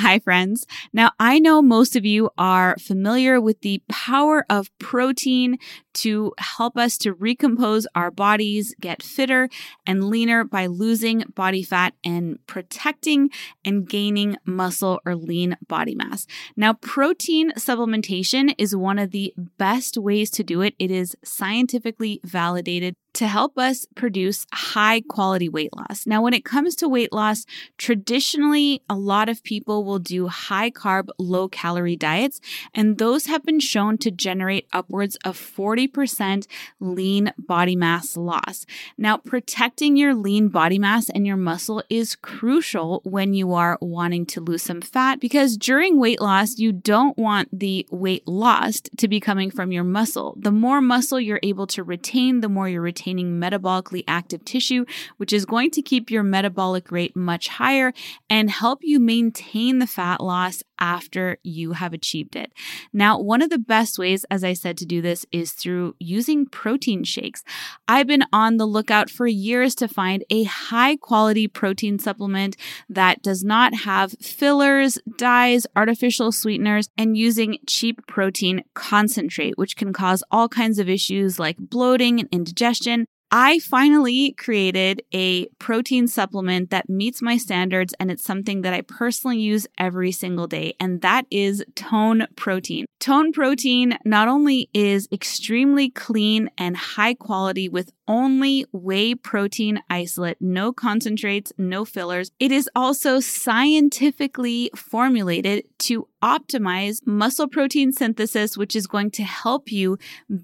Hi, 0.00 0.20
friends. 0.20 0.64
Now, 0.92 1.10
I 1.18 1.40
know 1.40 1.60
most 1.60 1.96
of 1.96 2.06
you 2.06 2.30
are 2.38 2.76
familiar 2.78 3.40
with 3.40 3.62
the 3.62 3.82
power 3.88 4.46
of 4.48 4.70
protein 4.78 5.58
to 5.94 6.34
help 6.38 6.76
us 6.78 6.96
to 6.98 7.12
recompose 7.12 7.84
our 7.96 8.12
bodies, 8.12 8.76
get 8.80 9.02
fitter 9.02 9.48
and 9.88 10.04
leaner 10.04 10.44
by 10.44 10.66
losing 10.66 11.24
body 11.34 11.64
fat 11.64 11.94
and 12.04 12.38
protecting 12.46 13.30
and 13.64 13.88
gaining 13.88 14.36
muscle 14.44 15.00
or 15.04 15.16
lean 15.16 15.56
body 15.66 15.96
mass. 15.96 16.28
Now, 16.56 16.74
protein 16.74 17.50
supplementation 17.54 18.54
is 18.56 18.76
one 18.76 19.00
of 19.00 19.10
the 19.10 19.34
best 19.36 19.98
ways 19.98 20.30
to 20.30 20.44
do 20.44 20.60
it. 20.60 20.74
It 20.78 20.92
is 20.92 21.16
scientifically 21.24 22.20
validated 22.22 22.94
to 23.18 23.26
help 23.26 23.58
us 23.58 23.84
produce 23.96 24.46
high 24.52 25.00
quality 25.00 25.48
weight 25.48 25.76
loss. 25.76 26.06
Now, 26.06 26.22
when 26.22 26.34
it 26.34 26.44
comes 26.44 26.76
to 26.76 26.88
weight 26.88 27.12
loss, 27.12 27.46
traditionally, 27.76 28.80
a 28.88 28.94
lot 28.94 29.28
of 29.28 29.42
people 29.42 29.84
will 29.84 29.98
do 29.98 30.28
high 30.28 30.70
carb, 30.70 31.08
low 31.18 31.48
calorie 31.48 31.96
diets, 31.96 32.40
and 32.72 32.98
those 32.98 33.26
have 33.26 33.44
been 33.44 33.58
shown 33.58 33.98
to 33.98 34.12
generate 34.12 34.68
upwards 34.72 35.16
of 35.24 35.36
40% 35.36 36.46
lean 36.78 37.32
body 37.36 37.74
mass 37.74 38.16
loss. 38.16 38.64
Now, 38.96 39.16
protecting 39.16 39.96
your 39.96 40.14
lean 40.14 40.46
body 40.46 40.78
mass 40.78 41.10
and 41.10 41.26
your 41.26 41.36
muscle 41.36 41.82
is 41.90 42.14
crucial 42.14 43.00
when 43.02 43.34
you 43.34 43.52
are 43.52 43.78
wanting 43.80 44.26
to 44.26 44.40
lose 44.40 44.62
some 44.62 44.80
fat 44.80 45.18
because 45.18 45.56
during 45.56 45.98
weight 45.98 46.20
loss, 46.20 46.58
you 46.58 46.70
don't 46.70 47.18
want 47.18 47.48
the 47.52 47.84
weight 47.90 48.28
lost 48.28 48.90
to 48.98 49.08
be 49.08 49.18
coming 49.18 49.50
from 49.50 49.72
your 49.72 49.82
muscle. 49.82 50.36
The 50.38 50.52
more 50.52 50.80
muscle 50.80 51.18
you're 51.18 51.40
able 51.42 51.66
to 51.68 51.82
retain, 51.82 52.42
the 52.42 52.48
more 52.48 52.68
you're 52.68 52.80
retaining 52.80 53.07
containing 53.08 53.40
metabolically 53.40 54.04
active 54.06 54.44
tissue, 54.44 54.84
which 55.16 55.32
is 55.32 55.46
going 55.46 55.70
to 55.70 55.80
keep 55.80 56.10
your 56.10 56.22
metabolic 56.22 56.92
rate 56.92 57.16
much 57.16 57.48
higher 57.48 57.92
and 58.28 58.50
help 58.50 58.80
you 58.82 59.00
maintain 59.00 59.78
the 59.78 59.86
fat 59.86 60.20
loss 60.20 60.62
after 60.78 61.38
you 61.42 61.72
have 61.72 61.92
achieved 61.92 62.36
it. 62.36 62.52
Now, 62.92 63.20
one 63.20 63.42
of 63.42 63.50
the 63.50 63.58
best 63.58 63.98
ways, 63.98 64.24
as 64.30 64.44
I 64.44 64.52
said, 64.52 64.76
to 64.78 64.86
do 64.86 65.02
this 65.02 65.26
is 65.32 65.52
through 65.52 65.96
using 65.98 66.46
protein 66.46 67.04
shakes. 67.04 67.44
I've 67.86 68.06
been 68.06 68.24
on 68.32 68.56
the 68.56 68.66
lookout 68.66 69.10
for 69.10 69.26
years 69.26 69.74
to 69.76 69.88
find 69.88 70.24
a 70.30 70.44
high 70.44 70.96
quality 70.96 71.48
protein 71.48 71.98
supplement 71.98 72.56
that 72.88 73.22
does 73.22 73.44
not 73.44 73.74
have 73.74 74.12
fillers, 74.20 74.98
dyes, 75.16 75.66
artificial 75.76 76.32
sweeteners, 76.32 76.88
and 76.96 77.16
using 77.16 77.58
cheap 77.66 78.06
protein 78.06 78.62
concentrate, 78.74 79.58
which 79.58 79.76
can 79.76 79.92
cause 79.92 80.22
all 80.30 80.48
kinds 80.48 80.78
of 80.78 80.88
issues 80.88 81.38
like 81.38 81.56
bloating 81.58 82.20
and 82.20 82.28
indigestion 82.32 83.06
I 83.30 83.58
finally 83.58 84.32
created 84.32 85.02
a 85.12 85.46
protein 85.58 86.08
supplement 86.08 86.70
that 86.70 86.88
meets 86.88 87.20
my 87.20 87.36
standards 87.36 87.92
and 88.00 88.10
it's 88.10 88.24
something 88.24 88.62
that 88.62 88.72
I 88.72 88.80
personally 88.80 89.38
use 89.38 89.66
every 89.76 90.12
single 90.12 90.46
day, 90.46 90.74
and 90.80 91.02
that 91.02 91.26
is 91.30 91.62
Tone 91.74 92.26
Protein. 92.36 92.86
Tone 93.00 93.32
Protein 93.32 93.98
not 94.04 94.28
only 94.28 94.70
is 94.72 95.08
extremely 95.12 95.90
clean 95.90 96.50
and 96.56 96.76
high 96.76 97.14
quality 97.14 97.68
with 97.68 97.92
only 98.08 98.64
whey 98.72 99.14
protein 99.14 99.82
isolate, 99.90 100.38
no 100.40 100.72
concentrates, 100.72 101.52
no 101.58 101.84
fillers. 101.84 102.30
It 102.40 102.50
is 102.50 102.68
also 102.74 103.20
scientifically 103.20 104.70
formulated 104.74 105.64
to 105.78 106.08
optimize 106.22 107.06
muscle 107.06 107.48
protein 107.48 107.92
synthesis, 107.92 108.56
which 108.56 108.74
is 108.74 108.86
going 108.86 109.10
to 109.12 109.22
help 109.22 109.70
you 109.70 109.98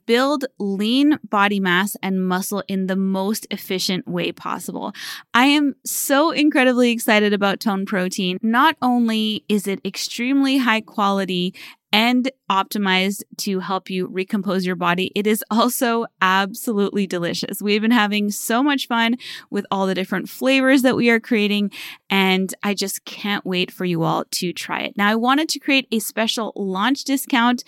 build 0.07 0.45
lean 0.59 1.19
body 1.29 1.61
mass 1.61 1.97
and 2.03 2.27
muscle 2.27 2.63
in 2.69 2.87
the 2.87 2.97
most 2.97 3.47
efficient 3.51 4.07
way 4.07 4.33
possible. 4.33 4.93
I 5.33 5.47
am 5.47 5.75
so 5.85 6.31
incredibly 6.31 6.91
excited 6.91 7.33
about 7.33 7.61
Tone 7.61 7.87
Protein. 7.87 8.39
Not 8.43 8.77
only 8.81 9.45
is 9.49 9.67
it 9.67 9.81
extremely 9.85 10.59
high 10.59 10.81
quality 10.81 11.55
and 11.95 12.29
optimized 12.51 13.23
to 13.37 13.61
help 13.61 13.89
you 13.89 14.09
recompose 14.09 14.67
your 14.67 14.75
body. 14.75 15.13
It 15.15 15.29
is 15.29 15.45
also 15.49 16.07
absolutely 16.21 17.07
delicious. 17.07 17.63
We've 17.63 17.81
been 17.81 17.93
having 17.93 18.33
so 18.33 18.65
much 18.65 18.89
fun 18.89 19.15
with 19.49 19.65
all 19.71 19.87
the 19.87 19.95
different 19.95 20.29
flavors 20.29 20.83
that 20.83 20.97
we 20.97 21.09
are 21.09 21.21
creating, 21.21 21.71
and 22.11 22.53
I 22.65 22.75
just 22.75 23.05
can't 23.05 23.47
wait 23.47 23.71
for 23.71 23.85
you 23.85 24.03
all 24.03 24.25
to 24.33 24.53
try 24.53 24.81
it. 24.81 24.97
Now, 24.97 25.09
I 25.09 25.15
wanted 25.15 25.49
to 25.51 25.61
create 25.61 25.87
a 25.93 26.01
special 26.01 26.53
launch 26.57 27.05
discount 27.05 27.63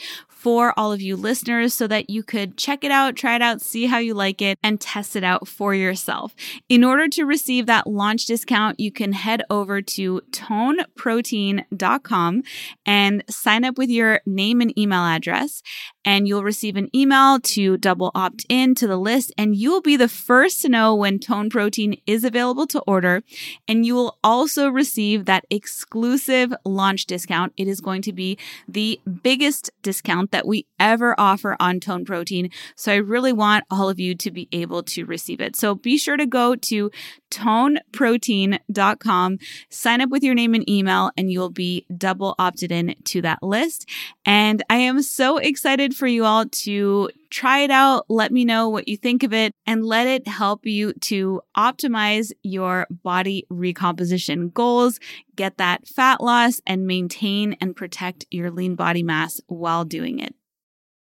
for 0.47 0.73
all 0.77 0.93
of 0.93 1.03
you 1.03 1.17
listeners 1.17 1.75
so 1.75 1.89
that 1.89 2.09
you 2.09 2.23
could 2.23 2.57
check 2.57 2.84
it 2.84 2.93
out, 2.93 3.17
try 3.17 3.34
it 3.34 3.43
out, 3.43 3.61
see 3.61 3.87
how 3.87 3.99
you 3.99 4.15
like 4.15 4.41
it, 4.41 4.57
and 4.62 4.81
test 4.81 5.17
it 5.17 5.25
out 5.25 5.49
for 5.49 5.75
yourself. 5.75 6.37
In 6.69 6.84
order 6.84 7.09
to 7.09 7.25
receive 7.25 7.67
that 7.67 7.89
launch 7.89 8.27
discount, 8.27 8.79
you 8.79 8.93
can 8.93 9.12
head 9.12 9.43
over 9.51 9.83
to 9.83 10.21
toneprotein.com 10.31 12.43
and 12.87 13.25
sign 13.29 13.65
up 13.65 13.77
with 13.77 13.91
your 13.91 14.21
name 14.25 14.61
and 14.61 14.79
email 14.79 15.03
address 15.03 15.65
and 16.06 16.28
you'll 16.28 16.44
receive 16.44 16.77
an 16.77 16.89
email 16.94 17.41
to 17.41 17.77
double 17.77 18.12
opt 18.15 18.47
in 18.49 18.77
to 18.77 18.87
the 18.87 18.97
list 18.97 19.33
and 19.37 19.56
you 19.56 19.71
will 19.72 19.83
be 19.83 19.97
the 19.97 20.09
first 20.09 20.62
to 20.62 20.69
know 20.69 20.94
when 20.94 21.19
tone 21.19 21.50
protein 21.50 22.00
is 22.06 22.22
available 22.22 22.67
to 22.69 22.81
order. 22.87 23.25
And 23.67 23.84
you 23.84 23.97
will 23.97 24.16
also 24.22 24.69
receive 24.69 25.25
that 25.25 25.45
exclusive 25.50 26.55
launch 26.65 27.06
discount. 27.06 27.53
It 27.56 27.66
is 27.66 27.81
going 27.81 28.03
to 28.03 28.12
be 28.12 28.39
the 28.69 29.00
biggest 29.22 29.71
discount 29.83 30.31
that 30.31 30.47
we 30.47 30.66
ever 30.78 31.19
offer 31.19 31.56
on 31.59 31.81
tone 31.81 32.05
protein. 32.05 32.50
So 32.77 32.93
i 32.93 32.97
really 32.97 33.33
want 33.33 33.65
all 33.71 33.91
of 33.91 33.99
you 33.99 34.15
to 34.15 34.31
be 34.31 34.49
able 34.53 34.84
to 34.84 35.05
receive 35.05 35.41
it. 35.41 35.56
So 35.56 35.75
be 35.75 35.99
sure 35.99 36.16
to 36.16 36.27
go 36.27 36.55
to 36.55 36.91
toneprotein.com 37.31 39.39
sign 39.71 40.01
up 40.01 40.11
with 40.11 40.23
your 40.23 40.35
name 40.35 40.55
and 40.55 40.69
email 40.69 41.11
and 41.17 41.31
you'll 41.31 41.51
be 41.51 41.87
double 41.97 42.35
opted 42.39 42.71
in 42.71 42.95
to 43.05 43.23
that 43.23 43.43
list 43.43 43.89
and 44.25 44.63
i 44.71 44.77
am 44.77 45.03
so 45.03 45.39
excited 45.39 45.95
for 45.95 46.07
you 46.07 46.25
all 46.25 46.47
to 46.47 47.09
try 47.31 47.61
it 47.61 47.71
out. 47.71 48.05
Let 48.09 48.33
me 48.33 48.45
know 48.45 48.69
what 48.69 48.89
you 48.89 48.97
think 48.97 49.23
of 49.23 49.33
it 49.33 49.53
and 49.67 49.85
let 49.85 50.07
it 50.07 50.29
help 50.29 50.67
you 50.67 50.93
to 50.95 51.41
optimize 51.57 52.33
your 52.43 52.87
body 52.91 53.47
recomposition 53.51 54.51
goals, 54.51 54.99
get 55.34 55.59
that 55.59 55.87
fat 55.87 56.21
loss, 56.21 56.61
and 56.67 56.87
maintain 56.87 57.57
and 57.61 57.77
protect 57.77 58.27
your 58.31 58.51
lean 58.51 58.75
body 58.75 59.03
mass 59.03 59.41
while 59.49 59.84
doing 59.84 60.19
it. 60.19 60.34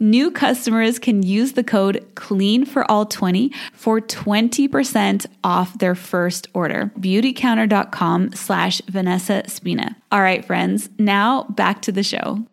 New 0.00 0.30
customers 0.30 0.96
can 1.00 1.24
use 1.24 1.54
the 1.54 1.64
code 1.64 2.06
CLEAN 2.14 2.64
for 2.64 2.88
all 2.88 3.04
20 3.04 3.52
for 3.72 4.00
20% 4.00 5.26
off 5.42 5.76
their 5.80 5.96
first 5.96 6.46
order. 6.54 6.92
Beautycounter.com 7.00 8.32
slash 8.32 8.80
Vanessa 8.86 9.42
Spina. 9.48 9.96
All 10.12 10.22
right, 10.22 10.44
friends, 10.44 10.88
now 11.00 11.44
back 11.50 11.82
to 11.82 11.90
the 11.90 12.04
show. 12.04 12.46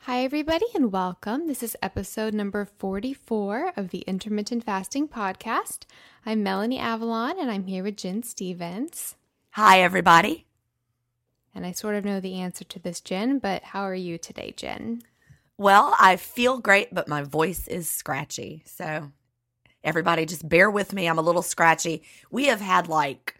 Hi, 0.00 0.24
everybody, 0.24 0.66
and 0.74 0.92
welcome. 0.92 1.46
This 1.46 1.62
is 1.62 1.74
episode 1.80 2.34
number 2.34 2.66
44 2.66 3.72
of 3.74 3.90
the 3.90 4.00
Intermittent 4.00 4.64
Fasting 4.64 5.08
Podcast. 5.08 5.86
I'm 6.26 6.42
Melanie 6.42 6.80
Avalon, 6.80 7.38
and 7.38 7.50
I'm 7.50 7.66
here 7.66 7.82
with 7.82 7.96
Gin 7.96 8.22
Stephens. 8.22 9.16
Hi, 9.52 9.80
everybody. 9.80 10.44
And 11.54 11.64
I 11.64 11.72
sort 11.72 11.94
of 11.94 12.04
know 12.04 12.20
the 12.20 12.34
answer 12.34 12.64
to 12.64 12.78
this, 12.78 13.00
Gin, 13.00 13.38
but 13.38 13.62
how 13.62 13.82
are 13.82 13.94
you 13.94 14.18
today, 14.18 14.52
Gin? 14.54 15.02
Well, 15.58 15.94
I 16.00 16.16
feel 16.16 16.58
great, 16.58 16.92
but 16.94 17.08
my 17.08 17.22
voice 17.22 17.68
is 17.68 17.88
scratchy. 17.88 18.62
So, 18.66 19.12
everybody 19.84 20.26
just 20.26 20.48
bear 20.48 20.70
with 20.70 20.92
me. 20.92 21.06
I'm 21.06 21.18
a 21.18 21.22
little 21.22 21.42
scratchy. 21.42 22.02
We 22.30 22.46
have 22.46 22.60
had 22.60 22.88
like 22.88 23.36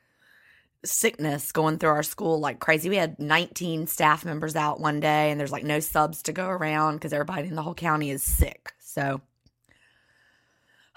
sickness 0.84 1.52
going 1.52 1.78
through 1.78 1.90
our 1.90 2.02
school 2.02 2.40
like 2.40 2.58
crazy. 2.60 2.88
We 2.88 2.96
had 2.96 3.18
19 3.18 3.86
staff 3.86 4.24
members 4.24 4.56
out 4.56 4.80
one 4.80 5.00
day, 5.00 5.30
and 5.30 5.40
there's 5.40 5.52
like 5.52 5.64
no 5.64 5.80
subs 5.80 6.22
to 6.24 6.32
go 6.32 6.48
around 6.48 6.96
because 6.96 7.12
everybody 7.12 7.48
in 7.48 7.54
the 7.54 7.62
whole 7.62 7.74
county 7.74 8.10
is 8.10 8.22
sick. 8.22 8.72
So, 8.78 9.20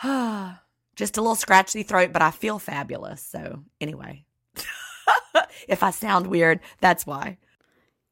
just 0.03 1.18
a 1.18 1.21
little 1.21 1.35
scratchy 1.35 1.83
throat, 1.83 2.11
but 2.13 2.21
I 2.21 2.31
feel 2.31 2.59
fabulous. 2.59 3.21
So, 3.21 3.63
anyway, 3.79 4.25
if 5.68 5.83
I 5.83 5.91
sound 5.91 6.27
weird, 6.27 6.59
that's 6.81 7.06
why. 7.06 7.38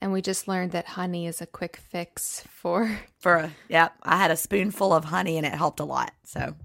And 0.03 0.11
we 0.11 0.21
just 0.21 0.50
learned 0.50 0.71
that 0.71 0.85
honey 0.85 1.27
is 1.27 1.41
a 1.41 1.45
quick 1.45 1.77
fix 1.77 2.44
for 2.50 3.00
for 3.19 3.35
a 3.35 3.51
yeah. 3.69 3.88
I 4.03 4.17
had 4.17 4.31
a 4.31 4.35
spoonful 4.35 4.91
of 4.91 5.05
honey 5.05 5.38
and 5.38 5.45
it 5.45 5.53
helped 5.53 5.79
a 5.79 5.85
lot. 5.85 6.11
So 6.25 6.55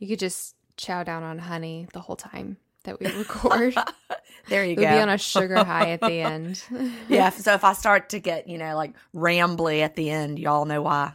you 0.00 0.08
could 0.08 0.18
just 0.18 0.56
chow 0.76 1.04
down 1.04 1.22
on 1.22 1.38
honey 1.38 1.86
the 1.92 2.00
whole 2.00 2.16
time 2.16 2.56
that 2.82 2.98
we 2.98 3.06
record. 3.16 3.76
there 4.48 4.64
you 4.64 4.72
it 4.72 4.80
go. 4.80 4.80
Be 4.80 4.98
on 4.98 5.08
a 5.08 5.16
sugar 5.16 5.62
high 5.62 5.90
at 5.90 6.00
the 6.00 6.14
end. 6.14 6.60
yeah. 7.08 7.30
So 7.30 7.54
if 7.54 7.62
I 7.62 7.72
start 7.72 8.08
to 8.08 8.18
get 8.18 8.48
you 8.48 8.58
know 8.58 8.74
like 8.74 8.94
rambly 9.14 9.82
at 9.82 9.94
the 9.94 10.10
end, 10.10 10.40
y'all 10.40 10.64
know 10.64 10.82
why. 10.82 11.12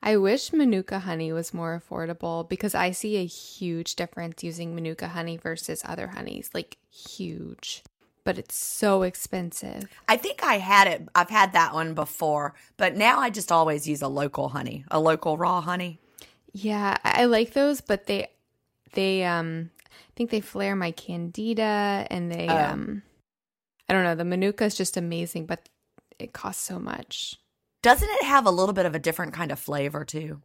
I 0.00 0.16
wish 0.16 0.52
Manuka 0.52 1.00
honey 1.00 1.32
was 1.32 1.52
more 1.52 1.82
affordable 1.82 2.48
because 2.48 2.76
I 2.76 2.92
see 2.92 3.16
a 3.16 3.26
huge 3.26 3.96
difference 3.96 4.44
using 4.44 4.76
Manuka 4.76 5.08
honey 5.08 5.38
versus 5.38 5.82
other 5.84 6.06
honeys, 6.06 6.50
like 6.54 6.76
huge 6.88 7.82
but 8.24 8.38
it's 8.38 8.54
so 8.54 9.02
expensive. 9.02 9.84
I 10.08 10.16
think 10.16 10.42
I 10.42 10.58
had 10.58 10.86
it. 10.86 11.08
I've 11.14 11.30
had 11.30 11.52
that 11.52 11.74
one 11.74 11.94
before, 11.94 12.54
but 12.76 12.96
now 12.96 13.18
I 13.18 13.30
just 13.30 13.50
always 13.50 13.88
use 13.88 14.02
a 14.02 14.08
local 14.08 14.48
honey, 14.48 14.84
a 14.90 15.00
local 15.00 15.36
raw 15.36 15.60
honey. 15.60 15.98
Yeah, 16.52 16.96
I 17.04 17.24
like 17.24 17.52
those, 17.52 17.80
but 17.80 18.06
they 18.06 18.28
they 18.92 19.24
um 19.24 19.70
I 19.84 20.12
think 20.16 20.30
they 20.30 20.40
flare 20.40 20.76
my 20.76 20.90
candida 20.90 22.06
and 22.10 22.30
they 22.30 22.48
oh. 22.48 22.56
um 22.56 23.02
I 23.88 23.94
don't 23.94 24.04
know, 24.04 24.14
the 24.14 24.24
manuka 24.24 24.64
is 24.64 24.74
just 24.74 24.96
amazing, 24.96 25.46
but 25.46 25.68
it 26.18 26.32
costs 26.32 26.64
so 26.64 26.78
much. 26.78 27.36
Doesn't 27.82 28.08
it 28.08 28.24
have 28.24 28.46
a 28.46 28.50
little 28.50 28.72
bit 28.72 28.86
of 28.86 28.94
a 28.94 28.98
different 28.98 29.32
kind 29.32 29.50
of 29.50 29.58
flavor 29.58 30.04
too? 30.04 30.40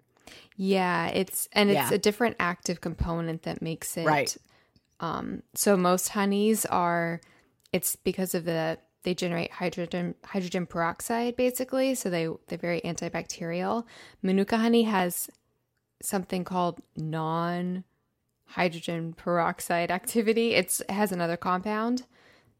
Yeah, 0.55 1.07
it's 1.07 1.47
and 1.53 1.69
it's 1.69 1.91
yeah. 1.91 1.93
a 1.93 1.99
different 1.99 2.35
active 2.39 2.81
component 2.81 3.43
that 3.43 3.61
makes 3.61 3.95
it 3.95 4.05
right. 4.05 4.35
Um, 4.99 5.43
so 5.53 5.77
most 5.77 6.09
honeys 6.09 6.65
are 6.65 7.21
it's 7.73 7.95
because 7.95 8.33
of 8.33 8.45
the 8.45 8.79
they 9.03 9.13
generate 9.13 9.51
hydrogen 9.51 10.15
hydrogen 10.25 10.65
peroxide 10.65 11.35
basically, 11.35 11.95
so 11.95 12.09
they 12.09 12.27
they're 12.47 12.57
very 12.57 12.81
antibacterial. 12.81 13.85
Manuka 14.21 14.57
honey 14.57 14.83
has 14.83 15.29
something 16.01 16.43
called 16.43 16.81
non 16.95 17.83
hydrogen 18.47 19.13
peroxide 19.13 19.91
activity. 19.91 20.53
It's, 20.55 20.79
it 20.81 20.91
has 20.91 21.11
another 21.11 21.37
compound 21.37 22.05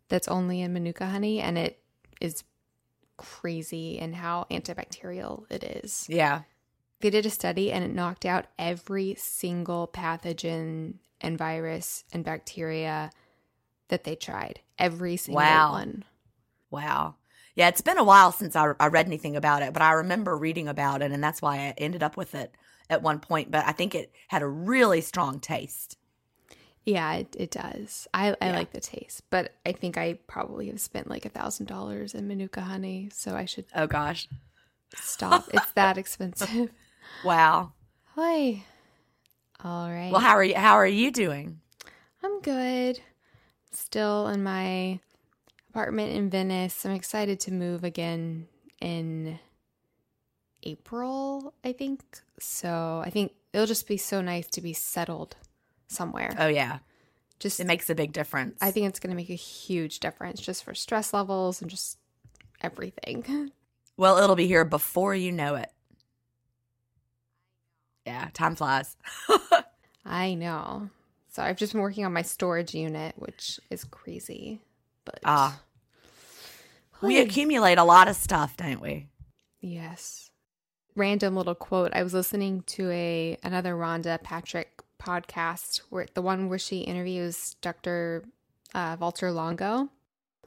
that's 0.10 0.28
only 0.28 0.62
in 0.62 0.74
Manuka 0.74 1.08
honey, 1.08 1.40
and 1.40 1.58
it 1.58 1.80
is 2.22 2.44
crazy 3.18 3.98
in 3.98 4.14
how 4.14 4.46
antibacterial 4.52 5.50
it 5.50 5.64
is. 5.64 6.06
Yeah. 6.10 6.42
They 7.00 7.10
did 7.10 7.26
a 7.26 7.30
study 7.30 7.72
and 7.72 7.84
it 7.84 7.94
knocked 7.94 8.26
out 8.26 8.48
every 8.58 9.16
single 9.18 9.88
pathogen 9.88 10.96
and 11.22 11.38
virus 11.38 12.04
and 12.12 12.24
bacteria 12.24 13.12
that 13.90 14.04
they 14.04 14.16
tried. 14.16 14.62
Every 14.78 15.18
single 15.18 15.44
wow. 15.44 15.72
one. 15.72 16.04
Wow. 16.70 17.16
Yeah, 17.56 17.70
it's 17.70 17.82
been 17.82 17.98
a 17.98 18.04
while 18.04 18.32
since 18.32 18.56
I, 18.56 18.74
I 18.80 18.88
read 18.88 19.08
anything 19.08 19.36
about 19.36 19.64
it, 19.64 19.74
but 19.74 19.82
I 19.82 19.94
remember 19.94 20.38
reading 20.38 20.68
about 20.68 21.02
it, 21.02 21.12
and 21.12 21.24
that's 21.24 21.42
why 21.42 21.58
I 21.58 21.74
ended 21.78 22.04
up 22.04 22.16
with 22.18 22.36
it 22.36 22.54
at 22.90 23.02
one 23.02 23.20
point, 23.20 23.52
but 23.52 23.66
I 23.66 23.72
think 23.72 23.96
it 23.96 24.12
had 24.28 24.42
a 24.44 24.48
really 24.48 25.02
strong 25.02 25.40
taste. 25.40 25.98
Yeah, 26.86 27.14
it, 27.16 27.36
it 27.38 27.52
does. 27.52 28.08
I, 28.14 28.36
I 28.42 28.48
Yeah. 28.48 28.52
like 28.52 28.72
the 28.72 28.80
taste, 28.80 29.24
but 29.30 29.54
I 29.66 29.74
think 29.74 29.98
I 29.98 30.14
probably 30.28 30.68
have 30.68 30.80
spent 30.80 31.10
like 31.10 31.26
a 31.26 31.30
thousand 31.30 31.66
dollars 31.66 32.14
in 32.14 32.28
Manuka 32.28 32.62
honey, 32.62 33.10
so 33.12 33.36
I 33.36 33.46
should 33.46 33.66
Oh 33.74 33.88
gosh. 33.88 34.28
stop. 34.96 35.50
it's 35.54 35.72
that 35.72 35.98
expensive. 35.98 36.72
Wow. 37.22 37.74
Hi. 38.16 38.64
All 39.64 39.90
right. 39.90 40.12
Well, 40.12 40.22
how 40.22 40.36
are 40.36 40.44
you 40.44 40.56
how 40.56 40.74
are 40.76 40.88
you 40.88 41.12
doing? 41.12 41.60
I'm 42.24 42.42
good. 42.42 43.00
Still 43.72 44.28
in 44.28 44.44
my 44.44 45.00
apartment 45.70 46.14
in 46.14 46.30
Venice. 46.30 46.86
I'm 46.86 46.92
excited 46.94 47.40
to 47.42 47.52
move 47.52 47.84
again 47.84 48.48
in 48.82 49.40
April, 50.64 51.54
I 51.64 51.72
think. 51.74 52.02
So 52.40 53.02
I 53.06 53.10
think 53.10 53.34
it'll 53.54 53.68
just 53.68 53.88
be 53.88 53.98
so 53.98 54.22
nice 54.22 54.48
to 54.48 54.62
be 54.62 54.74
settled 54.74 55.36
somewhere. 55.88 56.36
Oh 56.38 56.48
yeah. 56.48 56.80
just 57.40 57.60
It 57.60 57.68
makes 57.68 57.90
a 57.90 57.96
big 57.96 58.12
difference. 58.12 58.58
I 58.62 58.72
think 58.72 58.88
it's 58.88 59.00
going 59.00 59.12
to 59.12 59.16
make 59.16 59.30
a 59.30 59.34
huge 59.36 60.00
difference 60.00 60.42
just 60.42 60.64
for 60.64 60.74
stress 60.74 61.14
levels 61.14 61.62
and 61.62 61.70
just 61.70 61.98
everything. 62.62 63.52
Well, 64.00 64.20
it'll 64.20 64.36
be 64.36 64.46
here 64.46 64.64
before 64.64 65.16
you 65.16 65.32
know 65.32 65.56
it. 65.56 65.72
Yeah, 68.06 68.30
time 68.32 68.56
flies. 68.56 68.96
I 70.06 70.36
know. 70.36 70.92
So 71.38 71.44
I've 71.44 71.56
just 71.56 71.74
been 71.74 71.84
working 71.84 72.04
on 72.04 72.14
my 72.14 72.24
storage 72.24 72.74
unit, 72.74 73.14
which 73.16 73.60
is 73.70 73.84
crazy. 73.84 74.60
But 75.06 75.20
Ah. 75.24 75.62
we 77.00 77.20
accumulate 77.20 77.78
a 77.78 77.84
lot 77.84 78.08
of 78.08 78.16
stuff, 78.16 78.58
don't 78.58 78.82
we? 78.82 79.10
Yes. 79.62 80.32
Random 80.96 81.36
little 81.36 81.54
quote. 81.54 81.92
I 81.94 82.02
was 82.02 82.16
listening 82.16 82.64
to 82.64 82.90
a 82.90 83.38
another 83.44 83.76
Rhonda 83.76 84.24
Patrick 84.24 84.82
podcast 85.00 85.82
where 85.92 86.08
the 86.16 86.24
one 86.24 86.50
where 86.50 86.58
she 86.58 86.80
interviews 86.80 87.56
Dr. 87.62 88.24
Uh, 88.74 88.98
Walter 89.00 89.32
Longo. 89.32 89.90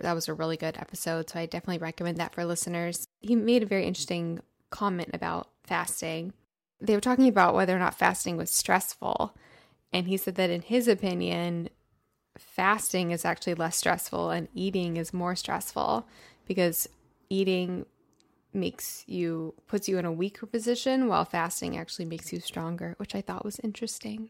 That 0.01 0.15
was 0.15 0.27
a 0.27 0.35
really 0.35 0.57
good 0.57 0.77
episode, 0.77 1.31
so 1.31 1.39
I 1.39 1.47
definitely 1.47 1.79
recommend 1.79 2.17
that 2.17 2.35
for 2.35 2.45
listeners. 2.45 3.07
He 3.21 3.37
made 3.37 3.63
a 3.63 3.67
very 3.67 3.87
interesting 3.87 4.41
comment 4.71 5.11
about 5.13 5.51
fasting. 5.63 6.33
They 6.81 6.97
were 6.97 7.01
talking 7.01 7.29
about 7.29 7.55
whether 7.55 7.77
or 7.77 7.79
not 7.79 7.95
fasting 7.95 8.37
was 8.37 8.51
stressful, 8.51 9.37
and 9.93 10.07
he 10.07 10.17
said 10.17 10.37
that 10.37 10.51
in 10.51 10.63
his 10.63 10.89
opinion, 10.89 11.69
fasting 12.39 13.11
is 13.11 13.25
actually 13.25 13.55
less 13.55 13.77
stressful 13.77 14.31
and 14.31 14.49
eating 14.55 14.97
is 14.97 15.13
more 15.13 15.35
stressful 15.35 16.07
because 16.47 16.89
eating 17.29 17.87
makes 18.53 19.05
you 19.07 19.55
puts 19.69 19.89
you 19.89 19.99
in 19.99 20.05
a 20.05 20.13
weaker 20.13 20.47
position 20.47 21.07
while 21.07 21.25
fasting 21.25 21.77
actually 21.79 22.05
makes 22.05 22.33
you 22.33 22.41
stronger 22.41 22.97
which 22.99 23.15
i 23.15 23.21
thought 23.21 23.45
was 23.45 23.61
interesting. 23.61 24.29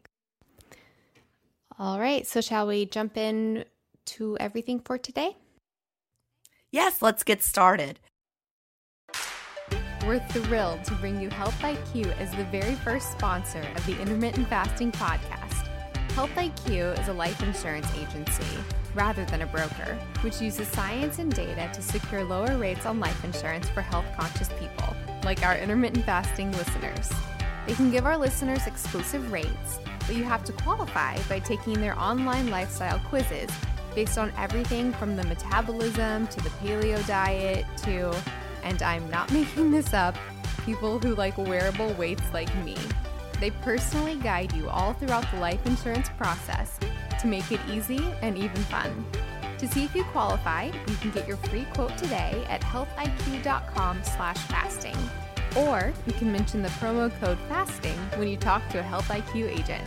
All 1.79 1.99
right. 1.99 2.27
So 2.27 2.43
shall 2.43 2.67
we 2.67 2.85
jump 2.85 3.17
in 3.17 3.65
to 4.05 4.37
everything 4.39 4.81
for 4.81 4.99
today? 4.99 5.39
Yes, 6.71 7.01
let's 7.01 7.23
get 7.23 7.43
started. 7.43 7.99
we're 10.07 10.19
thrilled 10.19 10.83
to 10.85 10.95
bring 10.95 11.21
you 11.21 11.31
health 11.31 11.59
iq 11.61 12.19
as 12.19 12.31
the 12.33 12.45
very 12.45 12.75
first 12.77 13.13
sponsor 13.13 13.63
of 13.77 13.87
the 13.87 13.99
intermittent 14.01 14.49
fasting 14.49 14.91
podcast 14.93 15.50
health 16.21 16.37
iq 16.37 17.01
is 17.01 17.09
a 17.09 17.13
life 17.13 17.43
insurance 17.43 17.89
agency 17.97 18.59
rather 18.95 19.25
than 19.27 19.41
a 19.41 19.47
broker 19.47 19.99
which 20.21 20.41
uses 20.43 20.69
science 20.69 21.19
and 21.19 21.35
data 21.35 21.71
to 21.73 21.81
secure 21.81 22.23
lower 22.23 22.59
rates 22.59 22.85
on 22.85 23.01
life 23.01 23.25
insurance 23.25 23.71
for 23.71 23.81
health 23.81 24.05
conscious 24.19 24.51
people 24.59 24.95
like 25.25 25.43
our 25.47 25.57
intermittent 25.57 26.05
fasting 26.05 26.53
listeners 26.53 27.11
They 27.67 27.77
can 27.77 27.91
give 27.91 28.05
our 28.05 28.19
listeners 28.19 28.67
exclusive 28.67 29.31
rates, 29.31 29.79
but 30.07 30.17
you 30.17 30.25
have 30.25 30.45
to 30.45 30.53
qualify 30.53 31.17
by 31.29 31.39
taking 31.39 31.81
their 31.81 31.97
online 31.99 32.51
lifestyle 32.51 32.99
quizzes 33.09 33.51
based 33.95 34.19
on 34.19 34.33
everything 34.37 34.93
from 34.93 35.17
the 35.17 35.25
metabolism 35.25 36.27
to 36.29 36.41
the 36.41 36.51
paleo 36.51 37.07
diet 37.07 37.65
to, 37.85 38.15
and 38.63 38.83
I'm 38.83 39.09
not 39.11 39.31
making 39.41 39.71
this 39.71 39.95
up, 39.95 40.17
people 40.65 40.99
who 40.99 41.15
like 41.15 41.39
wearable 41.39 41.93
weights 41.95 42.25
like 42.33 42.53
me. 42.65 42.77
They 43.41 43.51
personally 43.51 44.17
guide 44.17 44.53
you 44.53 44.69
all 44.69 44.93
throughout 44.93 45.25
the 45.33 45.41
life 45.41 45.65
insurance 45.67 46.11
process 46.19 46.79
to 47.21 47.27
make 47.27 47.51
it 47.51 47.61
easy 47.71 48.05
and 48.21 48.37
even 48.37 48.63
fun. 48.65 49.07
To 49.59 49.67
see 49.67 49.85
if 49.85 49.95
you 49.95 50.05
qualify, 50.05 50.65
you 50.65 50.95
can 51.01 51.11
get 51.11 51.27
your 51.27 51.39
free 51.39 51.67
quote 51.75 51.97
today 51.97 52.45
at 52.49 52.61
healthiq.com 52.61 54.05
slash 54.05 54.37
fasting. 54.37 54.97
Or 55.57 55.93
you 56.07 56.13
can 56.13 56.31
mention 56.31 56.63
the 56.63 56.69
promo 56.69 57.11
code 57.21 57.39
FASTING 57.49 57.97
when 58.19 58.29
you 58.29 58.37
talk 58.37 58.67
to 58.71 58.79
a 58.79 58.83
Health 58.83 59.09
IQ 59.09 59.49
agent. 59.49 59.87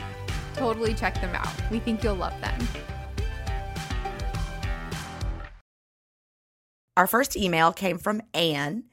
Totally 0.55 0.93
check 0.93 1.15
them 1.22 1.33
out. 1.33 1.72
We 1.72 1.79
think 1.79 2.03
you'll 2.03 2.15
love 2.15 2.39
them. 2.41 2.67
Our 6.95 7.07
first 7.07 7.36
email 7.36 7.72
came 7.72 7.98
from 7.98 8.22
Ann, 8.36 8.83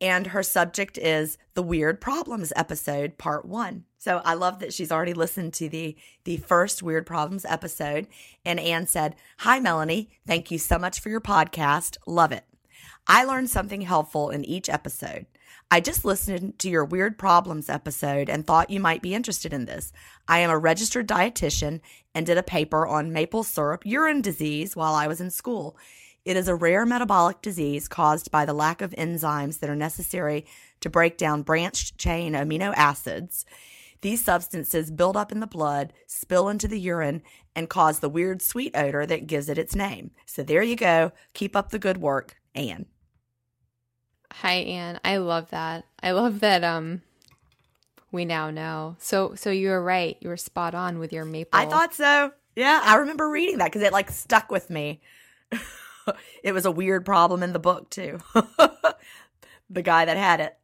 and 0.00 0.28
her 0.28 0.42
subject 0.44 0.98
is 0.98 1.38
the 1.54 1.62
Weird 1.62 2.00
Problems 2.00 2.52
episode, 2.54 3.18
part 3.18 3.44
one. 3.44 3.84
So 4.00 4.22
I 4.24 4.32
love 4.32 4.60
that 4.60 4.72
she's 4.72 4.90
already 4.90 5.12
listened 5.12 5.52
to 5.54 5.68
the 5.68 5.94
the 6.24 6.38
first 6.38 6.82
Weird 6.82 7.04
Problems 7.04 7.44
episode. 7.44 8.06
And 8.46 8.58
Ann 8.58 8.86
said, 8.86 9.14
Hi 9.40 9.60
Melanie, 9.60 10.08
thank 10.26 10.50
you 10.50 10.56
so 10.56 10.78
much 10.78 11.00
for 11.00 11.10
your 11.10 11.20
podcast. 11.20 11.98
Love 12.06 12.32
it. 12.32 12.44
I 13.06 13.24
learned 13.24 13.50
something 13.50 13.82
helpful 13.82 14.30
in 14.30 14.42
each 14.42 14.70
episode. 14.70 15.26
I 15.70 15.80
just 15.80 16.06
listened 16.06 16.58
to 16.60 16.70
your 16.70 16.82
Weird 16.86 17.18
Problems 17.18 17.68
episode 17.68 18.30
and 18.30 18.46
thought 18.46 18.70
you 18.70 18.80
might 18.80 19.02
be 19.02 19.14
interested 19.14 19.52
in 19.52 19.66
this. 19.66 19.92
I 20.26 20.38
am 20.38 20.48
a 20.48 20.56
registered 20.56 21.06
dietitian 21.06 21.82
and 22.14 22.24
did 22.24 22.38
a 22.38 22.42
paper 22.42 22.86
on 22.86 23.12
maple 23.12 23.42
syrup 23.44 23.84
urine 23.84 24.22
disease 24.22 24.74
while 24.74 24.94
I 24.94 25.08
was 25.08 25.20
in 25.20 25.30
school. 25.30 25.76
It 26.24 26.38
is 26.38 26.48
a 26.48 26.54
rare 26.54 26.86
metabolic 26.86 27.42
disease 27.42 27.86
caused 27.86 28.30
by 28.30 28.46
the 28.46 28.54
lack 28.54 28.80
of 28.80 28.92
enzymes 28.92 29.58
that 29.58 29.68
are 29.68 29.76
necessary 29.76 30.46
to 30.80 30.88
break 30.88 31.18
down 31.18 31.42
branched 31.42 31.98
chain 31.98 32.32
amino 32.32 32.72
acids. 32.76 33.44
These 34.02 34.24
substances 34.24 34.90
build 34.90 35.16
up 35.16 35.30
in 35.30 35.40
the 35.40 35.46
blood, 35.46 35.92
spill 36.06 36.48
into 36.48 36.66
the 36.66 36.80
urine, 36.80 37.22
and 37.54 37.68
cause 37.68 37.98
the 37.98 38.08
weird 38.08 38.40
sweet 38.40 38.74
odor 38.74 39.04
that 39.04 39.26
gives 39.26 39.48
it 39.48 39.58
its 39.58 39.74
name. 39.74 40.12
So 40.24 40.42
there 40.42 40.62
you 40.62 40.76
go. 40.76 41.12
Keep 41.34 41.54
up 41.54 41.70
the 41.70 41.78
good 41.78 41.98
work, 41.98 42.36
Ann. 42.54 42.86
Hi 44.32 44.52
Ann. 44.54 45.00
I 45.04 45.18
love 45.18 45.50
that. 45.50 45.84
I 46.02 46.12
love 46.12 46.40
that 46.40 46.64
um 46.64 47.02
we 48.10 48.24
now 48.24 48.50
know. 48.50 48.96
So 48.98 49.34
so 49.34 49.50
you 49.50 49.68
were 49.68 49.82
right. 49.82 50.16
You 50.20 50.30
were 50.30 50.36
spot 50.36 50.74
on 50.74 50.98
with 50.98 51.12
your 51.12 51.24
maple. 51.24 51.58
I 51.58 51.66
thought 51.66 51.94
so. 51.94 52.32
Yeah, 52.56 52.80
I 52.82 52.96
remember 52.96 53.28
reading 53.28 53.58
that 53.58 53.66
because 53.66 53.82
it 53.82 53.92
like 53.92 54.10
stuck 54.10 54.50
with 54.50 54.70
me. 54.70 55.00
it 56.42 56.52
was 56.52 56.64
a 56.64 56.70
weird 56.70 57.04
problem 57.04 57.42
in 57.42 57.52
the 57.52 57.58
book 57.58 57.90
too. 57.90 58.18
the 59.70 59.82
guy 59.82 60.04
that 60.06 60.16
had 60.16 60.40
it. 60.40 60.56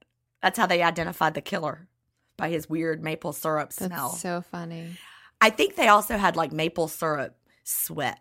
That's 0.42 0.58
how 0.58 0.66
they 0.66 0.82
identified 0.82 1.34
the 1.34 1.40
killer 1.40 1.88
by 2.36 2.48
his 2.50 2.68
weird 2.68 3.02
maple 3.02 3.32
syrup 3.32 3.72
that's 3.72 3.86
smell. 3.86 4.10
so 4.10 4.42
funny. 4.42 4.96
I 5.40 5.50
think 5.50 5.76
they 5.76 5.88
also 5.88 6.16
had 6.16 6.36
like 6.36 6.52
maple 6.52 6.88
syrup 6.88 7.36
sweat 7.64 8.20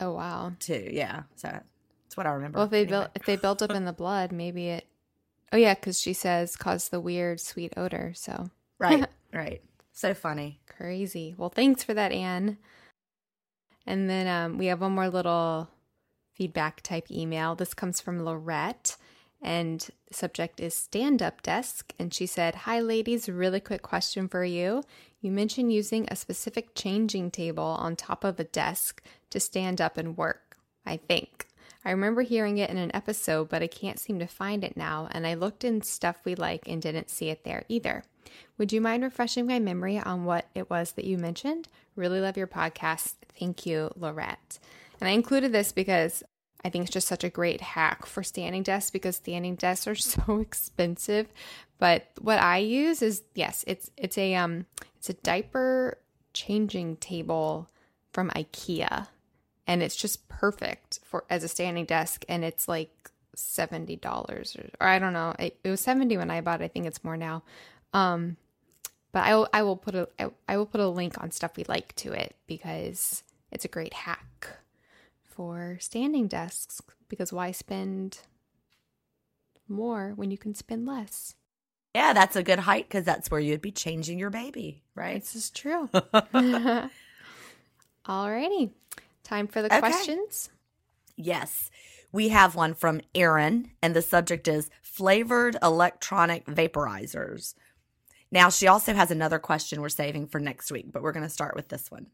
Oh 0.00 0.12
wow. 0.12 0.52
too. 0.58 0.88
Yeah, 0.90 1.22
so 1.36 1.48
that's 1.48 2.16
what 2.16 2.26
I 2.26 2.30
remember. 2.30 2.56
Well, 2.58 2.64
if 2.66 2.70
they 2.70 2.80
Anyway. 2.82 2.90
built 2.90 3.10
if 3.14 3.24
they 3.26 3.36
built 3.36 3.62
up 3.62 3.70
in 3.72 3.84
the 3.84 3.92
blood, 3.92 4.32
maybe 4.32 4.68
it. 4.68 4.86
Oh 5.52 5.56
yeah, 5.56 5.74
because 5.74 6.00
she 6.00 6.12
says 6.12 6.56
caused 6.56 6.90
the 6.90 7.00
weird 7.00 7.40
sweet 7.40 7.72
odor. 7.76 8.12
So 8.14 8.50
right, 8.78 9.04
right, 9.32 9.62
so 9.92 10.14
funny. 10.14 10.60
crazy. 10.68 11.34
Well, 11.36 11.50
thanks 11.50 11.82
for 11.84 11.92
that, 11.94 12.12
Ann. 12.12 12.56
And 13.86 14.08
then 14.08 14.26
um, 14.28 14.58
we 14.58 14.66
have 14.66 14.80
one 14.80 14.92
more 14.92 15.08
little 15.10 15.68
feedback 16.34 16.80
type 16.82 17.10
email. 17.10 17.54
This 17.54 17.74
comes 17.74 18.00
from 18.00 18.24
Lorette, 18.24 18.96
and 19.42 19.88
the 20.08 20.14
subject 20.14 20.60
is 20.60 20.74
stand 20.74 21.22
up 21.22 21.42
desk. 21.42 21.92
And 21.98 22.12
she 22.12 22.26
said, 22.26 22.54
Hi, 22.54 22.80
ladies, 22.80 23.28
really 23.28 23.60
quick 23.60 23.82
question 23.82 24.28
for 24.28 24.44
you. 24.44 24.82
You 25.20 25.30
mentioned 25.30 25.72
using 25.72 26.06
a 26.08 26.16
specific 26.16 26.74
changing 26.74 27.30
table 27.30 27.64
on 27.64 27.96
top 27.96 28.24
of 28.24 28.40
a 28.40 28.44
desk 28.44 29.02
to 29.30 29.40
stand 29.40 29.80
up 29.80 29.96
and 29.96 30.16
work, 30.16 30.56
I 30.86 30.96
think. 30.96 31.46
I 31.84 31.90
remember 31.90 32.22
hearing 32.22 32.58
it 32.58 32.68
in 32.68 32.76
an 32.76 32.94
episode, 32.94 33.48
but 33.48 33.62
I 33.62 33.66
can't 33.66 33.98
seem 33.98 34.18
to 34.18 34.26
find 34.26 34.64
it 34.64 34.76
now, 34.76 35.08
and 35.12 35.26
I 35.26 35.34
looked 35.34 35.64
in 35.64 35.80
stuff 35.80 36.18
we 36.24 36.34
like 36.34 36.68
and 36.68 36.82
didn't 36.82 37.08
see 37.08 37.30
it 37.30 37.44
there 37.44 37.64
either. 37.68 38.04
Would 38.58 38.72
you 38.72 38.80
mind 38.80 39.02
refreshing 39.02 39.46
my 39.46 39.58
memory 39.58 39.98
on 39.98 40.24
what 40.24 40.46
it 40.54 40.68
was 40.68 40.92
that 40.92 41.06
you 41.06 41.16
mentioned? 41.16 41.68
Really 41.96 42.20
love 42.20 42.36
your 42.36 42.46
podcast. 42.46 43.14
Thank 43.38 43.64
you, 43.64 43.90
Lorette. 43.96 44.58
And 45.00 45.08
I 45.08 45.12
included 45.12 45.52
this 45.52 45.72
because 45.72 46.22
I 46.64 46.68
think 46.68 46.84
it's 46.84 46.92
just 46.92 47.08
such 47.08 47.24
a 47.24 47.30
great 47.30 47.60
hack 47.60 48.06
for 48.06 48.22
standing 48.22 48.62
desks 48.62 48.90
because 48.90 49.16
standing 49.16 49.54
desks 49.54 49.86
are 49.86 49.94
so 49.96 50.38
expensive. 50.38 51.28
But 51.78 52.06
what 52.20 52.38
I 52.38 52.58
use 52.58 53.02
is 53.02 53.22
yes, 53.34 53.64
it's 53.66 53.90
it's 53.96 54.18
a 54.18 54.34
um 54.34 54.66
it's 54.98 55.10
a 55.10 55.14
diaper 55.14 55.98
changing 56.32 56.96
table 56.96 57.68
from 58.12 58.30
IKEA 58.30 59.08
and 59.66 59.82
it's 59.82 59.96
just 59.96 60.28
perfect 60.28 61.00
for 61.04 61.24
as 61.30 61.44
a 61.44 61.48
standing 61.48 61.84
desk 61.84 62.24
and 62.28 62.44
it's 62.44 62.68
like 62.68 63.10
$70 63.36 64.04
or, 64.04 64.70
or 64.80 64.86
I 64.86 64.98
don't 64.98 65.12
know. 65.12 65.34
It, 65.38 65.58
it 65.64 65.70
was 65.70 65.80
70 65.80 66.16
when 66.16 66.30
I 66.30 66.40
bought 66.40 66.60
it. 66.60 66.64
I 66.64 66.68
think 66.68 66.86
it's 66.86 67.04
more 67.04 67.16
now. 67.16 67.42
Um, 67.92 68.36
but 69.12 69.24
I 69.24 69.34
will, 69.34 69.48
I 69.52 69.62
will 69.62 69.76
put 69.76 69.94
a 69.94 70.08
I, 70.18 70.30
I 70.48 70.56
will 70.56 70.66
put 70.66 70.80
a 70.80 70.88
link 70.88 71.20
on 71.20 71.30
stuff 71.30 71.56
we 71.56 71.64
like 71.64 71.94
to 71.96 72.12
it 72.12 72.36
because 72.46 73.22
it's 73.50 73.64
a 73.64 73.68
great 73.68 73.92
hack 73.92 74.58
for 75.40 75.78
standing 75.80 76.28
desks 76.28 76.82
because 77.08 77.32
why 77.32 77.50
spend 77.50 78.18
more 79.66 80.12
when 80.14 80.30
you 80.30 80.36
can 80.36 80.54
spend 80.54 80.84
less? 80.84 81.34
Yeah, 81.94 82.12
that's 82.12 82.36
a 82.36 82.42
good 82.42 82.58
height 82.58 82.86
because 82.86 83.06
that's 83.06 83.30
where 83.30 83.40
you'd 83.40 83.62
be 83.62 83.72
changing 83.72 84.18
your 84.18 84.28
baby, 84.28 84.82
right? 84.94 85.18
This 85.18 85.34
is 85.34 85.48
true. 85.48 85.88
Alrighty. 88.06 88.72
Time 89.24 89.46
for 89.46 89.62
the 89.62 89.68
Okay. 89.68 89.78
questions. 89.78 90.50
Yes. 91.16 91.70
We 92.12 92.28
have 92.28 92.54
one 92.54 92.74
from 92.74 93.00
Aaryn, 93.14 93.70
and 93.80 93.96
the 93.96 94.02
subject 94.02 94.46
is 94.46 94.68
flavored 94.82 95.56
electronic 95.62 96.44
vaporizers. 96.44 97.54
Now, 98.30 98.50
she 98.50 98.66
also 98.66 98.92
has 98.92 99.10
another 99.10 99.38
question 99.38 99.80
we're 99.80 99.88
saving 99.88 100.26
for 100.26 100.38
next 100.38 100.70
week, 100.70 100.92
but 100.92 101.00
we're 101.02 101.12
going 101.12 101.26
to 101.26 101.30
start 101.30 101.56
with 101.56 101.68
this 101.68 101.90
one. 101.90 102.08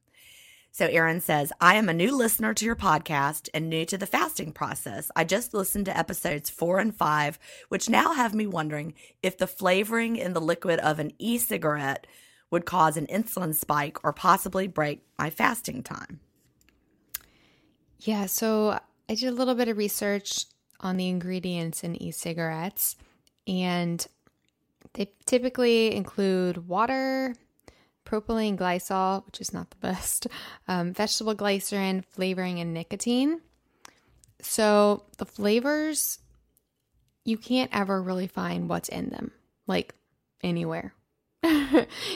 So, 0.76 0.88
Aaryn 0.88 1.22
says, 1.22 1.54
I 1.58 1.76
am 1.76 1.88
a 1.88 1.94
new 1.94 2.14
listener 2.14 2.52
to 2.52 2.64
your 2.66 2.76
podcast 2.76 3.48
and 3.54 3.70
new 3.70 3.86
to 3.86 3.96
the 3.96 4.04
fasting 4.04 4.52
process. 4.52 5.10
I 5.16 5.24
just 5.24 5.54
listened 5.54 5.86
to 5.86 5.96
episodes 5.96 6.50
four 6.50 6.80
and 6.80 6.94
five, 6.94 7.38
which 7.70 7.88
now 7.88 8.12
have 8.12 8.34
me 8.34 8.46
wondering 8.46 8.92
if 9.22 9.38
the 9.38 9.46
flavoring 9.46 10.16
in 10.16 10.34
the 10.34 10.40
liquid 10.42 10.78
of 10.80 10.98
an 10.98 11.12
e 11.18 11.38
cigarette 11.38 12.06
would 12.50 12.66
cause 12.66 12.98
an 12.98 13.06
insulin 13.06 13.54
spike 13.54 14.04
or 14.04 14.12
possibly 14.12 14.68
break 14.68 15.00
my 15.18 15.30
fasting 15.30 15.82
time. 15.82 16.20
Yeah, 18.00 18.26
so 18.26 18.78
I 19.08 19.14
did 19.14 19.30
a 19.30 19.34
little 19.34 19.54
bit 19.54 19.68
of 19.68 19.78
research 19.78 20.44
on 20.80 20.98
the 20.98 21.08
ingredients 21.08 21.84
in 21.84 21.96
e 22.02 22.10
cigarettes, 22.10 22.96
and 23.48 24.06
they 24.92 25.10
typically 25.24 25.96
include 25.96 26.68
water, 26.68 27.34
propylene 28.06 28.56
glycol, 28.56 29.26
which 29.26 29.40
is 29.40 29.52
not 29.52 29.70
the 29.70 29.76
best, 29.80 30.26
um, 30.68 30.92
vegetable 30.92 31.34
glycerin, 31.34 32.02
flavoring, 32.02 32.60
and 32.60 32.72
nicotine. 32.72 33.40
So 34.40 35.04
the 35.18 35.26
flavors, 35.26 36.18
you 37.24 37.36
can't 37.36 37.70
ever 37.74 38.00
really 38.02 38.26
find 38.26 38.68
what's 38.68 38.88
in 38.88 39.10
them, 39.10 39.32
like 39.66 39.94
anywhere. 40.42 40.94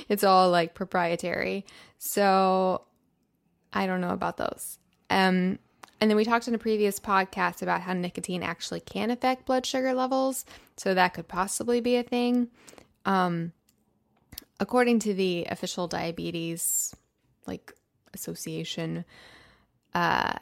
it's 0.08 0.24
all 0.24 0.50
like 0.50 0.74
proprietary. 0.74 1.66
So 1.98 2.82
I 3.72 3.86
don't 3.86 4.00
know 4.00 4.10
about 4.10 4.36
those. 4.36 4.78
Um, 5.08 5.58
and 6.00 6.08
then 6.10 6.16
we 6.16 6.24
talked 6.24 6.48
in 6.48 6.54
a 6.54 6.58
previous 6.58 6.98
podcast 6.98 7.62
about 7.62 7.82
how 7.82 7.92
nicotine 7.92 8.42
actually 8.42 8.80
can 8.80 9.10
affect 9.10 9.44
blood 9.44 9.66
sugar 9.66 9.92
levels. 9.92 10.46
So 10.76 10.94
that 10.94 11.14
could 11.14 11.28
possibly 11.28 11.80
be 11.80 11.96
a 11.96 12.02
thing. 12.02 12.48
Um, 13.04 13.52
according 14.60 15.00
to 15.00 15.14
the 15.14 15.46
official 15.50 15.88
diabetes 15.88 16.94
like 17.46 17.72
association, 18.14 19.04
uh, 19.94 20.34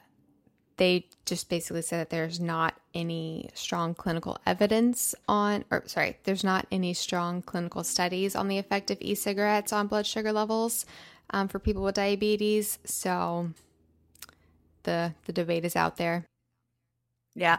they 0.76 1.06
just 1.24 1.48
basically 1.48 1.82
said 1.82 2.00
that 2.00 2.10
there's 2.10 2.38
not 2.38 2.74
any 2.94 3.50
strong 3.54 3.94
clinical 3.94 4.38
evidence 4.46 5.14
on, 5.26 5.64
or 5.70 5.82
sorry, 5.86 6.18
there's 6.24 6.44
not 6.44 6.66
any 6.70 6.94
strong 6.94 7.42
clinical 7.42 7.82
studies 7.82 8.36
on 8.36 8.48
the 8.48 8.58
effect 8.58 8.90
of 8.90 8.98
e-cigarettes 9.00 9.72
on 9.72 9.86
blood 9.86 10.06
sugar 10.06 10.32
levels 10.32 10.86
um, 11.30 11.48
for 11.48 11.58
people 11.58 11.82
with 11.82 11.96
diabetes. 11.96 12.78
So 12.84 13.50
the 14.84 15.14
the 15.26 15.32
debate 15.32 15.64
is 15.64 15.76
out 15.76 15.96
there. 15.96 16.26
Yeah. 17.34 17.58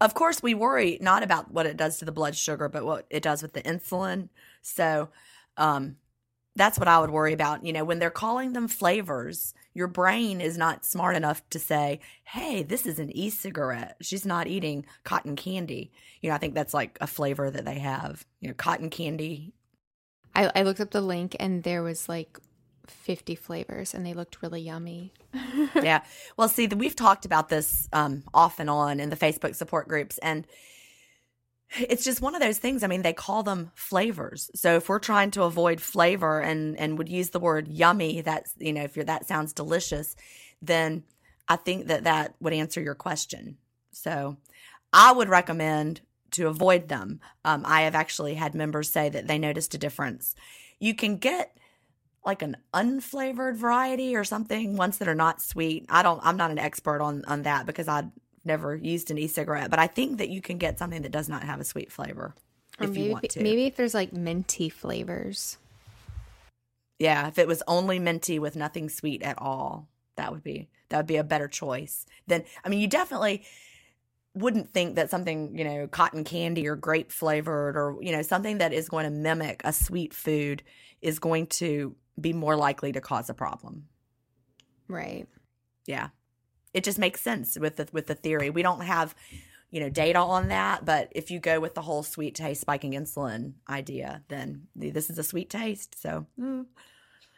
Of 0.00 0.14
course, 0.14 0.42
we 0.42 0.54
worry 0.54 0.98
not 1.00 1.22
about 1.22 1.52
what 1.52 1.66
it 1.66 1.76
does 1.76 1.98
to 1.98 2.04
the 2.04 2.12
blood 2.12 2.36
sugar, 2.36 2.68
but 2.68 2.84
what 2.84 3.06
it 3.10 3.22
does 3.22 3.42
with 3.42 3.52
the 3.52 3.62
insulin. 3.62 4.28
So, 4.60 5.08
um, 5.56 5.96
that's 6.56 6.78
what 6.78 6.88
I 6.88 6.98
would 7.00 7.10
worry 7.10 7.32
about. 7.32 7.64
You 7.64 7.72
know, 7.72 7.84
when 7.84 7.98
they're 7.98 8.10
calling 8.10 8.52
them 8.52 8.68
flavors, 8.68 9.54
your 9.74 9.88
brain 9.88 10.40
is 10.40 10.56
not 10.56 10.84
smart 10.84 11.16
enough 11.16 11.42
to 11.50 11.58
say, 11.58 12.00
hey, 12.24 12.62
this 12.62 12.86
is 12.86 12.98
an 12.98 13.14
e 13.16 13.30
cigarette. 13.30 13.96
She's 14.00 14.24
not 14.24 14.46
eating 14.46 14.86
cotton 15.02 15.36
candy. 15.36 15.92
You 16.20 16.28
know, 16.28 16.36
I 16.36 16.38
think 16.38 16.54
that's 16.54 16.74
like 16.74 16.96
a 17.00 17.06
flavor 17.06 17.50
that 17.50 17.64
they 17.64 17.78
have. 17.80 18.24
You 18.40 18.48
know, 18.48 18.54
cotton 18.54 18.90
candy. 18.90 19.52
I, 20.34 20.50
I 20.54 20.62
looked 20.62 20.80
up 20.80 20.90
the 20.90 21.00
link 21.00 21.36
and 21.40 21.62
there 21.62 21.82
was 21.82 22.08
like 22.08 22.38
50 22.86 23.34
flavors 23.34 23.94
and 23.94 24.04
they 24.04 24.14
looked 24.14 24.42
really 24.42 24.60
yummy. 24.60 25.12
yeah. 25.74 26.02
Well, 26.36 26.48
see, 26.48 26.66
the, 26.66 26.76
we've 26.76 26.96
talked 26.96 27.24
about 27.24 27.48
this 27.48 27.88
um, 27.92 28.22
off 28.32 28.60
and 28.60 28.70
on 28.70 29.00
in 29.00 29.10
the 29.10 29.16
Facebook 29.16 29.54
support 29.54 29.88
groups, 29.88 30.18
and 30.18 30.46
it's 31.78 32.04
just 32.04 32.20
one 32.20 32.34
of 32.34 32.40
those 32.40 32.58
things. 32.58 32.82
I 32.82 32.86
mean, 32.86 33.02
they 33.02 33.12
call 33.12 33.42
them 33.42 33.70
flavors. 33.74 34.50
So 34.54 34.76
if 34.76 34.88
we're 34.88 34.98
trying 34.98 35.30
to 35.32 35.42
avoid 35.42 35.80
flavor 35.80 36.40
and 36.40 36.78
and 36.78 36.98
would 36.98 37.08
use 37.08 37.30
the 37.30 37.40
word 37.40 37.68
yummy, 37.68 38.20
that's 38.20 38.54
you 38.58 38.72
know, 38.72 38.82
if 38.82 38.96
you're 38.96 39.04
that 39.04 39.26
sounds 39.26 39.52
delicious, 39.52 40.16
then 40.62 41.04
I 41.48 41.56
think 41.56 41.86
that 41.86 42.04
that 42.04 42.34
would 42.40 42.52
answer 42.52 42.80
your 42.80 42.94
question. 42.94 43.58
So 43.92 44.36
I 44.92 45.12
would 45.12 45.28
recommend 45.28 46.00
to 46.32 46.48
avoid 46.48 46.88
them. 46.88 47.20
Um, 47.44 47.62
I 47.64 47.82
have 47.82 47.94
actually 47.94 48.34
had 48.34 48.54
members 48.54 48.90
say 48.90 49.08
that 49.08 49.26
they 49.26 49.38
noticed 49.38 49.74
a 49.74 49.78
difference. 49.78 50.34
You 50.80 50.94
can 50.94 51.16
get 51.16 51.56
like 52.24 52.42
an 52.42 52.56
unflavored 52.72 53.56
variety 53.56 54.16
or 54.16 54.24
something 54.24 54.76
ones 54.76 54.98
that 54.98 55.08
are 55.08 55.14
not 55.14 55.42
sweet 55.42 55.84
i 55.90 56.02
don't 56.02 56.20
i'm 56.24 56.38
not 56.38 56.50
an 56.50 56.58
expert 56.58 57.02
on 57.02 57.22
on 57.26 57.42
that 57.42 57.66
because 57.66 57.86
i've 57.86 58.06
never 58.46 58.74
used 58.76 59.10
an 59.10 59.18
e-cigarette 59.18 59.70
but 59.70 59.78
i 59.78 59.86
think 59.86 60.18
that 60.18 60.28
you 60.28 60.40
can 60.40 60.58
get 60.58 60.78
something 60.78 61.02
that 61.02 61.12
does 61.12 61.28
not 61.28 61.42
have 61.42 61.60
a 61.60 61.64
sweet 61.64 61.90
flavor 61.90 62.34
Or 62.78 62.84
if 62.84 62.90
maybe, 62.90 63.02
you 63.02 63.12
want 63.12 63.28
to 63.30 63.42
maybe 63.42 63.66
if 63.66 63.76
there's 63.76 63.94
like 63.94 64.12
minty 64.12 64.68
flavors. 64.68 65.58
yeah 66.98 67.28
if 67.28 67.38
it 67.38 67.48
was 67.48 67.62
only 67.66 67.98
minty 67.98 68.38
with 68.38 68.56
nothing 68.56 68.88
sweet 68.88 69.22
at 69.22 69.38
all 69.38 69.88
that 70.16 70.32
would 70.32 70.42
be 70.44 70.68
that 70.88 70.96
would 70.98 71.06
be 71.06 71.16
a 71.16 71.24
better 71.24 71.48
choice 71.48 72.06
then 72.26 72.44
i 72.64 72.68
mean 72.68 72.80
you 72.80 72.88
definitely 72.88 73.44
wouldn't 74.34 74.70
think 74.72 74.96
that 74.96 75.10
something 75.10 75.56
you 75.56 75.64
know 75.64 75.86
cotton 75.86 76.24
candy 76.24 76.66
or 76.66 76.76
grape 76.76 77.12
flavored 77.12 77.76
or 77.76 77.96
you 78.00 78.12
know 78.12 78.22
something 78.22 78.58
that 78.58 78.72
is 78.72 78.88
going 78.88 79.04
to 79.04 79.10
mimic 79.10 79.60
a 79.64 79.72
sweet 79.72 80.12
food 80.12 80.62
is 81.02 81.18
going 81.18 81.46
to 81.46 81.94
be 82.20 82.32
more 82.32 82.56
likely 82.56 82.92
to 82.92 83.00
cause 83.00 83.28
a 83.30 83.34
problem 83.34 83.86
Right. 84.86 85.26
Yeah. 85.86 86.08
It 86.74 86.84
just 86.84 86.98
makes 86.98 87.20
sense 87.20 87.58
with 87.58 87.76
the 87.76 87.88
with 87.92 88.06
the 88.06 88.14
theory. 88.14 88.50
We 88.50 88.62
don't 88.62 88.82
have, 88.82 89.14
you 89.70 89.80
know, 89.80 89.88
data 89.88 90.18
on 90.18 90.48
that, 90.48 90.84
but 90.84 91.08
if 91.12 91.30
you 91.30 91.38
go 91.38 91.60
with 91.60 91.74
the 91.74 91.82
whole 91.82 92.02
sweet 92.02 92.34
taste 92.34 92.60
spiking 92.60 92.92
insulin 92.92 93.54
idea, 93.68 94.22
then 94.28 94.66
this 94.74 95.08
is 95.08 95.18
a 95.18 95.22
sweet 95.22 95.48
taste. 95.48 96.00
So 96.00 96.26
mm, 96.38 96.66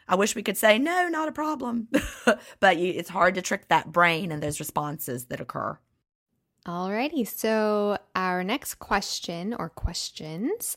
I 0.07 0.15
wish 0.15 0.35
we 0.35 0.43
could 0.43 0.57
say 0.57 0.79
no, 0.79 1.07
not 1.07 1.27
a 1.27 1.33
problem, 1.33 1.87
but 2.59 2.77
you, 2.77 2.93
it's 2.93 3.09
hard 3.09 3.35
to 3.35 3.41
trick 3.41 3.67
that 3.67 3.91
brain 3.91 4.31
and 4.31 4.41
those 4.41 4.59
responses 4.59 5.25
that 5.25 5.39
occur. 5.39 5.77
Alrighty. 6.65 7.25
So 7.25 7.97
our 8.15 8.43
next 8.43 8.75
question 8.75 9.53
or 9.57 9.69
questions 9.69 10.75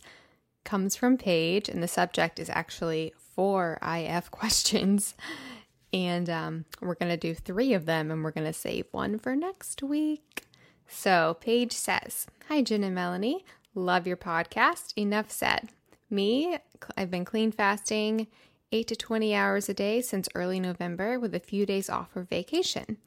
comes 0.64 0.94
from 0.94 1.16
Paige, 1.16 1.68
and 1.68 1.82
the 1.82 1.88
subject 1.88 2.38
is 2.38 2.50
actually 2.50 3.12
four 3.34 3.78
IF 3.82 4.30
questions. 4.30 5.14
And 5.92 6.30
um, 6.30 6.64
we're 6.80 6.94
going 6.94 7.10
to 7.10 7.16
do 7.16 7.34
three 7.34 7.72
of 7.72 7.86
them, 7.86 8.10
and 8.10 8.22
we're 8.22 8.30
going 8.30 8.46
to 8.46 8.52
save 8.52 8.86
one 8.92 9.18
for 9.18 9.34
next 9.34 9.82
week. 9.82 10.44
So 10.86 11.36
Paige 11.40 11.72
says, 11.72 12.26
Hi, 12.48 12.62
Gin 12.62 12.84
and 12.84 12.94
Melanie. 12.94 13.44
Love 13.74 14.06
your 14.06 14.16
podcast. 14.16 14.92
Enough 14.96 15.30
said. 15.30 15.70
Me, 16.08 16.58
I've 16.96 17.10
been 17.10 17.24
clean 17.24 17.52
fasting 17.52 18.26
8 18.72 18.86
to 18.88 18.96
20 18.96 19.34
hours 19.34 19.68
a 19.68 19.74
day 19.74 20.00
since 20.00 20.28
early 20.34 20.60
November 20.60 21.18
with 21.18 21.34
a 21.34 21.40
few 21.40 21.66
days 21.66 21.88
off 21.88 22.12
for 22.12 22.22
vacation. 22.22 22.98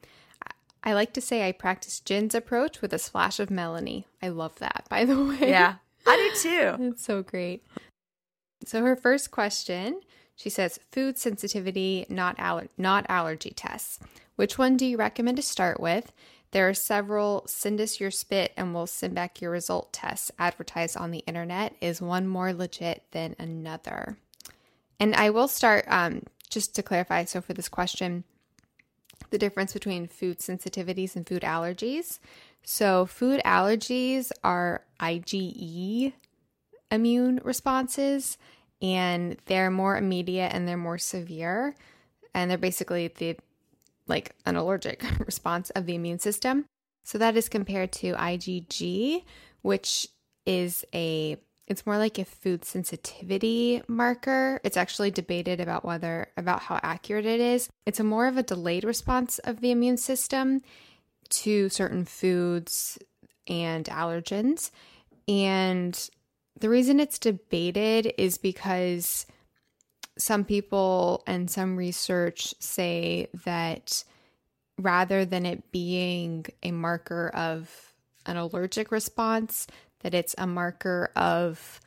I 0.82 0.92
like 0.92 1.14
to 1.14 1.20
say 1.20 1.46
I 1.46 1.52
practice 1.52 2.00
Gin's 2.00 2.34
approach 2.34 2.82
with 2.82 2.92
a 2.92 2.98
splash 2.98 3.40
of 3.40 3.50
Melanie. 3.50 4.06
I 4.22 4.28
love 4.28 4.58
that, 4.58 4.84
by 4.90 5.06
the 5.06 5.22
way. 5.22 5.48
Yeah, 5.48 5.76
I 6.06 6.16
do 6.16 6.40
too. 6.42 6.76
It's 6.90 7.04
so 7.04 7.22
great. 7.22 7.64
So 8.66 8.82
her 8.82 8.96
first 8.96 9.30
question, 9.30 10.00
she 10.36 10.50
says 10.50 10.80
food 10.90 11.18
sensitivity, 11.18 12.06
not 12.08 12.38
aller- 12.38 12.68
not 12.76 13.06
allergy 13.08 13.50
tests. 13.50 13.98
Which 14.36 14.58
one 14.58 14.76
do 14.76 14.86
you 14.86 14.96
recommend 14.96 15.36
to 15.36 15.42
start 15.42 15.80
with? 15.80 16.12
There 16.50 16.68
are 16.68 16.74
several 16.74 17.44
send 17.46 17.80
us 17.80 17.98
your 17.98 18.10
spit 18.10 18.52
and 18.56 18.74
we'll 18.74 18.86
send 18.86 19.14
back 19.14 19.40
your 19.40 19.50
result 19.50 19.92
tests 19.92 20.30
advertised 20.38 20.96
on 20.96 21.10
the 21.10 21.24
internet. 21.26 21.74
Is 21.80 22.00
one 22.00 22.28
more 22.28 22.52
legit 22.52 23.02
than 23.10 23.34
another? 23.38 24.18
And 25.00 25.14
I 25.14 25.30
will 25.30 25.48
start 25.48 25.84
um, 25.88 26.22
just 26.48 26.74
to 26.76 26.82
clarify. 26.82 27.24
So 27.24 27.40
for 27.40 27.54
this 27.54 27.68
question, 27.68 28.24
the 29.30 29.38
difference 29.38 29.72
between 29.72 30.06
food 30.06 30.38
sensitivities 30.38 31.16
and 31.16 31.26
food 31.26 31.42
allergies. 31.42 32.20
So, 32.62 33.04
food 33.04 33.42
allergies 33.44 34.30
are 34.42 34.84
IgE 35.00 36.12
immune 36.90 37.40
responses, 37.42 38.38
and 38.84 39.38
they're 39.46 39.70
more 39.70 39.96
immediate 39.96 40.52
and 40.52 40.68
they're 40.68 40.76
more 40.76 40.98
severe. 40.98 41.74
And 42.34 42.50
they're 42.50 42.58
basically 42.58 43.08
the 43.08 43.36
like 44.06 44.34
an 44.44 44.56
allergic 44.56 45.02
response 45.26 45.70
of 45.70 45.86
the 45.86 45.94
immune 45.94 46.18
system. 46.18 46.66
So, 47.04 47.18
that 47.18 47.36
is 47.36 47.48
compared 47.48 47.92
to 47.92 48.12
IgG, 48.14 49.24
which 49.62 50.08
is 50.46 50.84
a 50.94 51.38
it's 51.66 51.86
more 51.86 51.96
like 51.96 52.18
a 52.18 52.26
food 52.26 52.64
sensitivity 52.66 53.82
marker. 53.88 54.60
It's 54.64 54.76
actually 54.76 55.10
debated 55.10 55.60
about 55.60 55.84
whether 55.84 56.28
about 56.36 56.60
how 56.60 56.78
accurate 56.82 57.24
it 57.24 57.40
is. 57.40 57.70
It's 57.86 58.00
a 58.00 58.04
more 58.04 58.26
of 58.26 58.36
a 58.36 58.42
delayed 58.42 58.84
response 58.84 59.38
of 59.40 59.60
the 59.60 59.70
immune 59.70 59.96
system 59.96 60.60
to 61.30 61.70
certain 61.70 62.04
foods 62.04 62.98
and 63.46 63.86
allergens. 63.86 64.70
And 65.26 66.10
the 66.60 66.68
reason 66.68 67.00
it's 67.00 67.18
debated 67.18 68.12
is 68.16 68.38
because 68.38 69.26
some 70.16 70.44
people 70.44 71.22
and 71.26 71.50
some 71.50 71.76
research 71.76 72.54
say 72.60 73.28
that 73.44 74.04
rather 74.78 75.24
than 75.24 75.46
it 75.46 75.72
being 75.72 76.46
a 76.62 76.70
marker 76.70 77.30
of 77.34 77.94
an 78.26 78.36
allergic 78.36 78.92
response, 78.92 79.66
that 80.00 80.14
it's 80.14 80.34
a 80.38 80.46
marker 80.46 81.10
of 81.16 81.80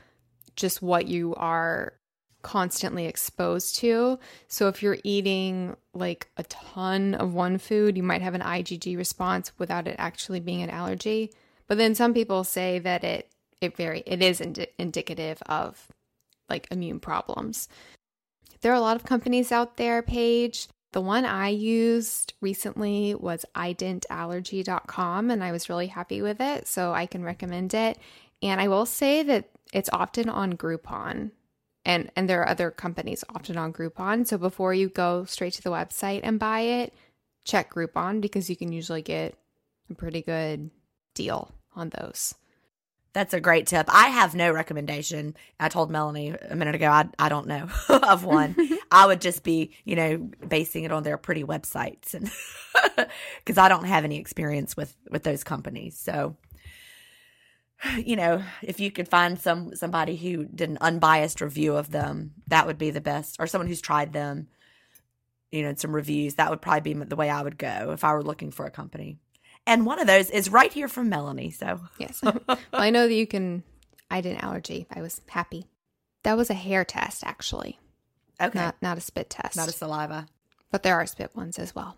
just 0.56 0.82
what 0.82 1.08
you 1.08 1.34
are 1.36 1.94
constantly 2.42 3.06
exposed 3.06 3.78
to. 3.78 4.20
So 4.48 4.68
if 4.68 4.82
you're 4.82 4.98
eating 5.04 5.76
like 5.94 6.30
a 6.38 6.44
ton 6.44 7.14
of 7.16 7.34
one 7.34 7.58
food, 7.58 7.98
you 7.98 8.04
might 8.04 8.22
have 8.22 8.36
an 8.36 8.42
IgG 8.42 8.98
response 8.98 9.52
without 9.58 9.88
it 9.88 9.96
actually 9.98 10.40
being 10.40 10.62
an 10.62 10.70
allergy. 10.70 11.34
But 11.68 11.78
then 11.78 11.96
some 11.96 12.14
people 12.14 12.44
say 12.44 12.80
that 12.80 13.04
it 13.04 13.30
it 13.62 13.76
very 13.76 14.04
it 14.06 14.22
is 14.22 14.42
indi- 14.42 14.68
indicative 14.78 15.42
of 15.48 15.88
like 16.50 16.68
immune 16.72 17.00
problems. 17.00 17.68
There 18.62 18.72
are 18.72 18.76
a 18.76 18.82
lot 18.82 18.96
of 18.96 19.04
companies 19.04 19.52
out 19.52 19.78
there, 19.78 20.02
Paige. 20.02 20.68
The 20.94 21.02
one 21.02 21.26
I 21.26 21.50
used 21.50 22.34
recently 22.42 23.14
was 23.14 23.46
identallergy.com 23.56 25.30
and 25.30 25.44
I 25.44 25.52
was 25.52 25.70
really 25.70 25.88
happy 25.88 26.22
with 26.22 26.40
it, 26.40 26.68
so 26.68 26.94
I 26.94 27.06
can 27.06 27.24
recommend 27.24 27.74
it. 27.74 28.00
And 28.42 28.62
I 28.62 28.68
will 28.68 28.86
say 28.86 29.22
that 29.24 29.50
it's 29.74 29.90
often 29.92 30.30
on 30.30 30.54
Groupon. 30.54 31.32
And 31.86 32.12
and 32.16 32.30
there 32.30 32.42
are 32.42 32.50
other 32.50 32.72
companies 32.72 33.24
often 33.30 33.58
on 33.58 33.74
Groupon, 33.74 34.28
so 34.28 34.38
before 34.38 34.74
you 34.74 34.90
go 34.90 35.26
straight 35.26 35.54
to 35.54 35.62
the 35.62 35.70
website 35.70 36.22
and 36.24 36.40
buy 36.40 36.62
it, 36.62 36.94
check 37.46 37.74
Groupon 37.74 38.20
because 38.22 38.50
you 38.50 38.58
can 38.58 38.72
usually 38.72 39.02
get 39.02 39.36
a 39.90 39.94
pretty 39.94 40.22
good 40.22 40.70
deal 41.14 41.52
on 41.76 41.90
those. 41.90 42.36
That's 43.18 43.34
a 43.34 43.40
great 43.40 43.66
tip. 43.66 43.88
I 43.90 44.10
have 44.10 44.36
no 44.36 44.52
recommendation. 44.52 45.36
I 45.60 45.70
told 45.70 45.90
Melanie 45.90 46.36
a 46.50 46.56
minute 46.56 46.76
ago, 46.76 46.86
I, 46.86 47.10
I 47.18 47.30
don't 47.30 47.48
know 47.48 47.68
of 47.90 48.24
one. 48.24 48.56
I 48.92 49.08
would 49.08 49.22
just 49.22 49.42
be, 49.42 49.72
you 49.86 49.96
know, 49.96 50.18
basing 50.48 50.84
it 50.84 50.92
on 50.92 51.02
their 51.02 51.18
pretty 51.18 51.44
websites 51.44 52.14
and 52.14 52.30
because 53.40 53.58
I 53.58 53.70
don't 53.70 53.86
have 53.86 54.04
any 54.04 54.20
experience 54.20 54.78
with, 54.78 54.96
with 55.10 55.24
those 55.24 55.44
companies. 55.44 55.98
So, 55.98 56.38
you 57.98 58.18
know, 58.18 58.44
if 58.62 58.80
you 58.80 58.92
could 58.92 59.08
find 59.08 59.40
some, 59.40 59.76
somebody 59.76 60.16
who 60.16 60.46
did 60.46 60.70
an 60.70 60.78
unbiased 60.80 61.42
review 61.42 61.76
of 61.76 61.90
them, 61.90 62.34
that 62.46 62.68
would 62.68 62.78
be 62.78 62.92
the 62.92 63.02
best 63.02 63.38
or 63.40 63.48
someone 63.48 63.68
who's 63.68 63.82
tried 63.82 64.14
them, 64.14 64.48
you 65.50 65.64
know, 65.64 65.74
some 65.76 65.96
reviews, 65.96 66.36
that 66.36 66.52
would 66.52 66.62
probably 66.62 66.94
be 66.94 67.04
the 67.04 67.16
way 67.16 67.32
I 67.32 67.42
would 67.42 67.58
go 67.58 67.90
if 67.94 68.04
I 68.04 68.14
were 68.14 68.22
looking 68.22 68.52
for 68.52 68.68
a 68.68 68.72
company. 68.72 69.18
And 69.68 69.86
one 69.86 70.00
of 70.00 70.08
those 70.08 70.30
is 70.30 70.50
right 70.50 70.72
here 70.72 70.88
from 70.88 71.10
Melanie. 71.10 71.52
So, 71.52 71.82
yes. 72.00 72.22
well, 72.24 72.58
I 72.72 72.90
know 72.90 73.08
that 73.08 73.14
you 73.14 73.28
can. 73.28 73.64
I 74.10 74.22
did 74.22 74.32
an 74.38 74.42
allergy. 74.42 74.88
I 74.90 75.02
was 75.02 75.22
happy. 75.28 75.68
That 76.24 76.38
was 76.38 76.50
a 76.50 76.56
hair 76.56 76.86
test, 76.86 77.24
actually. 77.26 77.78
Okay. 78.42 78.58
Not, 78.58 78.76
not 78.82 78.98
a 78.98 79.02
spit 79.02 79.30
test. 79.30 79.58
Not 79.58 79.68
a 79.68 79.74
saliva. 79.74 80.28
But 80.72 80.84
there 80.84 80.96
are 80.96 81.06
spit 81.06 81.36
ones 81.36 81.60
as 81.60 81.76
well. 81.76 81.98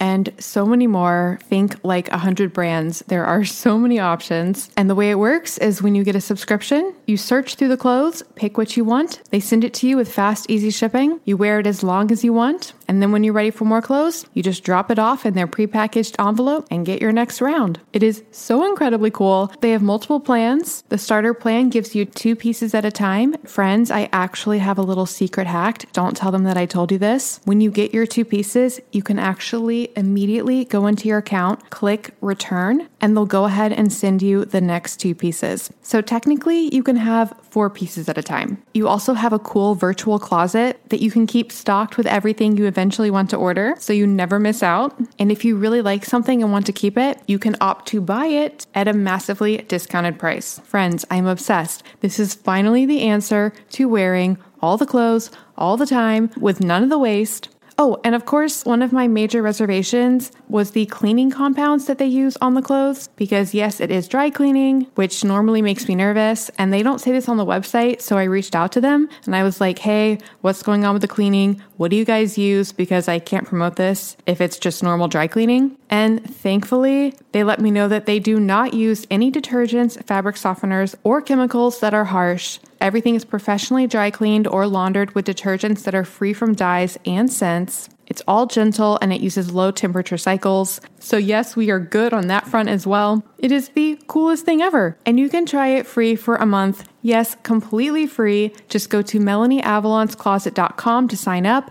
and 0.00 0.32
so 0.38 0.66
many 0.66 0.86
more. 0.86 1.38
Think 1.44 1.76
like 1.84 2.08
a 2.08 2.12
100 2.12 2.52
brands. 2.52 3.04
There 3.06 3.24
are 3.24 3.44
so 3.64 3.78
many 3.78 4.00
options. 4.00 4.70
And 4.76 4.90
the 4.90 4.94
way 4.94 5.10
it 5.10 5.18
works 5.18 5.58
is 5.58 5.82
when 5.82 5.94
you 5.94 6.02
get 6.02 6.16
a 6.16 6.20
subscription, 6.20 6.94
you 7.06 7.16
search 7.16 7.54
through 7.54 7.68
the 7.68 7.76
clothes, 7.76 8.22
pick 8.34 8.56
what 8.56 8.76
you 8.76 8.84
want. 8.84 9.20
They 9.30 9.40
send 9.40 9.64
it 9.64 9.74
to 9.74 9.86
you 9.86 9.96
with 9.96 10.12
fast, 10.12 10.50
easy 10.50 10.70
shipping. 10.70 11.20
You 11.24 11.36
wear 11.36 11.60
it 11.60 11.66
as 11.66 11.82
long 11.82 12.10
as 12.10 12.24
you 12.24 12.32
want. 12.32 12.72
And 12.88 13.00
then 13.00 13.12
when 13.12 13.22
you're 13.22 13.34
ready 13.34 13.50
for 13.50 13.64
more 13.64 13.82
clothes, 13.82 14.26
you 14.34 14.42
just 14.42 14.64
drop 14.64 14.90
it 14.90 14.98
off 14.98 15.24
in 15.24 15.34
their 15.34 15.46
prepackaged 15.46 16.16
envelope 16.26 16.66
and 16.70 16.86
get 16.86 17.00
your 17.00 17.12
next 17.12 17.40
round. 17.40 17.78
It 17.92 18.02
is 18.02 18.24
so 18.32 18.66
incredibly 18.68 19.10
cool. 19.10 19.52
They 19.60 19.70
have 19.70 19.82
multiple 19.82 20.18
plans. 20.18 20.82
The 20.88 20.98
starter 20.98 21.34
plan 21.34 21.68
gives 21.68 21.94
you 21.94 22.04
two 22.04 22.34
pieces 22.34 22.74
at 22.74 22.84
a 22.84 22.90
time. 22.90 23.34
Friends, 23.44 23.90
I 23.90 24.08
actually 24.12 24.58
have 24.58 24.78
a 24.78 24.82
little 24.82 25.06
secret 25.06 25.46
hack. 25.46 25.84
Don't 25.92 26.16
tell 26.16 26.32
them 26.32 26.44
that 26.44 26.56
I 26.56 26.66
told 26.66 26.90
you 26.90 26.98
this. 26.98 27.40
When 27.44 27.60
you 27.60 27.70
get 27.70 27.94
your 27.94 28.06
two 28.06 28.24
pieces, 28.24 28.80
you 28.90 29.02
can 29.02 29.18
actually 29.18 29.89
immediately 29.96 30.64
go 30.64 30.86
into 30.86 31.08
your 31.08 31.18
account, 31.18 31.70
click 31.70 32.14
return, 32.20 32.88
and 33.00 33.16
they'll 33.16 33.26
go 33.26 33.44
ahead 33.44 33.72
and 33.72 33.92
send 33.92 34.22
you 34.22 34.44
the 34.44 34.60
next 34.60 34.98
two 34.98 35.14
pieces. 35.14 35.70
So 35.82 36.00
technically, 36.00 36.74
you 36.74 36.82
can 36.82 36.96
have 36.96 37.34
four 37.50 37.70
pieces 37.70 38.08
at 38.08 38.18
a 38.18 38.22
time. 38.22 38.62
You 38.74 38.88
also 38.88 39.14
have 39.14 39.32
a 39.32 39.38
cool 39.38 39.74
virtual 39.74 40.18
closet 40.18 40.80
that 40.90 41.00
you 41.00 41.10
can 41.10 41.26
keep 41.26 41.50
stocked 41.50 41.96
with 41.96 42.06
everything 42.06 42.56
you 42.56 42.66
eventually 42.66 43.10
want 43.10 43.30
to 43.30 43.36
order 43.36 43.74
so 43.78 43.92
you 43.92 44.06
never 44.06 44.38
miss 44.38 44.62
out. 44.62 44.98
And 45.18 45.32
if 45.32 45.44
you 45.44 45.56
really 45.56 45.82
like 45.82 46.04
something 46.04 46.42
and 46.42 46.52
want 46.52 46.66
to 46.66 46.72
keep 46.72 46.96
it, 46.96 47.20
you 47.26 47.38
can 47.38 47.56
opt 47.60 47.86
to 47.88 48.00
buy 48.00 48.26
it 48.26 48.66
at 48.74 48.88
a 48.88 48.92
massively 48.92 49.58
discounted 49.58 50.18
price. 50.18 50.60
Friends, 50.60 51.04
I'm 51.10 51.26
obsessed. 51.26 51.82
This 52.00 52.18
is 52.18 52.34
finally 52.34 52.86
the 52.86 53.02
answer 53.02 53.52
to 53.70 53.88
wearing 53.88 54.38
all 54.62 54.76
the 54.76 54.86
clothes 54.86 55.30
all 55.56 55.76
the 55.76 55.86
time 55.86 56.30
with 56.36 56.60
none 56.60 56.82
of 56.82 56.90
the 56.90 56.98
waste 56.98 57.48
Oh, 57.82 57.98
and 58.04 58.14
of 58.14 58.26
course, 58.26 58.66
one 58.66 58.82
of 58.82 58.92
my 58.92 59.08
major 59.08 59.40
reservations 59.40 60.30
was 60.50 60.72
the 60.72 60.84
cleaning 60.84 61.30
compounds 61.30 61.86
that 61.86 61.96
they 61.96 62.04
use 62.04 62.36
on 62.42 62.52
the 62.52 62.60
clothes 62.60 63.08
because, 63.16 63.54
yes, 63.54 63.80
it 63.80 63.90
is 63.90 64.06
dry 64.06 64.28
cleaning, 64.28 64.86
which 64.96 65.24
normally 65.24 65.62
makes 65.62 65.88
me 65.88 65.94
nervous. 65.94 66.50
And 66.58 66.74
they 66.74 66.82
don't 66.82 66.98
say 66.98 67.10
this 67.10 67.26
on 67.26 67.38
the 67.38 67.46
website. 67.46 68.02
So 68.02 68.18
I 68.18 68.24
reached 68.24 68.54
out 68.54 68.70
to 68.72 68.82
them 68.82 69.08
and 69.24 69.34
I 69.34 69.42
was 69.44 69.62
like, 69.62 69.78
hey, 69.78 70.18
what's 70.42 70.62
going 70.62 70.84
on 70.84 70.92
with 70.92 71.00
the 71.00 71.08
cleaning? 71.08 71.62
What 71.78 71.90
do 71.90 71.96
you 71.96 72.04
guys 72.04 72.36
use? 72.36 72.70
Because 72.70 73.08
I 73.08 73.18
can't 73.18 73.46
promote 73.46 73.76
this 73.76 74.14
if 74.26 74.42
it's 74.42 74.58
just 74.58 74.82
normal 74.82 75.08
dry 75.08 75.26
cleaning. 75.26 75.78
And 75.90 76.24
thankfully, 76.24 77.14
they 77.32 77.42
let 77.42 77.60
me 77.60 77.72
know 77.72 77.88
that 77.88 78.06
they 78.06 78.20
do 78.20 78.38
not 78.38 78.72
use 78.72 79.06
any 79.10 79.30
detergents, 79.30 80.02
fabric 80.04 80.36
softeners, 80.36 80.94
or 81.02 81.20
chemicals 81.20 81.80
that 81.80 81.92
are 81.92 82.04
harsh. 82.04 82.60
Everything 82.80 83.16
is 83.16 83.24
professionally 83.24 83.88
dry 83.88 84.10
cleaned 84.10 84.46
or 84.46 84.68
laundered 84.68 85.14
with 85.16 85.26
detergents 85.26 85.82
that 85.82 85.94
are 85.94 86.04
free 86.04 86.32
from 86.32 86.54
dyes 86.54 86.96
and 87.04 87.30
scents. 87.30 87.88
It's 88.06 88.22
all 88.26 88.46
gentle 88.46 88.98
and 89.00 89.12
it 89.12 89.20
uses 89.20 89.52
low 89.52 89.70
temperature 89.70 90.18
cycles. 90.18 90.80
So, 90.98 91.16
yes, 91.16 91.54
we 91.54 91.70
are 91.70 91.78
good 91.78 92.12
on 92.12 92.26
that 92.26 92.46
front 92.46 92.68
as 92.68 92.86
well. 92.86 93.24
It 93.38 93.52
is 93.52 93.68
the 93.70 94.00
coolest 94.08 94.44
thing 94.44 94.62
ever. 94.62 94.96
And 95.06 95.18
you 95.18 95.28
can 95.28 95.46
try 95.46 95.68
it 95.68 95.86
free 95.86 96.16
for 96.16 96.34
a 96.36 96.46
month. 96.46 96.88
Yes, 97.02 97.36
completely 97.44 98.08
free. 98.08 98.52
Just 98.68 98.90
go 98.90 99.00
to 99.02 99.18
MelanieAvalonsCloset.com 99.20 101.08
to 101.08 101.16
sign 101.16 101.46
up 101.46 101.70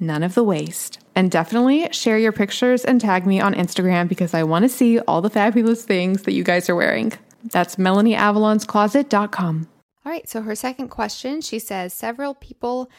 none 0.00 0.22
of 0.22 0.34
the 0.34 0.44
waste. 0.44 0.98
And 1.14 1.30
definitely 1.30 1.88
share 1.92 2.18
your 2.18 2.32
pictures 2.32 2.84
and 2.84 3.00
tag 3.00 3.26
me 3.26 3.40
on 3.40 3.54
Instagram 3.54 4.08
because 4.08 4.34
I 4.34 4.42
want 4.42 4.64
to 4.64 4.68
see 4.68 4.98
all 5.00 5.20
the 5.20 5.30
fabulous 5.30 5.84
things 5.84 6.22
that 6.22 6.32
you 6.32 6.44
guys 6.44 6.68
are 6.68 6.76
wearing. 6.76 7.12
That's 7.44 7.76
MelanieAvalonsCloset.com. 7.76 9.68
All 10.04 10.12
right, 10.12 10.28
so 10.28 10.42
her 10.42 10.54
second 10.54 10.88
question 10.88 11.40
she 11.40 11.58
says 11.58 11.92
several 11.92 12.34
people 12.34 12.90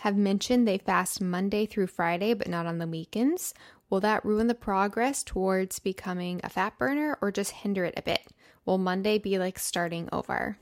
have 0.00 0.16
mentioned 0.16 0.66
they 0.66 0.78
fast 0.78 1.20
Monday 1.20 1.66
through 1.66 1.86
Friday, 1.86 2.32
but 2.34 2.48
not 2.48 2.66
on 2.66 2.78
the 2.78 2.86
weekends. 2.86 3.52
Will 3.90 4.00
that 4.00 4.24
ruin 4.24 4.46
the 4.46 4.54
progress 4.54 5.22
towards 5.22 5.78
becoming 5.78 6.40
a 6.42 6.48
fat 6.48 6.78
burner 6.78 7.18
or 7.20 7.30
just 7.30 7.50
hinder 7.50 7.84
it 7.84 7.94
a 7.96 8.02
bit? 8.02 8.26
Will 8.64 8.78
Monday 8.78 9.18
be 9.18 9.38
like 9.38 9.58
starting 9.58 10.08
over? 10.12 10.56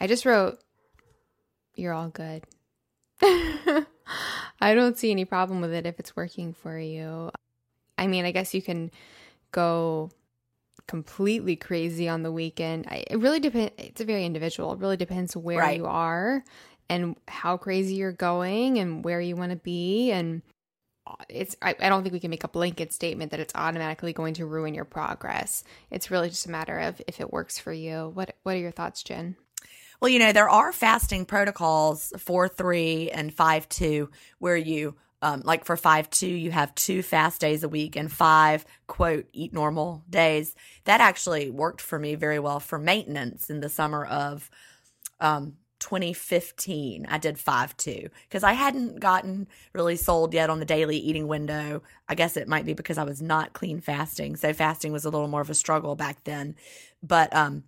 I 0.00 0.06
just 0.06 0.24
wrote, 0.24 0.58
You're 1.74 1.92
all 1.92 2.08
good. 2.08 2.44
I 4.60 4.74
don't 4.74 4.96
see 4.98 5.10
any 5.10 5.24
problem 5.24 5.60
with 5.60 5.72
it 5.72 5.86
if 5.86 5.98
it's 5.98 6.16
working 6.16 6.52
for 6.52 6.78
you. 6.78 7.30
I 7.96 8.06
mean, 8.06 8.24
I 8.24 8.32
guess 8.32 8.54
you 8.54 8.62
can 8.62 8.90
go 9.52 10.10
completely 10.86 11.56
crazy 11.56 12.08
on 12.08 12.22
the 12.22 12.32
weekend. 12.32 12.86
I, 12.88 13.04
it 13.10 13.18
really 13.18 13.40
depends. 13.40 13.72
It's 13.78 14.00
a 14.00 14.04
very 14.04 14.24
individual. 14.24 14.72
It 14.72 14.78
really 14.78 14.96
depends 14.96 15.36
where 15.36 15.58
Right. 15.58 15.76
you 15.76 15.86
are 15.86 16.44
and 16.88 17.16
how 17.26 17.56
crazy 17.56 17.94
you're 17.96 18.12
going 18.12 18.78
and 18.78 19.04
where 19.04 19.20
you 19.20 19.36
want 19.36 19.50
to 19.50 19.56
be. 19.56 20.10
And 20.10 20.42
uh, 21.06 21.14
it's, 21.28 21.56
I, 21.60 21.74
I 21.80 21.88
don't 21.88 22.02
think 22.02 22.12
we 22.14 22.20
can 22.20 22.30
make 22.30 22.44
a 22.44 22.48
blanket 22.48 22.92
statement 22.92 23.30
that 23.32 23.40
it's 23.40 23.54
automatically 23.54 24.12
going 24.12 24.34
to 24.34 24.46
ruin 24.46 24.74
your 24.74 24.86
progress. 24.86 25.64
It's 25.90 26.10
really 26.10 26.30
just 26.30 26.46
a 26.46 26.50
matter 26.50 26.78
of 26.78 27.02
if 27.06 27.20
it 27.20 27.32
works 27.32 27.58
for 27.58 27.72
you. 27.72 28.10
What, 28.14 28.36
what 28.42 28.54
are 28.54 28.60
your 28.60 28.70
thoughts, 28.70 29.02
Gin? 29.02 29.36
Well, 30.00 30.08
you 30.10 30.20
know, 30.20 30.32
there 30.32 30.48
are 30.48 30.72
fasting 30.72 31.24
protocols 31.24 32.12
4 32.18 32.48
3 32.48 33.10
and 33.10 33.34
5 33.34 33.68
2 33.68 34.10
where 34.38 34.56
you, 34.56 34.94
um, 35.22 35.42
like 35.44 35.64
for 35.64 35.76
5 35.76 36.08
2, 36.08 36.26
you 36.26 36.52
have 36.52 36.74
two 36.76 37.02
fast 37.02 37.40
days 37.40 37.64
a 37.64 37.68
week 37.68 37.96
and 37.96 38.10
five, 38.10 38.64
quote, 38.86 39.26
eat 39.32 39.52
normal 39.52 40.04
days. 40.08 40.54
That 40.84 41.00
actually 41.00 41.50
worked 41.50 41.80
for 41.80 41.98
me 41.98 42.14
very 42.14 42.38
well 42.38 42.60
for 42.60 42.78
maintenance 42.78 43.50
in 43.50 43.60
the 43.60 43.68
summer 43.68 44.04
of 44.04 44.48
um, 45.20 45.54
2015. 45.80 47.06
I 47.08 47.18
did 47.18 47.36
5 47.36 47.76
2 47.76 48.08
because 48.28 48.44
I 48.44 48.52
hadn't 48.52 49.00
gotten 49.00 49.48
really 49.72 49.96
sold 49.96 50.32
yet 50.32 50.48
on 50.48 50.60
the 50.60 50.64
daily 50.64 50.96
eating 50.96 51.26
window. 51.26 51.82
I 52.08 52.14
guess 52.14 52.36
it 52.36 52.46
might 52.46 52.66
be 52.66 52.74
because 52.74 52.98
I 52.98 53.04
was 53.04 53.20
not 53.20 53.52
clean 53.52 53.80
fasting. 53.80 54.36
So 54.36 54.52
fasting 54.52 54.92
was 54.92 55.04
a 55.04 55.10
little 55.10 55.26
more 55.26 55.40
of 55.40 55.50
a 55.50 55.54
struggle 55.54 55.96
back 55.96 56.22
then. 56.22 56.54
But, 57.02 57.34
um, 57.34 57.64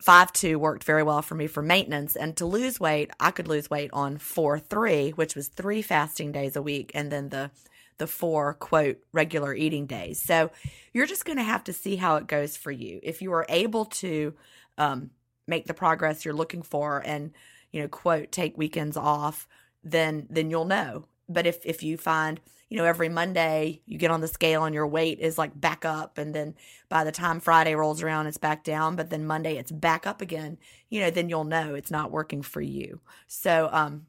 five 0.00 0.32
two 0.32 0.58
worked 0.58 0.84
very 0.84 1.02
well 1.02 1.22
for 1.22 1.34
me 1.34 1.46
for 1.46 1.62
maintenance 1.62 2.16
and 2.16 2.36
to 2.36 2.44
lose 2.44 2.78
weight 2.78 3.10
i 3.18 3.30
could 3.30 3.48
lose 3.48 3.70
weight 3.70 3.90
on 3.94 4.18
four 4.18 4.58
three 4.58 5.10
which 5.10 5.34
was 5.34 5.48
three 5.48 5.80
fasting 5.80 6.32
days 6.32 6.54
a 6.54 6.60
week 6.60 6.90
and 6.94 7.10
then 7.10 7.30
the 7.30 7.50
the 7.98 8.06
four 8.06 8.54
quote 8.54 8.98
regular 9.12 9.54
eating 9.54 9.86
days. 9.86 10.22
So 10.22 10.50
you're 10.92 11.06
just 11.06 11.24
going 11.24 11.38
to 11.38 11.44
have 11.44 11.64
to 11.64 11.72
see 11.72 11.96
how 11.96 12.16
it 12.16 12.26
goes 12.26 12.56
for 12.56 12.70
you. 12.70 13.00
If 13.02 13.22
you 13.22 13.32
are 13.32 13.46
able 13.48 13.86
to 13.86 14.34
um, 14.78 15.10
make 15.46 15.66
the 15.66 15.74
progress 15.74 16.24
you're 16.24 16.34
looking 16.34 16.62
for 16.62 17.02
and 17.04 17.32
you 17.72 17.80
know 17.80 17.88
quote 17.88 18.32
take 18.32 18.56
weekends 18.56 18.96
off 18.96 19.48
then 19.82 20.26
then 20.30 20.50
you'll 20.50 20.64
know. 20.64 21.04
But 21.28 21.46
if 21.46 21.64
if 21.64 21.82
you 21.82 21.96
find 21.96 22.40
you 22.68 22.76
know 22.76 22.84
every 22.84 23.08
monday 23.08 23.80
you 23.86 23.96
get 23.98 24.10
on 24.10 24.20
the 24.20 24.28
scale 24.28 24.64
and 24.64 24.74
your 24.74 24.86
weight 24.86 25.18
is 25.20 25.38
like 25.38 25.58
back 25.60 25.84
up 25.84 26.18
and 26.18 26.34
then 26.34 26.54
by 26.88 27.04
the 27.04 27.12
time 27.12 27.40
friday 27.40 27.74
rolls 27.74 28.02
around 28.02 28.26
it's 28.26 28.38
back 28.38 28.64
down 28.64 28.96
but 28.96 29.10
then 29.10 29.26
monday 29.26 29.56
it's 29.56 29.72
back 29.72 30.06
up 30.06 30.20
again 30.20 30.58
you 30.88 31.00
know 31.00 31.10
then 31.10 31.28
you'll 31.28 31.44
know 31.44 31.74
it's 31.74 31.90
not 31.90 32.10
working 32.10 32.42
for 32.42 32.60
you. 32.60 33.00
So 33.26 33.68
um 33.72 34.06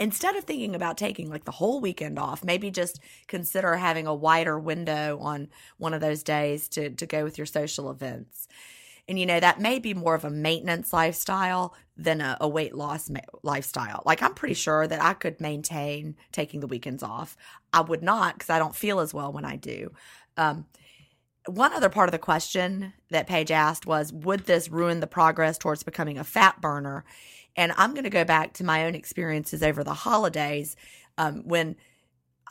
instead 0.00 0.36
of 0.36 0.44
thinking 0.44 0.74
about 0.74 0.96
taking 0.96 1.28
like 1.28 1.44
the 1.44 1.50
whole 1.50 1.80
weekend 1.80 2.18
off 2.18 2.42
maybe 2.42 2.70
just 2.70 2.98
consider 3.26 3.76
having 3.76 4.06
a 4.06 4.14
wider 4.14 4.58
window 4.58 5.18
on 5.20 5.48
one 5.76 5.92
of 5.92 6.00
those 6.00 6.22
days 6.22 6.68
to 6.68 6.90
to 6.90 7.06
go 7.06 7.24
with 7.24 7.36
your 7.36 7.46
social 7.46 7.90
events 7.90 8.48
and 9.08 9.18
you 9.18 9.26
know 9.26 9.40
that 9.40 9.60
may 9.60 9.78
be 9.78 9.94
more 9.94 10.14
of 10.14 10.24
a 10.24 10.30
maintenance 10.30 10.92
lifestyle 10.92 11.74
than 11.96 12.20
a, 12.20 12.36
a 12.40 12.48
weight 12.48 12.74
loss 12.74 13.10
ma- 13.10 13.20
lifestyle. 13.42 14.02
Like 14.06 14.22
i'm 14.22 14.34
pretty 14.34 14.54
sure 14.54 14.86
that 14.86 15.02
i 15.02 15.14
could 15.14 15.40
maintain 15.40 16.16
taking 16.30 16.60
the 16.60 16.66
weekends 16.66 17.02
off. 17.02 17.36
I 17.72 17.80
would 17.80 18.02
not 18.02 18.34
because 18.34 18.50
i 18.50 18.58
don't 18.58 18.76
feel 18.76 19.00
as 19.00 19.12
well 19.12 19.32
when 19.32 19.44
i 19.44 19.56
do. 19.56 19.92
Um, 20.36 20.66
one 21.46 21.72
other 21.72 21.88
part 21.88 22.08
of 22.08 22.12
the 22.12 22.18
question 22.18 22.92
that 23.10 23.26
paige 23.26 23.50
asked 23.50 23.86
was 23.86 24.12
would 24.12 24.40
this 24.40 24.68
ruin 24.68 25.00
the 25.00 25.06
progress 25.06 25.58
towards 25.58 25.82
becoming 25.82 26.18
a 26.18 26.24
fat 26.24 26.60
burner? 26.60 27.04
And 27.56 27.72
i'm 27.76 27.92
going 27.92 28.04
to 28.04 28.10
go 28.10 28.24
back 28.24 28.54
to 28.54 28.64
my 28.64 28.86
own 28.86 28.94
experiences 28.94 29.62
over 29.62 29.84
the 29.84 29.94
holidays 29.94 30.76
um, 31.18 31.42
when 31.46 31.76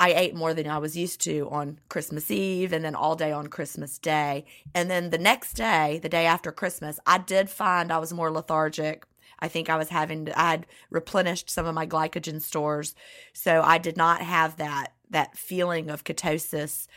I 0.02 0.14
ate 0.14 0.34
more 0.34 0.56
than 0.56 0.68
I 0.68 0.80
was 0.80 0.98
used 0.98 1.22
to 1.22 1.48
on 1.52 1.78
Christmas 1.88 2.32
Eve 2.32 2.74
and 2.74 2.84
then 2.84 2.96
all 2.96 3.16
day 3.16 3.32
on 3.32 3.46
Christmas 3.46 4.00
Day. 4.00 4.46
And 4.74 4.90
then 4.90 5.12
the 5.12 5.20
next 5.20 5.54
day, 5.54 6.00
the 6.02 6.10
day 6.10 6.26
after 6.26 6.52
Christmas, 6.52 7.00
I 7.06 7.20
did 7.20 7.52
find 7.52 7.92
I 7.92 8.00
was 8.00 8.12
more 8.12 8.32
lethargic. 8.32 9.06
I 9.38 9.48
think 9.48 9.70
I 9.70 9.78
was 9.78 9.90
having 9.90 10.28
I 10.34 10.50
had 10.50 10.66
replenished 10.90 11.52
some 11.52 11.68
of 11.68 11.76
my 11.76 11.86
glycogen 11.86 12.42
stores. 12.42 12.96
So 13.34 13.62
I 13.62 13.78
did 13.78 13.96
not 13.96 14.22
have 14.22 14.58
that 14.58 14.94
that 15.12 15.38
feeling 15.38 15.92
of 15.92 16.04
ketosis 16.04 16.88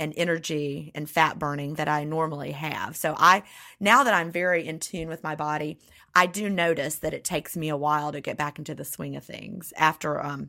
and 0.00 0.14
energy 0.16 0.90
and 0.94 1.08
fat 1.08 1.38
burning 1.38 1.74
that 1.74 1.88
I 1.88 2.04
normally 2.04 2.52
have. 2.52 2.96
So 2.96 3.14
I 3.18 3.42
now 3.78 4.04
that 4.04 4.14
I'm 4.14 4.32
very 4.32 4.66
in 4.66 4.78
tune 4.78 5.08
with 5.08 5.22
my 5.22 5.34
body, 5.34 5.76
I 6.14 6.24
do 6.24 6.48
notice 6.48 6.94
that 6.96 7.12
it 7.12 7.24
takes 7.24 7.58
me 7.58 7.68
a 7.68 7.76
while 7.76 8.10
to 8.10 8.22
get 8.22 8.38
back 8.38 8.58
into 8.58 8.74
the 8.74 8.86
swing 8.86 9.16
of 9.16 9.24
things 9.24 9.74
after 9.76 10.24
um 10.24 10.48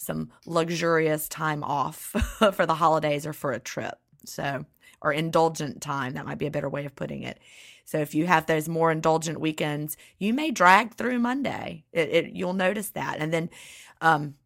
some 0.00 0.30
luxurious 0.46 1.28
time 1.28 1.62
off 1.62 1.96
for 2.54 2.64
the 2.64 2.74
holidays 2.74 3.26
or 3.26 3.34
for 3.34 3.52
a 3.52 3.60
trip. 3.60 3.98
So, 4.24 4.64
or 5.02 5.12
indulgent 5.12 5.82
time, 5.82 6.14
that 6.14 6.24
might 6.24 6.38
be 6.38 6.46
a 6.46 6.50
better 6.50 6.68
way 6.68 6.86
of 6.86 6.96
putting 6.96 7.22
it. 7.22 7.38
So, 7.84 7.98
if 7.98 8.14
you 8.14 8.26
have 8.26 8.46
those 8.46 8.68
more 8.68 8.90
indulgent 8.90 9.40
weekends, 9.40 9.98
you 10.18 10.32
may 10.32 10.50
drag 10.50 10.94
through 10.94 11.18
Monday. 11.18 11.84
It, 11.92 12.08
it 12.08 12.32
you'll 12.32 12.54
notice 12.54 12.90
that, 12.90 13.16
and 13.18 13.32
then, 13.32 13.50
um, 14.00 14.36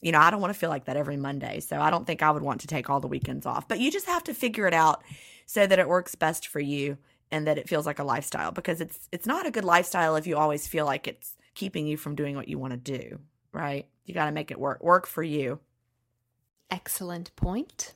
you 0.00 0.12
know, 0.12 0.20
I 0.20 0.30
don't 0.30 0.40
want 0.40 0.52
to 0.52 0.58
feel 0.58 0.70
like 0.70 0.84
that 0.84 0.96
every 0.96 1.16
Monday. 1.16 1.60
So, 1.60 1.80
I 1.80 1.90
don't 1.90 2.06
think 2.06 2.22
I 2.22 2.30
would 2.30 2.42
want 2.42 2.60
to 2.60 2.68
take 2.68 2.88
all 2.88 3.00
the 3.00 3.08
weekends 3.08 3.44
off. 3.44 3.66
But 3.66 3.80
you 3.80 3.90
just 3.90 4.06
have 4.06 4.24
to 4.24 4.34
figure 4.34 4.68
it 4.68 4.74
out 4.74 5.02
so 5.46 5.66
that 5.66 5.78
it 5.80 5.88
works 5.88 6.14
best 6.14 6.46
for 6.46 6.60
you 6.60 6.96
and 7.32 7.46
that 7.48 7.58
it 7.58 7.68
feels 7.68 7.86
like 7.86 7.98
a 7.98 8.04
lifestyle 8.04 8.52
because 8.52 8.80
it's 8.80 9.08
it's 9.10 9.26
not 9.26 9.46
a 9.46 9.50
good 9.50 9.64
lifestyle 9.64 10.14
if 10.14 10.28
you 10.28 10.36
always 10.36 10.68
feel 10.68 10.84
like 10.86 11.08
it's 11.08 11.36
keeping 11.54 11.86
you 11.86 11.96
from 11.96 12.14
doing 12.14 12.36
what 12.36 12.48
you 12.48 12.58
want 12.58 12.72
to 12.72 12.98
do, 12.98 13.18
right? 13.52 13.86
You 14.04 14.14
got 14.14 14.26
to 14.26 14.32
make 14.32 14.50
it 14.50 14.58
work 14.58 14.82
work 14.82 15.06
for 15.06 15.22
you. 15.22 15.60
Excellent 16.70 17.34
point. 17.36 17.94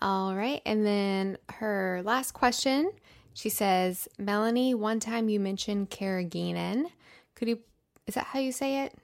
All 0.00 0.34
right. 0.34 0.60
And 0.66 0.84
then 0.84 1.38
her 1.50 2.02
last 2.04 2.32
question 2.32 2.90
she 3.34 3.48
says, 3.48 4.08
Melanie, 4.18 4.74
one 4.74 5.00
time 5.00 5.28
you 5.28 5.40
mentioned 5.40 5.90
carrageenan. 5.90 6.86
Could 7.34 7.48
you, 7.48 7.60
is 8.06 8.14
that 8.14 8.26
how 8.26 8.40
you 8.40 8.52
say 8.52 8.84
it? 8.84 8.94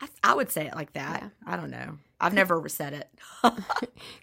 I, 0.00 0.08
I 0.22 0.34
would 0.34 0.50
say 0.50 0.66
it 0.66 0.74
like 0.74 0.92
that. 0.92 1.22
Yeah. 1.22 1.28
I 1.46 1.56
don't 1.56 1.70
know. 1.70 1.98
I've 2.20 2.34
never 2.34 2.68
said 2.68 2.92
it. 2.92 3.08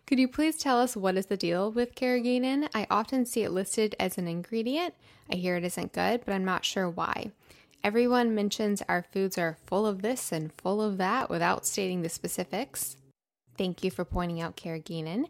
Could 0.07 0.19
you 0.19 0.29
please 0.29 0.57
tell 0.57 0.79
us 0.79 0.95
what 0.95 1.17
is 1.17 1.25
the 1.25 1.35
deal 1.35 1.69
with 1.69 1.95
carrageenan? 1.95 2.69
I 2.73 2.87
often 2.89 3.25
see 3.25 3.43
it 3.43 3.51
listed 3.51 3.93
as 3.99 4.17
an 4.17 4.27
ingredient. 4.27 4.93
I 5.29 5.35
hear 5.35 5.57
it 5.57 5.65
isn't 5.65 5.91
good, 5.91 6.23
but 6.25 6.33
I'm 6.33 6.45
not 6.45 6.63
sure 6.63 6.89
why. 6.89 7.31
Everyone 7.83 8.35
mentions 8.35 8.83
our 8.89 9.03
foods 9.03 9.37
are 9.37 9.57
full 9.65 9.85
of 9.85 10.01
this 10.01 10.31
and 10.31 10.51
full 10.53 10.81
of 10.81 10.97
that 10.97 11.29
without 11.29 11.65
stating 11.65 12.01
the 12.01 12.09
specifics. 12.09 12.97
Thank 13.57 13.83
you 13.83 13.91
for 13.91 14.03
pointing 14.03 14.41
out 14.41 14.57
carrageenan. 14.57 15.25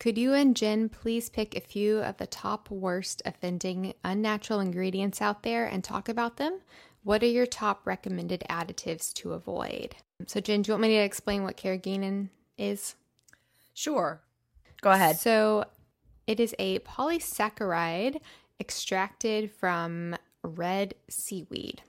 Could 0.00 0.18
you 0.18 0.34
and 0.34 0.56
Gin 0.56 0.88
please 0.88 1.30
pick 1.30 1.56
a 1.56 1.60
few 1.60 2.00
of 2.00 2.16
the 2.16 2.26
top 2.26 2.68
worst 2.70 3.22
offending 3.24 3.94
unnatural 4.02 4.58
ingredients 4.58 5.22
out 5.22 5.44
there 5.44 5.64
and 5.64 5.84
talk 5.84 6.08
about 6.08 6.38
them? 6.38 6.60
What 7.04 7.22
are 7.22 7.26
your 7.26 7.46
top 7.46 7.86
recommended 7.86 8.42
additives 8.50 9.12
to 9.14 9.32
avoid? 9.32 9.94
So, 10.26 10.40
Gin, 10.40 10.62
do 10.62 10.70
you 10.70 10.74
want 10.74 10.82
me 10.82 10.88
to 10.88 11.04
explain 11.04 11.44
what 11.44 11.56
carrageenan 11.56 12.30
is? 12.58 12.96
Sure. 13.74 14.20
Go 14.80 14.90
ahead. 14.90 15.18
So, 15.18 15.66
it 16.26 16.40
is 16.40 16.54
a 16.58 16.80
polysaccharide 16.80 18.20
extracted 18.58 19.52
from 19.52 20.16
red 20.42 20.94
seaweed. 21.08 21.82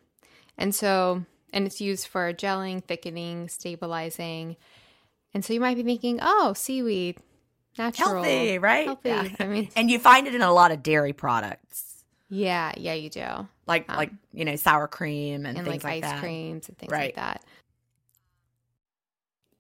And 0.58 0.74
so, 0.74 1.26
and 1.52 1.66
it's 1.66 1.82
used 1.82 2.08
for 2.08 2.32
gelling, 2.34 2.84
thickening, 2.84 3.50
stabilizing. 3.50 4.56
And 5.34 5.44
so 5.44 5.54
you 5.54 5.60
might 5.60 5.76
be 5.78 5.84
thinking, 5.84 6.20
oh, 6.22 6.54
seaweed, 6.56 7.18
natural. 7.78 8.24
Healthy, 8.24 8.60
right? 8.60 8.86
Healthy. 8.86 9.10
Yeah. 9.10 9.28
I 9.40 9.46
mean, 9.48 9.70
And 9.76 9.90
you 9.90 10.00
find 10.00 10.28
it 10.28 10.36
in 10.36 10.42
a 10.42 10.54
lot 10.54 10.72
of 10.72 10.84
dairy 10.84 11.14
products, 11.14 12.04
yeah, 12.30 12.72
yeah, 12.78 12.94
you 12.94 13.10
do. 13.10 13.48
like 13.68 13.86
Um, 13.90 13.98
like 13.98 14.12
you 14.32 14.46
know 14.46 14.56
sour 14.56 14.88
cream 14.88 15.46
and, 15.46 15.58
And 15.58 15.66
things 15.68 15.84
like, 15.84 16.04
like, 16.04 16.04
ice 16.04 16.12
that. 16.12 16.20
creams 16.20 16.68
and 16.70 16.78
things 16.78 16.92
Right. 16.92 17.16
like 17.16 17.16
that. 17.16 17.44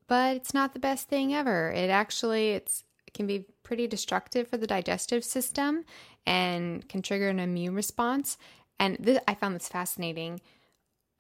but 0.07 0.35
it's 0.35 0.53
not 0.53 0.73
the 0.73 0.79
best 0.79 1.07
thing 1.07 1.33
ever. 1.33 1.71
It 1.71 1.89
actually 1.89 2.51
it's 2.51 2.83
it 3.07 3.13
can 3.13 3.25
be 3.27 3.45
pretty 3.63 3.87
destructive 3.87 4.47
for 4.47 4.57
the 4.57 4.67
digestive 4.67 5.23
system 5.23 5.85
and 6.25 6.87
can 6.89 7.01
trigger 7.01 7.29
an 7.29 7.39
immune 7.39 7.75
response. 7.75 8.37
And 8.79 8.97
this, 8.99 9.19
I 9.27 9.33
found 9.35 9.55
this 9.55 9.67
fascinating. 9.69 10.41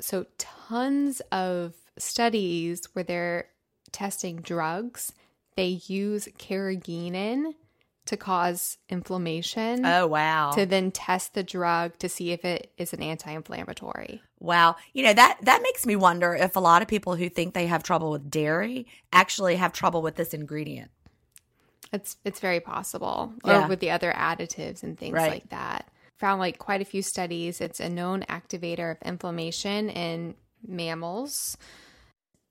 So 0.03 0.25
tons 0.37 1.21
of 1.31 1.75
studies 1.97 2.89
where 2.91 3.03
they're 3.03 3.47
testing 3.93 4.41
drugs, 4.41 5.13
they 5.55 5.79
use 5.87 6.27
carrageenan 6.37 7.53
to 8.07 8.17
cause 8.17 8.79
inflammation. 8.89 9.85
Oh, 9.85 10.07
wow. 10.07 10.51
To 10.51 10.65
then 10.65 10.91
test 10.91 11.35
the 11.35 11.43
drug 11.43 11.97
to 11.99 12.09
see 12.09 12.31
if 12.31 12.43
it 12.43 12.73
is 12.77 12.91
an 12.91 13.01
anti-inflammatory. 13.01 14.21
Wow. 14.39 14.75
You 14.91 15.03
know, 15.03 15.13
that 15.13 15.37
that 15.43 15.61
makes 15.63 15.85
me 15.85 15.95
wonder 15.95 16.35
if 16.35 16.57
a 16.57 16.59
lot 16.59 16.81
of 16.81 16.89
people 16.89 17.15
who 17.15 17.29
think 17.29 17.53
they 17.53 17.67
have 17.67 17.81
trouble 17.81 18.11
with 18.11 18.29
dairy 18.29 18.87
actually 19.13 19.55
have 19.55 19.71
trouble 19.71 20.01
with 20.01 20.15
this 20.15 20.33
ingredient. 20.33 20.91
It's 21.93 22.17
it's 22.25 22.41
very 22.41 22.59
possible. 22.59 23.31
Yeah. 23.45 23.65
Or 23.65 23.67
with 23.69 23.79
the 23.79 23.91
other 23.91 24.11
additives 24.11 24.83
and 24.83 24.99
things 24.99 25.13
Right. 25.13 25.31
like 25.31 25.49
that. 25.49 25.87
Found 26.17 26.39
like 26.39 26.57
quite 26.57 26.81
a 26.81 26.85
few 26.85 27.01
studies. 27.01 27.59
It's 27.59 27.79
a 27.79 27.89
known 27.89 28.21
activator 28.29 28.91
of 28.91 28.97
inflammation 29.03 29.89
in 29.89 30.35
mammals. 30.65 31.57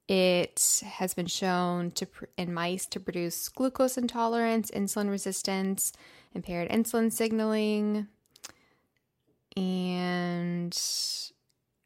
It 0.08 0.82
has 0.84 1.14
been 1.14 1.26
shown 1.26 1.92
to 1.92 2.06
in 2.36 2.52
mice 2.52 2.86
to 2.86 3.00
produce 3.00 3.48
glucose 3.48 3.96
intolerance, 3.96 4.70
insulin 4.70 5.08
resistance, 5.08 5.92
impaired 6.34 6.68
insulin 6.70 7.10
signaling, 7.10 8.08
and 9.56 10.78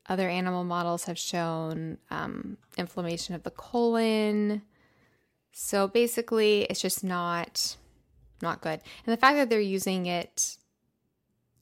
other 0.09 0.29
animal 0.29 0.65
models 0.65 1.05
have 1.05 1.19
shown 1.19 1.99
um, 2.11 2.57
inflammation 2.77 3.35
of 3.35 3.43
the 3.43 3.51
colon. 3.51 4.63
So 5.53 5.89
basically, 5.89 6.63
it's 6.63 6.81
just 6.81 7.05
not 7.05 7.77
not 8.43 8.61
good. 8.61 8.81
And 9.07 9.13
the 9.13 9.17
fact 9.17 9.37
that 9.37 9.49
they're 9.49 9.61
using 9.61 10.07
it 10.07 10.59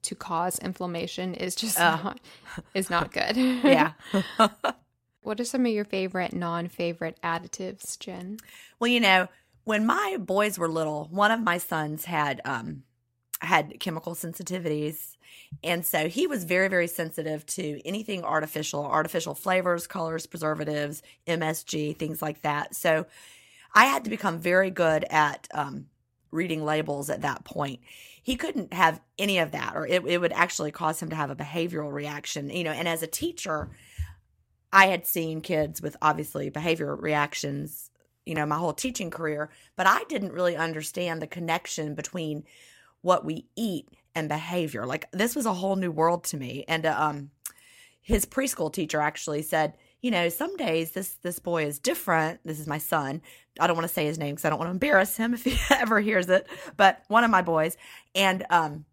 to 0.04 0.14
cause 0.14 0.58
inflammation 0.58 1.34
is 1.34 1.54
just 1.54 1.78
Ugh. 1.78 2.04
not 2.04 2.20
is 2.74 2.90
not 2.90 3.12
good. 3.12 3.36
Yeah. 3.64 3.92
what 5.22 5.40
are 5.40 5.44
some 5.44 5.66
of 5.66 5.72
your 5.72 5.84
favorite 5.84 6.32
non-favorite 6.32 7.18
additives, 7.22 7.98
Gin? 7.98 8.38
Well, 8.78 8.90
you 8.90 9.00
know, 9.00 9.28
when 9.64 9.86
my 9.86 10.16
boys 10.20 10.58
were 10.58 10.68
little, 10.68 11.08
one 11.10 11.30
of 11.30 11.40
my 11.40 11.58
sons 11.58 12.04
had 12.04 12.40
um 12.44 12.84
had 13.40 13.78
chemical 13.80 14.14
sensitivities. 14.14 15.16
And 15.62 15.84
so 15.84 16.08
he 16.08 16.26
was 16.26 16.44
very, 16.44 16.68
very 16.68 16.86
sensitive 16.86 17.44
to 17.46 17.80
anything 17.86 18.24
artificial, 18.24 18.84
artificial 18.84 19.34
flavors, 19.34 19.86
colors, 19.86 20.26
preservatives, 20.26 21.02
MSG, 21.26 21.96
things 21.96 22.22
like 22.22 22.42
that. 22.42 22.74
So 22.74 23.06
I 23.74 23.86
had 23.86 24.04
to 24.04 24.10
become 24.10 24.38
very 24.38 24.70
good 24.70 25.04
at 25.10 25.48
um, 25.52 25.86
reading 26.34 26.64
labels 26.64 27.08
at 27.08 27.22
that 27.22 27.44
point. 27.44 27.80
He 28.22 28.36
couldn't 28.36 28.72
have 28.72 29.00
any 29.18 29.38
of 29.38 29.52
that, 29.52 29.74
or 29.74 29.86
it, 29.86 30.04
it 30.06 30.18
would 30.18 30.32
actually 30.32 30.70
cause 30.70 31.00
him 31.00 31.10
to 31.10 31.16
have 31.16 31.30
a 31.30 31.36
behavioral 31.36 31.92
reaction. 31.92 32.50
You 32.50 32.64
know, 32.64 32.72
and 32.72 32.88
as 32.88 33.02
a 33.02 33.06
teacher, 33.06 33.70
I 34.72 34.86
had 34.86 35.06
seen 35.06 35.40
kids 35.40 35.80
with 35.80 35.96
obviously 36.02 36.50
behavior 36.50 36.94
reactions, 36.96 37.90
you 38.26 38.34
know, 38.34 38.44
my 38.44 38.56
whole 38.56 38.72
teaching 38.72 39.10
career, 39.10 39.50
but 39.76 39.86
I 39.86 40.04
didn't 40.08 40.32
really 40.32 40.56
understand 40.56 41.22
the 41.22 41.26
connection 41.26 41.94
between 41.94 42.44
what 43.00 43.24
we 43.24 43.46
eat 43.56 43.88
and 44.14 44.28
behavior. 44.28 44.86
Like 44.86 45.10
this 45.12 45.36
was 45.36 45.46
a 45.46 45.54
whole 45.54 45.76
new 45.76 45.90
world 45.90 46.24
to 46.24 46.36
me. 46.36 46.64
And 46.66 46.86
um 46.86 47.30
his 48.00 48.26
preschool 48.26 48.70
teacher 48.70 49.00
actually 49.00 49.40
said, 49.40 49.74
you 50.04 50.10
know, 50.10 50.28
some 50.28 50.54
days 50.58 50.90
this 50.90 51.14
this 51.22 51.38
boy 51.38 51.64
is 51.64 51.78
different. 51.78 52.38
This 52.44 52.60
is 52.60 52.66
my 52.66 52.76
son. 52.76 53.22
I 53.58 53.66
don't 53.66 53.74
want 53.74 53.88
to 53.88 53.94
say 53.94 54.04
his 54.04 54.18
name 54.18 54.34
because 54.34 54.44
I 54.44 54.50
don't 54.50 54.58
want 54.58 54.68
to 54.68 54.72
embarrass 54.72 55.16
him 55.16 55.32
if 55.34 55.44
he 55.44 55.56
ever 55.70 55.98
hears 55.98 56.28
it. 56.28 56.46
But 56.76 57.02
one 57.08 57.24
of 57.24 57.30
my 57.30 57.40
boys, 57.40 57.78
and 58.14 58.44
um, 58.50 58.84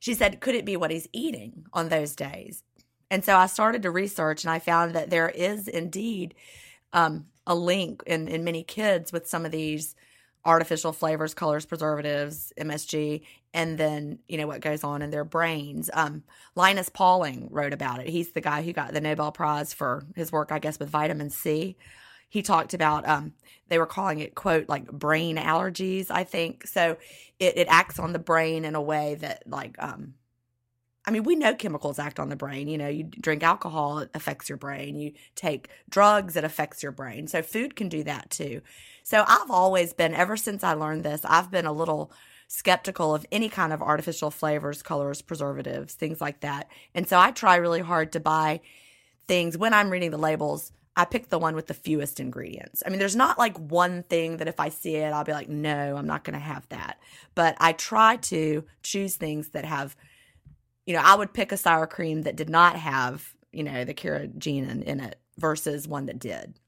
she 0.00 0.14
said, 0.14 0.40
could 0.40 0.56
it 0.56 0.64
be 0.64 0.76
what 0.76 0.90
he's 0.90 1.06
eating 1.12 1.66
on 1.72 1.90
those 1.90 2.16
days? 2.16 2.64
And 3.08 3.24
so 3.24 3.36
I 3.36 3.46
started 3.46 3.82
to 3.82 3.92
research, 3.92 4.42
and 4.42 4.50
I 4.50 4.58
found 4.58 4.96
that 4.96 5.10
there 5.10 5.28
is 5.28 5.68
indeed 5.68 6.34
um, 6.92 7.26
a 7.46 7.54
link 7.54 8.02
in 8.04 8.26
in 8.26 8.42
many 8.42 8.64
kids 8.64 9.12
with 9.12 9.28
some 9.28 9.46
of 9.46 9.52
these 9.52 9.94
artificial 10.44 10.92
flavors, 10.92 11.34
colors, 11.34 11.64
preservatives, 11.66 12.52
MSG, 12.58 13.22
and 13.52 13.78
then 13.78 14.18
you 14.28 14.36
know 14.36 14.46
what 14.46 14.60
goes 14.60 14.84
on 14.84 15.02
in 15.02 15.10
their 15.10 15.24
brains. 15.24 15.90
Um, 15.92 16.24
Linus 16.54 16.88
Pauling 16.88 17.48
wrote 17.50 17.72
about 17.72 18.00
it. 18.00 18.08
He's 18.08 18.32
the 18.32 18.40
guy 18.40 18.62
who 18.62 18.72
got 18.72 18.92
the 18.92 19.00
Nobel 19.00 19.32
Prize 19.32 19.72
for 19.72 20.04
his 20.14 20.32
work, 20.32 20.52
I 20.52 20.58
guess, 20.58 20.78
with 20.78 20.90
vitamin 20.90 21.30
C. 21.30 21.76
He 22.28 22.42
talked 22.42 22.74
about 22.74 23.08
um, 23.08 23.32
they 23.68 23.78
were 23.78 23.86
calling 23.86 24.18
it 24.18 24.34
quote 24.34 24.68
like 24.68 24.90
brain 24.90 25.36
allergies. 25.36 26.10
I 26.10 26.24
think 26.24 26.66
so. 26.66 26.96
It, 27.38 27.56
it 27.56 27.68
acts 27.70 27.98
on 27.98 28.12
the 28.12 28.18
brain 28.18 28.64
in 28.64 28.74
a 28.74 28.82
way 28.82 29.14
that 29.16 29.44
like 29.46 29.76
um, 29.78 30.14
I 31.06 31.10
mean, 31.10 31.24
we 31.24 31.36
know 31.36 31.54
chemicals 31.54 31.98
act 31.98 32.18
on 32.18 32.30
the 32.30 32.36
brain. 32.36 32.66
You 32.68 32.78
know, 32.78 32.88
you 32.88 33.04
drink 33.04 33.42
alcohol, 33.42 33.98
it 33.98 34.10
affects 34.14 34.48
your 34.48 34.56
brain. 34.56 34.96
You 34.96 35.12
take 35.34 35.68
drugs, 35.90 36.36
it 36.36 36.44
affects 36.44 36.82
your 36.82 36.92
brain. 36.92 37.26
So 37.26 37.42
food 37.42 37.76
can 37.76 37.88
do 37.88 38.02
that 38.04 38.30
too. 38.30 38.62
So 39.02 39.24
I've 39.26 39.50
always 39.50 39.92
been, 39.92 40.14
ever 40.14 40.36
since 40.36 40.64
I 40.64 40.72
learned 40.72 41.04
this, 41.04 41.20
I've 41.24 41.50
been 41.50 41.66
a 41.66 41.72
little 41.72 42.10
skeptical 42.48 43.14
of 43.14 43.26
any 43.30 43.48
kind 43.48 43.72
of 43.72 43.82
artificial 43.82 44.30
flavors, 44.30 44.82
colors, 44.82 45.20
preservatives, 45.20 45.94
things 45.94 46.20
like 46.20 46.40
that. 46.40 46.68
And 46.94 47.06
so 47.06 47.18
I 47.18 47.30
try 47.32 47.56
really 47.56 47.80
hard 47.80 48.12
to 48.12 48.20
buy 48.20 48.60
things 49.26 49.58
when 49.58 49.74
I'm 49.74 49.90
reading 49.90 50.10
the 50.10 50.18
labels. 50.18 50.72
I 50.96 51.04
pick 51.04 51.28
the 51.28 51.38
one 51.38 51.56
with 51.56 51.66
the 51.66 51.74
fewest 51.74 52.20
ingredients. 52.20 52.82
I 52.86 52.90
mean, 52.90 52.98
there's 53.00 53.16
not 53.16 53.38
like 53.38 53.58
one 53.58 54.04
thing 54.04 54.36
that 54.36 54.48
if 54.48 54.60
I 54.60 54.68
see 54.68 54.94
it, 54.96 55.12
I'll 55.12 55.24
be 55.24 55.32
like, 55.32 55.48
no, 55.48 55.96
I'm 55.96 56.06
not 56.06 56.22
going 56.22 56.38
to 56.38 56.44
have 56.44 56.68
that. 56.68 56.98
But 57.34 57.56
I 57.58 57.72
try 57.72 58.16
to 58.16 58.64
choose 58.82 59.16
things 59.16 59.48
that 59.48 59.64
have 59.64 59.96
you 60.86 60.94
know, 60.94 61.02
I 61.02 61.14
would 61.14 61.32
pick 61.32 61.52
a 61.52 61.56
sour 61.56 61.86
cream 61.86 62.22
that 62.22 62.36
did 62.36 62.50
not 62.50 62.76
have, 62.76 63.34
you 63.52 63.62
know, 63.62 63.84
the 63.84 63.94
carrageenan 63.94 64.82
in 64.82 65.00
it 65.00 65.18
versus 65.38 65.88
one 65.88 66.06
that 66.06 66.18
did. 66.18 66.58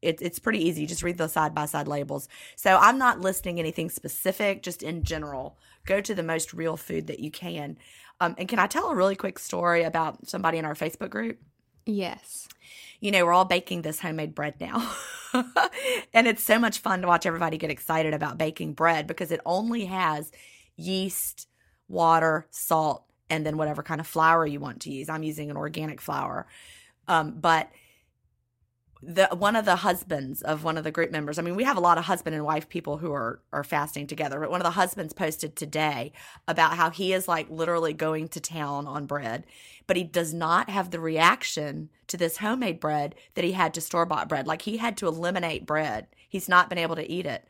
It, 0.00 0.20
it's 0.20 0.40
pretty 0.40 0.58
easy. 0.66 0.84
Just 0.84 1.04
read 1.04 1.16
the 1.16 1.28
side 1.28 1.54
by 1.54 1.66
side 1.66 1.86
labels. 1.86 2.28
So 2.56 2.76
I'm 2.76 2.98
not 2.98 3.20
listing 3.20 3.60
anything 3.60 3.88
specific, 3.88 4.62
just 4.62 4.82
in 4.82 5.04
general. 5.04 5.56
Go 5.86 6.00
to 6.00 6.14
the 6.14 6.24
most 6.24 6.52
real 6.52 6.76
food 6.76 7.06
that 7.06 7.20
you 7.20 7.30
can. 7.30 7.78
Um, 8.20 8.34
and 8.36 8.48
can 8.48 8.58
I 8.58 8.66
tell 8.66 8.88
a 8.90 8.96
really 8.96 9.14
quick 9.14 9.38
story 9.38 9.84
about 9.84 10.28
somebody 10.28 10.58
in 10.58 10.64
our 10.64 10.74
Facebook 10.74 11.10
group? 11.10 11.38
Yes. 11.86 12.48
you 13.00 13.10
know, 13.10 13.24
we're 13.24 13.32
all 13.32 13.44
baking 13.44 13.82
this 13.82 14.00
homemade 14.00 14.34
bread 14.34 14.54
now. 14.60 14.94
and 16.14 16.26
it's 16.26 16.42
so 16.42 16.58
much 16.58 16.78
fun 16.78 17.02
to 17.02 17.08
watch 17.08 17.26
everybody 17.26 17.58
get 17.58 17.70
excited 17.70 18.14
about 18.14 18.38
baking 18.38 18.74
bread 18.74 19.06
because 19.06 19.32
it 19.32 19.40
only 19.44 19.86
has 19.86 20.30
yeast, 20.76 21.48
water, 21.88 22.46
salt, 22.50 23.04
and 23.32 23.46
then 23.46 23.56
whatever 23.56 23.82
kind 23.82 23.98
of 23.98 24.06
flour 24.06 24.46
you 24.46 24.60
want 24.60 24.82
to 24.82 24.92
use. 24.92 25.08
I'm 25.08 25.22
using 25.22 25.50
an 25.50 25.56
organic 25.56 26.02
flour. 26.02 26.46
Um, 27.08 27.32
but 27.40 27.70
the 29.02 29.26
one 29.32 29.56
of 29.56 29.64
the 29.64 29.76
husbands 29.76 30.42
of 30.42 30.64
one 30.64 30.76
of 30.76 30.84
the 30.84 30.90
group 30.90 31.10
members, 31.10 31.38
I 31.38 31.42
mean, 31.42 31.56
we 31.56 31.64
have 31.64 31.78
a 31.78 31.80
lot 31.80 31.96
of 31.96 32.04
husband 32.04 32.36
and 32.36 32.44
wife 32.44 32.68
people 32.68 32.98
who 32.98 33.10
are 33.10 33.40
are 33.50 33.64
fasting 33.64 34.06
together, 34.06 34.38
but 34.38 34.50
one 34.50 34.60
of 34.60 34.66
the 34.66 34.72
husbands 34.72 35.14
posted 35.14 35.56
today 35.56 36.12
about 36.46 36.76
how 36.76 36.90
he 36.90 37.14
is 37.14 37.26
like 37.26 37.48
literally 37.48 37.94
going 37.94 38.28
to 38.28 38.40
town 38.40 38.86
on 38.86 39.06
bread, 39.06 39.46
but 39.86 39.96
he 39.96 40.04
does 40.04 40.34
not 40.34 40.68
have 40.68 40.90
the 40.90 41.00
reaction 41.00 41.88
to 42.08 42.18
this 42.18 42.36
homemade 42.36 42.80
bread 42.80 43.14
that 43.34 43.46
he 43.46 43.52
had 43.52 43.72
to 43.74 43.80
store 43.80 44.04
bought 44.04 44.28
bread. 44.28 44.46
Like 44.46 44.62
he 44.62 44.76
had 44.76 44.98
to 44.98 45.08
eliminate 45.08 45.64
bread. 45.64 46.06
He's 46.28 46.50
not 46.50 46.68
been 46.68 46.78
able 46.78 46.96
to 46.96 47.10
eat 47.10 47.24
it. 47.24 47.48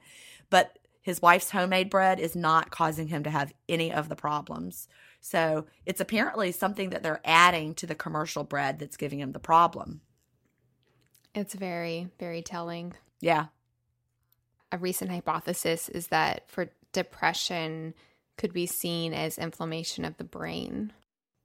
But 0.49 0.79
his 1.03 1.21
wife's 1.21 1.51
homemade 1.51 1.91
bread 1.91 2.21
is 2.21 2.37
not 2.37 2.71
causing 2.71 3.09
him 3.09 3.25
to 3.25 3.31
have 3.31 3.53
any 3.69 3.93
of 3.93 4.09
the 4.09 4.17
problems. 4.17 4.87
So 5.23 5.67
it's 5.87 6.01
apparently 6.01 6.51
something 6.51 6.91
that 6.91 7.03
they're 7.03 7.21
adding 7.25 7.75
to 7.77 7.87
the 7.87 7.95
commercial 7.95 8.43
bread 8.43 8.81
that's 8.81 8.97
giving 8.97 9.21
him 9.21 9.33
the 9.33 9.39
problem. 9.39 10.01
It's 11.35 11.55
very, 11.55 12.09
very 12.19 12.43
telling. 12.43 12.93
Yeah. 13.21 13.47
A 14.73 14.79
recent 14.79 15.11
hypothesis 15.11 15.89
is 15.89 16.09
that 16.09 16.51
for 16.51 16.71
depression 16.93 17.95
could 18.37 18.53
be 18.53 18.67
seen 18.67 19.15
as 19.15 19.39
inflammation 19.39 20.05
of 20.05 20.17
the 20.17 20.25
brain. 20.25 20.93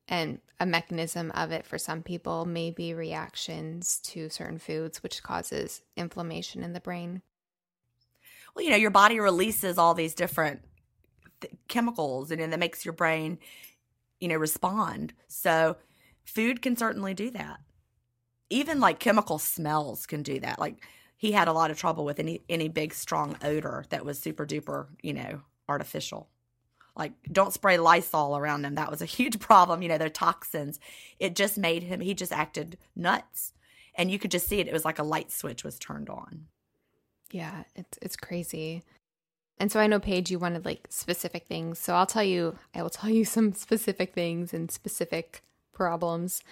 And 0.07 0.39
a 0.59 0.65
mechanism 0.65 1.31
of 1.31 1.51
it 1.51 1.65
for 1.65 1.77
some 1.77 2.01
people 2.01 2.45
may 2.45 2.71
be 2.71 2.95
reactions 2.95 3.99
to 4.05 4.29
certain 4.29 4.57
foods, 4.57 5.03
which 5.03 5.21
causes 5.21 5.83
inflammation 5.95 6.63
in 6.63 6.73
the 6.73 6.79
brain. 6.79 7.21
Well, 8.55 8.65
you 8.65 8.71
know, 8.71 8.77
your 8.77 8.89
body 8.89 9.19
releases 9.19 9.77
all 9.77 9.93
these 9.93 10.15
different 10.15 10.61
th- 11.41 11.53
chemicals 11.67 12.31
and 12.31 12.41
then 12.41 12.49
that 12.49 12.59
makes 12.59 12.85
your 12.85 12.93
brain, 12.93 13.37
you 14.19 14.27
know, 14.27 14.35
respond. 14.35 15.13
So 15.27 15.77
food 16.23 16.61
can 16.61 16.75
certainly 16.75 17.13
do 17.13 17.29
that. 17.31 17.59
Even 18.49 18.79
like 18.79 18.99
chemical 18.99 19.39
smells 19.39 20.05
can 20.05 20.23
do 20.23 20.39
that. 20.39 20.59
Like 20.59 20.83
he 21.17 21.31
had 21.31 21.47
a 21.47 21.53
lot 21.53 21.71
of 21.71 21.77
trouble 21.77 22.05
with 22.05 22.19
any 22.19 22.41
any 22.47 22.69
big 22.69 22.93
strong 22.93 23.35
odor 23.43 23.85
that 23.89 24.05
was 24.05 24.19
super 24.19 24.45
duper, 24.45 24.87
you 25.01 25.13
know, 25.13 25.41
artificial. 25.67 26.29
Like 26.95 27.13
don't 27.31 27.53
spray 27.53 27.77
Lysol 27.77 28.37
around 28.37 28.65
him. 28.65 28.75
That 28.75 28.91
was 28.91 29.01
a 29.01 29.05
huge 29.05 29.39
problem. 29.41 29.81
You 29.81 29.89
know, 29.89 29.97
they're 29.97 30.09
toxins. 30.09 30.79
It 31.19 31.35
just 31.35 31.57
made 31.57 31.83
him 31.83 31.99
he 31.99 32.13
just 32.13 32.31
acted 32.31 32.77
nuts. 32.95 33.53
And 33.95 34.11
you 34.11 34.19
could 34.19 34.31
just 34.31 34.47
see 34.47 34.59
it. 34.59 34.67
It 34.67 34.73
was 34.73 34.85
like 34.85 34.99
a 34.99 35.03
light 35.03 35.31
switch 35.31 35.63
was 35.63 35.79
turned 35.79 36.09
on. 36.09 36.45
Yeah, 37.31 37.63
it's 37.75 37.97
it's 38.01 38.15
crazy. 38.15 38.83
And 39.59 39.71
so 39.71 39.79
I 39.79 39.87
know 39.87 39.99
Paige, 39.99 40.29
you 40.29 40.39
wanted 40.39 40.65
like 40.65 40.87
specific 40.89 41.47
things. 41.47 41.79
So 41.79 41.95
I'll 41.95 42.05
tell 42.05 42.23
you, 42.23 42.57
I 42.75 42.83
will 42.83 42.89
tell 42.89 43.09
you 43.09 43.25
some 43.37 43.53
specific 43.53 44.13
things 44.13 44.53
and 44.53 44.69
specific 44.71 45.41
problems. 45.73 46.43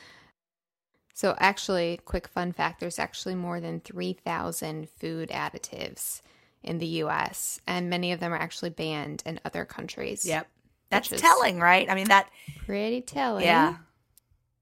So 1.13 1.35
actually, 1.39 2.01
quick 2.03 2.27
fun 2.27 2.51
fact: 2.51 2.79
there's 2.79 2.99
actually 2.99 3.35
more 3.35 3.59
than 3.61 3.79
three 3.79 4.13
thousand 4.13 4.89
food 4.89 5.29
additives 5.29 6.21
in 6.61 6.79
the 6.79 6.87
U.S., 6.87 7.61
and 7.67 7.89
many 7.89 8.11
of 8.11 8.19
them 8.19 8.33
are 8.33 8.37
actually 8.37 8.71
banned 8.71 9.23
in 9.25 9.39
other 9.45 9.65
countries. 9.65 10.25
Yep. 10.25 10.47
That's 10.89 11.09
telling, 11.09 11.59
right? 11.59 11.89
I 11.89 11.95
mean, 11.95 12.07
that, 12.07 12.29
Pretty 12.65 13.01
telling. 13.01 13.43
yeah. 13.45 13.77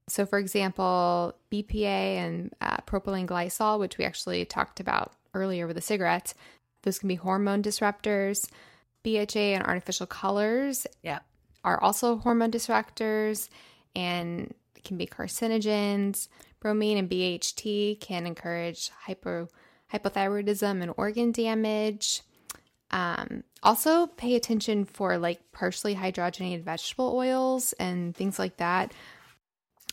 So, 0.08 0.26
for 0.26 0.38
example, 0.38 1.34
BPA 1.50 1.84
and 1.86 2.52
uh, 2.60 2.78
propylene 2.86 3.26
glycol, 3.26 3.78
which 3.78 3.98
we 3.98 4.04
actually 4.04 4.44
talked 4.44 4.80
about 4.80 5.12
earlier 5.32 5.66
with 5.66 5.76
the 5.76 5.82
cigarettes, 5.82 6.34
those 6.84 6.98
can 6.98 7.08
be 7.08 7.16
hormone 7.16 7.62
disruptors. 7.62 8.48
BHA 9.02 9.54
and 9.54 9.64
artificial 9.64 10.06
colors 10.06 10.86
Yep. 11.02 11.24
are 11.64 11.82
also 11.82 12.16
hormone 12.18 12.50
disruptors 12.50 13.48
and 13.94 14.54
can 14.84 14.96
be 14.96 15.06
carcinogens. 15.06 16.28
Bromine 16.60 16.96
and 16.98 17.10
BHT 17.10 18.00
can 18.00 18.26
encourage 18.26 18.88
hypo, 19.06 19.48
hypothyroidism 19.92 20.82
and 20.82 20.94
organ 20.96 21.32
damage. 21.32 22.22
Um, 22.90 23.44
also, 23.62 24.06
pay 24.06 24.34
attention 24.36 24.84
for 24.84 25.18
like 25.18 25.40
partially 25.52 25.94
hydrogenated 25.96 26.62
vegetable 26.62 27.12
oils 27.14 27.72
and 27.74 28.14
things 28.14 28.38
like 28.38 28.56
that, 28.58 28.92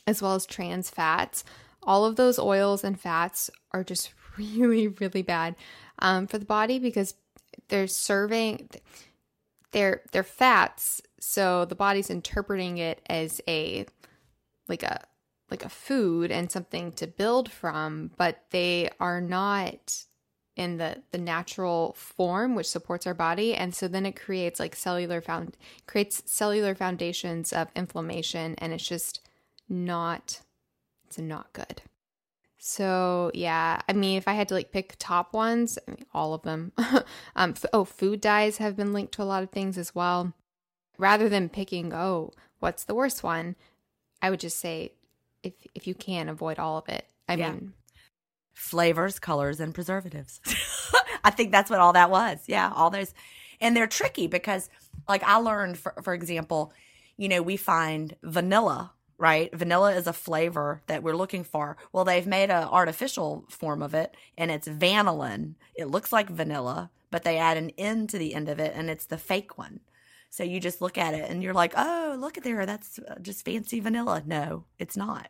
as 0.07 0.21
well 0.21 0.35
as 0.35 0.45
trans 0.45 0.89
fats. 0.89 1.43
All 1.83 2.05
of 2.05 2.15
those 2.15 2.37
oils 2.37 2.83
and 2.83 2.99
fats 2.99 3.49
are 3.71 3.83
just 3.83 4.13
really, 4.37 4.87
really 4.87 5.21
bad 5.23 5.55
um, 6.02 6.28
for 6.28 6.38
the 6.38 6.45
body 6.45 6.80
because 6.80 7.16
they're 7.70 7.88
serving 7.88 8.70
they're 9.72 10.02
they're 10.12 10.24
fats, 10.24 11.02
so 11.20 11.66
the 11.66 11.76
body's 11.76 12.10
interpreting 12.10 12.78
it 12.78 13.02
as 13.08 13.41
a 13.47 13.86
like 14.68 14.84
a 14.84 15.02
like 15.49 15.66
a 15.66 15.70
food 15.70 16.32
and 16.32 16.52
something 16.52 16.91
to 16.93 17.08
build 17.08 17.52
from, 17.52 18.12
but 18.18 18.45
they 18.52 18.89
are 18.99 19.22
not 19.22 20.06
in 20.58 20.78
the 20.78 21.02
the 21.12 21.18
natural 21.18 21.93
form 21.93 22.56
which 22.56 22.68
supports 22.68 23.08
our 23.08 23.14
body 23.14 23.56
and 23.56 23.74
so 23.74 23.88
then 23.88 24.06
it 24.06 24.20
creates 24.20 24.60
like 24.60 24.76
cellular 24.76 25.22
found 25.22 25.56
creates 25.88 26.22
cellular 26.26 26.76
foundations 26.76 27.54
of 27.54 27.70
inflammation 27.74 28.54
and 28.58 28.74
it's 28.74 28.86
just 28.86 29.22
not 29.70 30.41
it's 31.08 31.18
not 31.18 31.54
good 31.54 31.82
so 32.64 33.32
yeah 33.34 33.82
i 33.89 33.93
mean 33.93 34.18
if 34.20 34.28
i 34.28 34.34
had 34.34 34.47
to 34.47 34.53
like 34.53 34.72
pick 34.72 34.93
top 34.99 35.34
ones 35.34 35.80
I 35.88 35.91
mean, 35.91 36.05
all 36.14 36.36
of 36.36 36.43
them 36.43 36.72
um 37.36 37.51
f- 37.51 37.66
oh 37.74 37.86
food 37.86 38.22
dyes 38.22 38.57
have 38.57 38.76
been 38.76 38.93
linked 38.93 39.14
to 39.14 39.24
a 39.24 39.26
lot 39.26 39.41
of 39.41 39.49
things 39.49 39.80
as 39.80 39.95
well 39.95 40.34
rather 40.99 41.28
than 41.28 41.49
picking 41.49 41.91
oh 41.91 42.32
what's 42.59 42.84
the 42.84 42.93
worst 42.93 43.24
one 43.24 43.55
i 44.22 44.30
would 44.30 44.39
just 44.39 44.59
say 44.59 44.91
if 45.41 45.53
if 45.74 45.88
you 45.88 45.95
can 45.95 46.30
avoid 46.30 46.59
all 46.59 46.78
of 46.78 46.88
it 46.88 47.07
i 47.28 47.34
Yeah. 47.34 47.51
mean 47.53 47.74
flavors, 48.53 49.18
colors, 49.18 49.59
and 49.59 49.74
preservatives. 49.74 50.39
I 51.24 51.32
think 51.32 51.51
that's 51.51 51.70
what 51.72 51.80
all 51.80 51.93
that 51.93 52.12
was. 52.12 52.38
Yeah, 52.47 52.72
all 52.76 52.89
those. 52.91 53.14
And 53.59 53.76
they're 53.76 53.88
tricky 53.88 54.28
because, 54.28 54.70
like, 55.07 55.24
I 55.24 55.38
learned, 55.38 55.80
for, 55.80 55.93
for 56.03 56.14
example, 56.14 56.72
you 57.18 57.28
know, 57.30 57.41
we 57.41 57.57
find 57.57 58.16
vanilla, 58.22 58.91
right? 59.22 59.55
Vanilla 59.55 59.93
is 59.93 60.07
a 60.07 60.13
flavor 60.13 60.82
that 60.88 61.03
we're 61.03 61.15
looking 61.15 61.43
for. 61.43 61.78
Well, 61.93 62.03
they've 62.05 62.26
made 62.26 62.49
an 62.49 62.63
artificial 62.63 63.45
form 63.49 63.84
of 63.84 63.93
it, 63.93 64.17
and 64.36 64.49
it's 64.49 64.67
vanillin. 64.67 65.53
It 65.76 65.89
looks 65.89 66.11
like 66.11 66.28
vanilla, 66.30 66.89
but 67.11 67.24
they 67.24 67.38
add 67.38 67.57
an 67.57 67.69
N 67.78 68.07
to 68.07 68.17
the 68.17 68.34
end 68.34 68.49
of 68.49 68.59
it, 68.59 68.74
and 68.76 68.89
it's 68.89 69.05
the 69.05 69.19
fake 69.19 69.57
one. 69.59 69.82
So 70.32 70.43
you 70.43 70.59
just 70.59 70.82
look 70.82 70.97
at 70.97 71.13
it 71.13 71.30
and 71.30 71.43
you're 71.43 71.53
like, 71.53 71.74
oh, 71.78 72.15
look 72.17 72.38
at 72.38 72.43
there. 72.43 72.65
That's 72.65 72.99
uh, 72.99 73.19
just 73.22 73.45
fancy 73.45 73.80
vanilla. 73.80 74.24
No, 74.26 74.65
it's 74.80 74.97
not. 74.97 75.30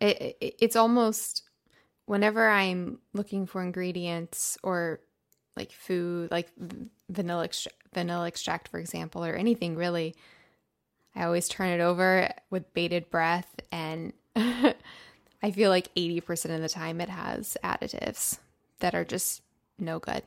it, 0.00 0.36
it, 0.40 0.54
it's 0.60 0.76
almost 0.76 1.42
whenever 2.06 2.48
I'm 2.48 3.00
looking 3.12 3.46
for 3.46 3.62
ingredients 3.62 4.56
or 4.62 5.00
like 5.56 5.72
food, 5.72 6.30
like 6.30 6.48
vanilla 7.08 7.48
vanilla 7.92 8.26
extract, 8.28 8.68
for 8.68 8.78
example, 8.78 9.24
or 9.24 9.34
anything 9.34 9.76
really, 9.76 10.14
I 11.14 11.24
always 11.24 11.48
turn 11.48 11.70
it 11.70 11.82
over 11.82 12.30
with 12.50 12.72
bated 12.74 13.10
breath, 13.10 13.48
and 13.72 14.12
I 14.36 14.74
feel 15.52 15.70
like 15.70 15.88
eighty 15.96 16.20
percent 16.20 16.54
of 16.54 16.60
the 16.62 16.68
time 16.68 17.00
it 17.00 17.08
has 17.08 17.56
additives 17.64 18.38
that 18.80 18.94
are 18.94 19.04
just 19.04 19.42
no 19.78 19.98
good. 19.98 20.22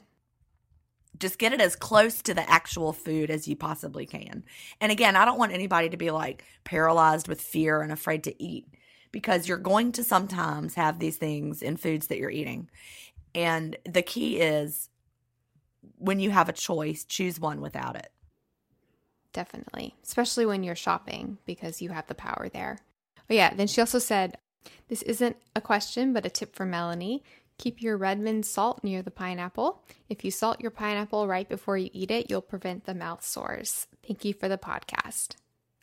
just 1.19 1.38
get 1.38 1.53
it 1.53 1.61
as 1.61 1.75
close 1.75 2.21
to 2.23 2.34
the 2.34 2.49
actual 2.49 2.93
food 2.93 3.29
as 3.29 3.47
you 3.47 3.55
possibly 3.55 4.05
can. 4.05 4.43
And 4.79 4.91
again, 4.91 5.15
I 5.15 5.25
don't 5.25 5.38
want 5.38 5.53
anybody 5.53 5.89
to 5.89 5.97
be 5.97 6.11
like 6.11 6.43
paralyzed 6.63 7.27
with 7.27 7.41
fear 7.41 7.82
and 7.82 7.91
afraid 7.91 8.23
to 8.25 8.43
eat 8.43 8.67
because 9.11 9.47
you're 9.47 9.57
going 9.57 9.91
to 9.93 10.03
sometimes 10.03 10.75
have 10.75 10.99
these 10.99 11.17
things 11.17 11.61
in 11.61 11.77
foods 11.77 12.07
that 12.07 12.17
you're 12.17 12.32
eating. 12.32 12.69
And 13.36 13.77
the 13.86 14.01
key 14.01 14.39
is 14.41 14.89
when 15.97 16.19
you 16.19 16.32
have 16.32 16.49
a 16.49 16.53
choice, 16.53 17.03
choose 17.03 17.39
one 17.39 17.61
without 17.61 17.95
it. 17.95 18.11
Definitely, 19.34 19.95
especially 20.03 20.45
when 20.45 20.63
you're 20.63 20.75
shopping 20.75 21.38
because 21.45 21.82
you 21.82 21.89
have 21.89 22.07
the 22.07 22.15
power 22.15 22.49
there. 22.51 22.79
Oh, 23.29 23.34
yeah. 23.34 23.53
Then 23.53 23.67
she 23.67 23.79
also 23.79 23.99
said, 23.99 24.38
This 24.89 25.01
isn't 25.03 25.38
a 25.55 25.61
question, 25.61 26.11
but 26.11 26.25
a 26.25 26.29
tip 26.29 26.55
for 26.55 26.65
Melanie. 26.65 27.23
Keep 27.57 27.82
your 27.82 27.95
Redmond 27.95 28.45
salt 28.45 28.84
near 28.84 29.01
the 29.01 29.11
pineapple. 29.11 29.84
If 30.09 30.25
you 30.25 30.32
salt 30.32 30.59
your 30.59 30.71
pineapple 30.71 31.27
right 31.27 31.47
before 31.47 31.77
you 31.77 31.89
eat 31.93 32.11
it, 32.11 32.29
you'll 32.29 32.41
prevent 32.41 32.86
the 32.86 32.95
mouth 32.95 33.23
sores. 33.23 33.88
Thank 34.05 34.25
you 34.25 34.34
for 34.34 34.49
the 34.49 34.57
podcast. 34.57 35.36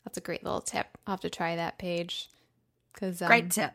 That's 0.05 0.19
a 0.19 0.23
great 0.23 0.43
little 0.43 0.61
tip. 0.61 0.99
I'll 1.07 1.13
have 1.13 1.21
to 1.21 1.31
try 1.31 1.57
that 1.57 1.79
Paige. 1.79 2.29
Because 2.93 3.23
um, 3.23 3.29
Great 3.29 3.51
tip. 3.51 3.73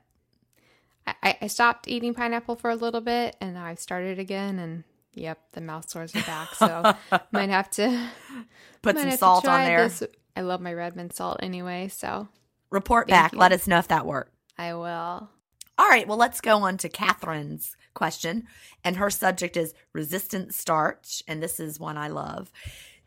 I, 1.07 1.37
I 1.41 1.47
stopped 1.47 1.87
eating 1.87 2.13
pineapple 2.13 2.55
for 2.55 2.69
a 2.69 2.75
little 2.75 3.01
bit 3.01 3.35
and 3.41 3.53
now 3.55 3.65
I've 3.65 3.79
started 3.79 4.19
again. 4.19 4.59
And 4.59 4.83
yep, 5.13 5.39
the 5.53 5.61
mouth 5.61 5.89
sores 5.89 6.15
are 6.15 6.21
back. 6.23 6.53
So 6.55 6.93
might 7.31 7.49
have 7.49 7.69
to 7.71 8.07
Put 8.81 8.97
some 8.97 9.11
salt 9.11 9.47
on 9.47 9.63
there. 9.65 9.83
this. 9.87 10.03
I 10.35 10.41
love 10.41 10.61
my 10.61 10.73
Redmond 10.73 11.13
salt 11.13 11.39
anyway, 11.41 11.87
so 11.87 12.27
Report 12.69 13.07
Thank 13.07 13.21
back. 13.21 13.33
you. 13.33 13.39
Let 13.39 13.51
us 13.51 13.67
know 13.67 13.77
if 13.77 13.87
that 13.89 14.05
worked. 14.05 14.33
I 14.57 14.73
will. 14.73 15.29
All 15.77 15.89
right, 15.89 16.07
well, 16.07 16.17
let's 16.17 16.41
go 16.41 16.57
on 16.63 16.77
to 16.79 16.89
Catherine's 16.89 17.75
question. 17.93 18.47
And 18.83 18.97
her 18.97 19.09
subject 19.09 19.55
is 19.57 19.73
resistant 19.93 20.53
starch. 20.53 21.21
And 21.27 21.41
this 21.41 21.59
is 21.59 21.79
one 21.79 21.97
I 21.97 22.07
love. 22.07 22.51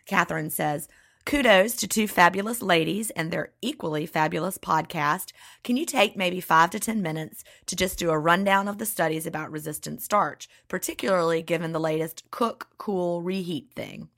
Catherine 0.06 0.50
says, 0.50 0.88
Kudos 1.26 1.74
to 1.74 1.88
two 1.88 2.06
fabulous 2.06 2.62
ladies 2.62 3.10
and 3.10 3.32
their 3.32 3.50
equally 3.60 4.06
fabulous 4.06 4.58
podcast. 4.58 5.32
Can 5.64 5.76
you 5.76 5.84
take 5.84 6.16
maybe 6.16 6.40
five 6.40 6.70
to 6.70 6.78
10 6.78 7.02
minutes 7.02 7.42
to 7.66 7.74
just 7.74 7.98
do 7.98 8.10
a 8.10 8.18
rundown 8.18 8.68
of 8.68 8.78
the 8.78 8.86
studies 8.86 9.26
about 9.26 9.50
resistant 9.50 10.00
starch, 10.00 10.48
particularly 10.68 11.42
given 11.42 11.72
the 11.72 11.80
latest 11.80 12.22
cook, 12.30 12.68
cool, 12.78 13.22
reheat 13.22 13.72
thing? 13.74 14.08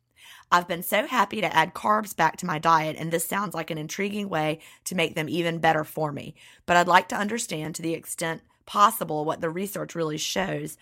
I've 0.53 0.69
been 0.69 0.83
so 0.83 1.07
happy 1.07 1.41
to 1.41 1.57
add 1.57 1.73
carbs 1.73 2.15
back 2.15 2.37
to 2.37 2.47
my 2.47 2.59
diet, 2.59 2.97
and 2.99 3.11
this 3.11 3.27
sounds 3.27 3.55
like 3.55 3.71
an 3.71 3.79
intriguing 3.79 4.29
way 4.29 4.59
to 4.85 4.95
make 4.95 5.15
them 5.15 5.31
even 5.31 5.61
better 5.61 5.85
for 5.85 6.13
me. 6.13 6.35
But 6.67 6.77
I'd 6.77 6.89
like 6.89 7.09
to 7.09 7.17
understand 7.17 7.75
to 7.77 7.83
the 7.83 7.95
extent 7.95 8.43
possible 8.67 9.25
what 9.25 9.41
the 9.41 9.49
research 9.49 9.95
really 9.95 10.19
shows 10.19 10.77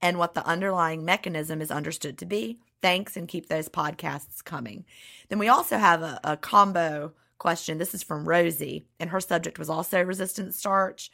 and 0.00 0.16
what 0.16 0.34
the 0.34 0.46
underlying 0.46 1.04
mechanism 1.04 1.60
is 1.60 1.72
understood 1.72 2.18
to 2.18 2.24
be. 2.24 2.60
Thanks, 2.82 3.16
and 3.16 3.28
keep 3.28 3.48
those 3.48 3.68
podcasts 3.68 4.44
coming. 4.44 4.84
Then 5.28 5.38
we 5.38 5.48
also 5.48 5.78
have 5.78 6.02
a, 6.02 6.20
a 6.24 6.36
combo 6.36 7.12
question. 7.38 7.78
This 7.78 7.94
is 7.94 8.02
from 8.02 8.28
Rosie, 8.28 8.86
and 9.00 9.10
her 9.10 9.20
subject 9.20 9.58
was 9.58 9.70
also 9.70 10.02
resistant 10.02 10.54
starch. 10.54 11.10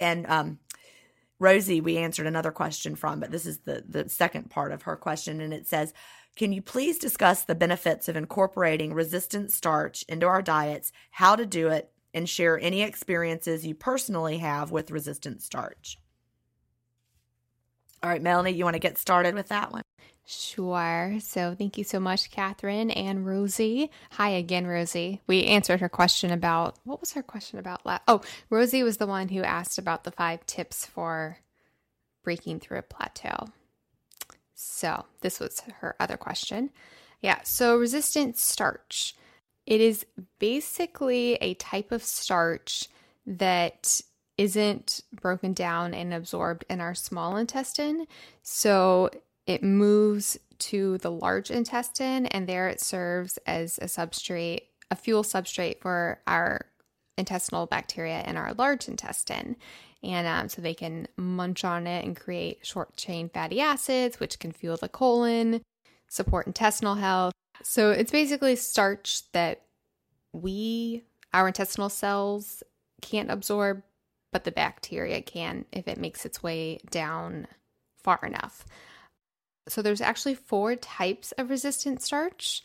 And 0.00 0.26
um, 0.26 0.58
Rosie, 1.38 1.80
we 1.80 1.96
answered 1.96 2.26
another 2.26 2.50
question 2.50 2.96
from, 2.96 3.20
but 3.20 3.30
this 3.30 3.46
is 3.46 3.58
the 3.60 3.84
the 3.88 4.08
second 4.08 4.50
part 4.50 4.72
of 4.72 4.82
her 4.82 4.96
question, 4.96 5.40
and 5.40 5.54
it 5.54 5.66
says, 5.66 5.94
"Can 6.36 6.52
you 6.52 6.62
please 6.62 6.98
discuss 6.98 7.44
the 7.44 7.54
benefits 7.54 8.08
of 8.08 8.16
incorporating 8.16 8.92
resistant 8.92 9.52
starch 9.52 10.04
into 10.08 10.26
our 10.26 10.42
diets? 10.42 10.92
How 11.12 11.36
to 11.36 11.46
do 11.46 11.68
it, 11.68 11.90
and 12.12 12.28
share 12.28 12.58
any 12.58 12.82
experiences 12.82 13.66
you 13.66 13.74
personally 13.74 14.38
have 14.38 14.70
with 14.70 14.90
resistant 14.90 15.42
starch?" 15.42 15.98
All 18.02 18.10
right, 18.10 18.22
Melanie, 18.22 18.52
you 18.52 18.64
want 18.64 18.74
to 18.74 18.80
get 18.80 18.98
started 18.98 19.34
with 19.34 19.48
that 19.48 19.70
one? 19.70 19.82
Sure. 20.24 21.16
So 21.20 21.54
thank 21.56 21.76
you 21.76 21.84
so 21.84 21.98
much, 22.00 22.30
Catherine 22.30 22.90
and 22.90 23.26
Rosie. 23.26 23.90
Hi 24.12 24.30
again, 24.30 24.66
Rosie. 24.66 25.20
We 25.26 25.44
answered 25.44 25.80
her 25.80 25.88
question 25.88 26.30
about 26.30 26.76
what 26.84 27.00
was 27.00 27.12
her 27.12 27.22
question 27.22 27.58
about? 27.58 27.84
La- 27.84 27.98
oh, 28.06 28.22
Rosie 28.48 28.82
was 28.84 28.98
the 28.98 29.06
one 29.06 29.28
who 29.28 29.42
asked 29.42 29.78
about 29.78 30.04
the 30.04 30.12
five 30.12 30.46
tips 30.46 30.86
for 30.86 31.38
breaking 32.22 32.60
through 32.60 32.78
a 32.78 32.82
plateau. 32.82 33.48
So 34.54 35.06
this 35.22 35.40
was 35.40 35.60
her 35.80 35.96
other 35.98 36.16
question. 36.16 36.70
Yeah. 37.20 37.40
So 37.42 37.76
resistant 37.76 38.38
starch. 38.38 39.16
It 39.66 39.80
is 39.80 40.06
basically 40.38 41.34
a 41.34 41.54
type 41.54 41.92
of 41.92 42.02
starch 42.02 42.88
that 43.26 44.00
isn't 44.38 45.00
broken 45.12 45.52
down 45.52 45.94
and 45.94 46.14
absorbed 46.14 46.64
in 46.70 46.80
our 46.80 46.94
small 46.94 47.36
intestine. 47.36 48.06
So 48.42 49.10
it 49.52 49.62
moves 49.62 50.38
to 50.58 50.98
the 50.98 51.10
large 51.10 51.50
intestine, 51.50 52.26
and 52.26 52.46
there 52.46 52.68
it 52.68 52.80
serves 52.80 53.38
as 53.46 53.78
a 53.78 53.84
substrate, 53.84 54.62
a 54.90 54.96
fuel 54.96 55.22
substrate 55.22 55.80
for 55.80 56.20
our 56.26 56.66
intestinal 57.18 57.66
bacteria 57.66 58.22
in 58.26 58.36
our 58.36 58.54
large 58.54 58.88
intestine. 58.88 59.56
And 60.02 60.26
um, 60.26 60.48
so 60.48 60.60
they 60.62 60.74
can 60.74 61.06
munch 61.16 61.64
on 61.64 61.86
it 61.86 62.04
and 62.04 62.16
create 62.16 62.66
short 62.66 62.96
chain 62.96 63.28
fatty 63.28 63.60
acids, 63.60 64.18
which 64.18 64.38
can 64.38 64.52
fuel 64.52 64.76
the 64.76 64.88
colon, 64.88 65.62
support 66.08 66.46
intestinal 66.46 66.96
health. 66.96 67.32
So 67.62 67.90
it's 67.90 68.10
basically 68.10 68.56
starch 68.56 69.30
that 69.32 69.62
we, 70.32 71.04
our 71.32 71.46
intestinal 71.46 71.88
cells, 71.88 72.62
can't 73.00 73.30
absorb, 73.30 73.82
but 74.32 74.44
the 74.44 74.52
bacteria 74.52 75.20
can 75.22 75.66
if 75.72 75.86
it 75.86 75.98
makes 75.98 76.24
its 76.24 76.42
way 76.42 76.78
down 76.90 77.46
far 78.02 78.20
enough. 78.24 78.64
So 79.68 79.82
there's 79.82 80.00
actually 80.00 80.34
four 80.34 80.76
types 80.76 81.32
of 81.32 81.50
resistant 81.50 82.02
starch. 82.02 82.64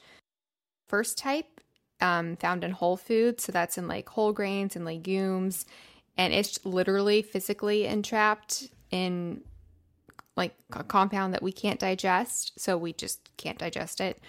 First 0.90 1.18
type 1.18 1.46
um, 2.02 2.36
found 2.38 2.64
in 2.64 2.72
whole 2.72 2.98
foods. 2.98 3.44
So 3.44 3.52
that's 3.52 3.78
in 3.78 3.88
like 3.88 4.10
whole 4.10 4.34
grains 4.34 4.76
and 4.76 4.86
legumes. 4.86 5.66
And 6.18 6.34
it's 6.34 6.64
literally 6.66 7.22
physically 7.22 7.86
entrapped 7.86 8.68
in 8.92 9.42
like 10.36 10.56
a 10.74 10.84
compound 10.84 11.34
that 11.34 11.44
we 11.44 11.52
can't 11.52 11.80
digest. 11.80 12.60
So 12.60 12.78
we 12.78 12.94
just 12.94 13.30
can't 13.38 13.58
digest 13.58 14.02
it. 14.02 14.20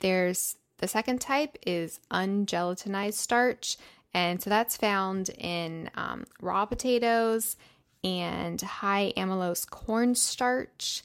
There's 0.00 0.56
the 0.78 0.88
second 0.88 1.20
type 1.20 1.58
is 1.66 2.00
ungelatinized 2.10 3.14
starch. 3.14 3.76
And 4.14 4.40
so 4.42 4.48
that's 4.48 4.76
found 4.76 5.30
in 5.30 5.90
um, 5.94 6.24
raw 6.40 6.64
potatoes 6.64 7.56
and 8.04 8.60
high 8.60 9.12
amylose 9.16 9.68
cornstarch. 9.68 11.02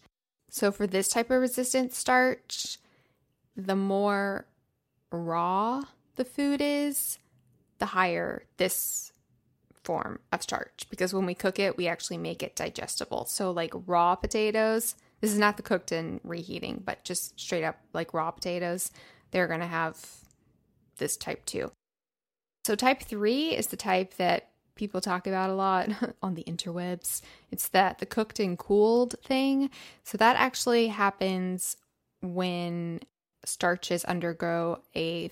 So 0.54 0.72
for 0.72 0.86
this 0.86 1.08
type 1.08 1.32
of 1.32 1.42
resistant 1.42 1.94
starch, 1.94 2.78
the 3.58 3.76
more 3.76 4.46
raw 5.10 5.82
the 6.16 6.24
food 6.24 6.62
is, 6.62 7.18
the 7.80 7.88
higher 7.88 8.44
this 8.58 9.14
form 9.84 10.20
of 10.32 10.44
starch 10.44 10.86
because 10.92 11.12
when 11.12 11.26
we 11.26 11.34
cook 11.34 11.58
it, 11.58 11.76
we 11.76 11.88
actually 11.88 12.20
make 12.20 12.44
it 12.44 12.56
digestible. 12.56 13.26
So, 13.26 13.50
like 13.50 13.74
raw 13.88 14.14
potatoes, 14.14 14.94
this 15.22 15.32
is 15.32 15.40
not 15.40 15.58
the 15.58 15.64
cooked 15.64 15.92
and 15.92 16.22
reheating, 16.24 16.84
but 16.86 17.04
just 17.04 17.40
straight 17.40 17.64
up 17.64 17.80
like 17.92 18.14
raw 18.14 18.30
potatoes, 18.30 18.92
they're 19.32 19.48
going 19.48 19.60
to 19.60 19.66
have 19.66 19.98
this 20.98 21.18
type 21.18 21.46
2. 21.46 21.72
So, 22.64 22.76
type 22.76 23.02
3 23.02 23.50
is 23.56 23.68
the 23.68 23.76
type 23.76 24.18
that 24.18 24.50
people 24.76 25.02
talk 25.02 25.28
about 25.28 25.50
a 25.50 25.54
lot 25.54 25.90
on 26.24 26.36
the 26.36 26.44
interwebs. 26.44 27.22
It's 27.52 27.68
that 27.70 28.00
the 28.00 28.06
cooked 28.06 28.40
and 28.40 28.58
cooled 28.58 29.16
thing. 29.24 29.70
So, 30.04 30.18
that 30.18 30.36
actually 30.38 30.88
happens 30.88 31.78
when 32.22 33.02
starches 33.46 34.06
undergo 34.06 34.80
a, 34.96 35.30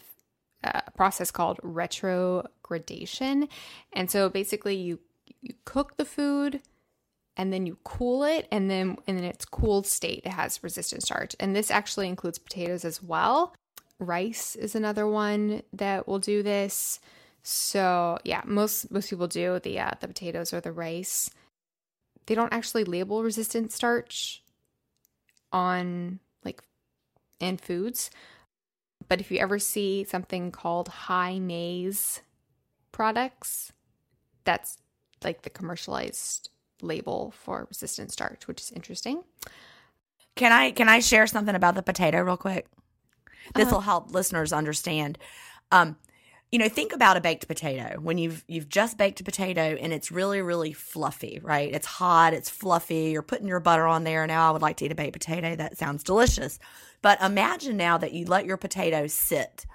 a 0.64 0.92
process 0.92 1.32
called 1.32 1.60
retrogradation. 1.64 3.48
And 3.94 4.12
so 4.12 4.30
basically 4.30 4.76
you 4.76 5.00
you 5.42 5.54
cook 5.66 5.98
the 5.98 6.06
food 6.06 6.62
and 7.38 7.52
then 7.52 7.66
you 7.66 7.78
cool 7.84 8.24
it 8.24 8.48
and 8.52 8.70
then 8.70 8.98
and 9.08 9.22
its 9.22 9.46
cooled 9.46 9.88
state 9.88 10.24
it 10.26 10.32
has 10.32 10.64
resistant 10.64 11.04
starch. 11.04 11.36
And 11.40 11.56
this 11.56 11.72
actually 11.72 12.08
includes 12.08 12.38
potatoes 12.38 12.86
as 12.86 13.02
well. 13.02 13.56
Rice 14.00 14.56
is 14.56 14.76
another 14.76 15.08
one 15.08 15.62
that 15.74 16.08
will 16.08 16.20
do 16.20 16.44
this. 16.44 17.00
So, 17.44 18.18
yeah, 18.24 18.42
most 18.46 18.92
most 18.92 19.10
people 19.10 19.28
do 19.28 19.60
the 19.60 19.80
uh, 19.80 19.92
the 20.00 20.08
potatoes 20.08 20.54
or 20.54 20.62
the 20.62 20.72
rice. 20.72 21.30
They 22.28 22.36
don't 22.36 22.54
actually 22.54 22.84
label 22.84 23.24
resistant 23.24 23.72
starch 23.72 24.44
on 25.52 26.20
like 26.44 26.62
in 27.40 27.58
foods. 27.58 28.12
But 29.08 29.20
if 29.20 29.32
you 29.32 29.40
ever 29.40 29.60
see 29.60 30.06
something 30.06 30.52
called 30.52 30.88
Hi-Maize 30.88 32.22
products, 32.92 33.74
that's 34.44 34.78
like 35.24 35.42
the 35.42 35.50
commercialized 35.50 36.50
label 36.82 37.34
for 37.36 37.66
resistant 37.70 38.12
starch, 38.12 38.48
which 38.48 38.62
is 38.62 38.72
interesting. 38.72 39.24
Can 40.36 40.52
I 40.52 40.72
can 40.72 40.88
I 40.88 41.00
share 41.00 41.28
something 41.28 41.56
about 41.56 41.76
the 41.76 41.84
potato 41.84 42.22
real 42.22 42.38
quick? 42.38 42.68
This 43.56 43.70
will 43.72 43.80
uh-huh. 43.80 43.86
help 43.86 44.14
listeners 44.14 44.54
understand. 44.54 45.18
Um, 45.72 45.98
you 46.52 46.60
know, 46.60 46.68
think 46.68 46.92
about 46.92 47.16
a 47.16 47.22
baked 47.22 47.48
potato. 47.48 47.98
When 48.00 48.18
you've 48.18 48.44
you've 48.48 48.68
just 48.68 48.98
baked 48.98 49.22
a 49.22 49.24
potato 49.24 49.78
and 49.80 49.94
it's 49.94 50.12
really 50.12 50.42
really 50.42 50.74
fluffy, 50.74 51.40
right? 51.42 51.74
It's 51.74 51.88
hot, 51.88 52.34
it's 52.34 52.50
fluffy. 52.50 53.12
You're 53.12 53.22
putting 53.22 53.48
your 53.48 53.62
butter 53.62 53.88
on 53.88 54.04
there. 54.04 54.28
Now 54.28 54.50
I 54.50 54.52
would 54.52 54.62
like 54.62 54.78
to 54.78 54.86
eat 54.86 54.92
a 54.92 54.96
baked 54.96 55.14
potato. 55.14 55.56
That 55.56 55.78
sounds 55.78 56.04
delicious. 56.04 56.60
But 57.02 57.22
imagine 57.22 57.78
now 57.78 57.98
that 57.98 58.14
you 58.14 58.26
let 58.26 58.46
your 58.46 58.58
potato 58.58 59.08
sit 59.08 59.66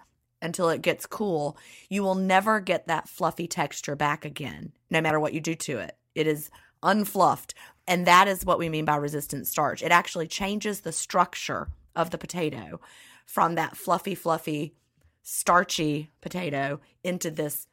until 0.42 0.68
it 0.68 0.82
gets 0.82 1.06
cool. 1.06 1.56
You 1.88 2.02
will 2.02 2.14
never 2.14 2.60
get 2.60 2.86
that 2.86 3.08
fluffy 3.08 3.46
texture 3.46 3.96
back 3.96 4.24
again, 4.24 4.72
no 4.90 5.00
matter 5.00 5.18
what 5.18 5.32
you 5.32 5.40
do 5.40 5.54
to 5.54 5.78
it. 5.78 5.96
It 6.14 6.26
is 6.26 6.50
unfluffed. 6.82 7.54
And 7.88 8.06
that 8.06 8.28
is 8.28 8.44
what 8.44 8.58
we 8.58 8.68
mean 8.68 8.84
by 8.84 8.96
resistant 8.96 9.46
starch. 9.46 9.82
It 9.82 9.92
actually 9.92 10.26
changes 10.26 10.80
the 10.80 10.92
structure 10.92 11.68
of 11.94 12.10
the 12.10 12.18
potato 12.18 12.80
from 13.24 13.54
that 13.54 13.76
fluffy, 13.76 14.14
fluffy 14.14 14.74
starchy 15.28 16.08
potato 16.20 16.78
into 17.02 17.32
this 17.32 17.66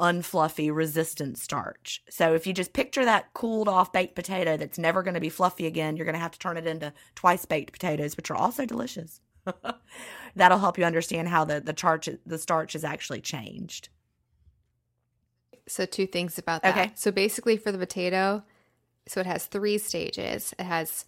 unfluffy 0.00 0.74
resistant 0.74 1.36
starch. 1.36 2.02
So 2.08 2.32
if 2.32 2.46
you 2.46 2.54
just 2.54 2.72
picture 2.72 3.04
that 3.04 3.34
cooled 3.34 3.68
off 3.68 3.92
baked 3.92 4.14
potato 4.14 4.56
that's 4.56 4.78
never 4.78 5.02
going 5.02 5.12
to 5.12 5.20
be 5.20 5.28
fluffy 5.28 5.66
again, 5.66 5.94
you're 5.94 6.06
going 6.06 6.14
to 6.14 6.20
have 6.20 6.32
to 6.32 6.38
turn 6.38 6.56
it 6.56 6.66
into 6.66 6.94
twice 7.14 7.44
baked 7.44 7.72
potatoes, 7.74 8.16
which 8.16 8.30
are 8.30 8.34
also 8.34 8.64
delicious. 8.64 9.20
That'll 10.36 10.58
help 10.58 10.78
you 10.78 10.84
understand 10.86 11.28
how 11.28 11.44
the 11.44 11.60
the 11.60 11.74
starch 11.76 12.08
the 12.24 12.38
starch 12.38 12.74
is 12.74 12.82
actually 12.82 13.20
changed. 13.20 13.90
So 15.68 15.84
two 15.84 16.06
things 16.06 16.38
about 16.38 16.62
that. 16.62 16.78
Okay. 16.78 16.92
So 16.94 17.10
basically 17.10 17.58
for 17.58 17.72
the 17.72 17.78
potato, 17.78 18.42
so 19.06 19.20
it 19.20 19.26
has 19.26 19.44
three 19.44 19.76
stages. 19.76 20.54
It 20.58 20.64
has 20.64 21.04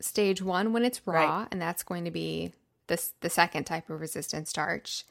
stage 0.00 0.40
1 0.40 0.72
when 0.72 0.84
it's 0.84 1.06
raw 1.06 1.40
right. 1.40 1.48
and 1.52 1.60
that's 1.60 1.82
going 1.82 2.04
to 2.06 2.10
be 2.10 2.52
this 2.86 3.12
the 3.20 3.30
second 3.30 3.64
type 3.64 3.90
of 3.90 4.00
resistant 4.00 4.48
starch 4.48 5.04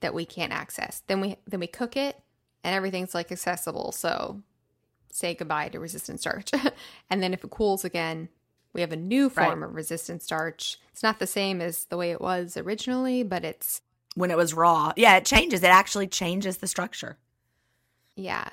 that 0.00 0.14
we 0.14 0.24
can't 0.24 0.52
access. 0.52 1.02
Then 1.06 1.20
we 1.20 1.36
then 1.46 1.60
we 1.60 1.66
cook 1.66 1.96
it 1.96 2.20
and 2.64 2.74
everything's 2.74 3.14
like 3.14 3.32
accessible. 3.32 3.92
So 3.92 4.42
say 5.10 5.34
goodbye 5.34 5.68
to 5.70 5.80
resistant 5.80 6.20
starch. 6.20 6.50
and 7.10 7.22
then 7.22 7.32
if 7.32 7.44
it 7.44 7.50
cools 7.50 7.84
again, 7.84 8.28
we 8.72 8.80
have 8.80 8.92
a 8.92 8.96
new 8.96 9.28
form 9.30 9.60
right. 9.60 9.68
of 9.68 9.74
resistant 9.74 10.22
starch. 10.22 10.78
It's 10.92 11.02
not 11.02 11.18
the 11.18 11.26
same 11.26 11.60
as 11.60 11.86
the 11.86 11.96
way 11.96 12.10
it 12.10 12.20
was 12.20 12.56
originally, 12.56 13.22
but 13.22 13.44
it's 13.44 13.80
when 14.14 14.30
it 14.30 14.36
was 14.36 14.54
raw. 14.54 14.92
Yeah, 14.96 15.16
it 15.16 15.24
changes. 15.24 15.62
It 15.62 15.68
actually 15.68 16.06
changes 16.06 16.58
the 16.58 16.66
structure. 16.66 17.16
Yeah. 18.14 18.48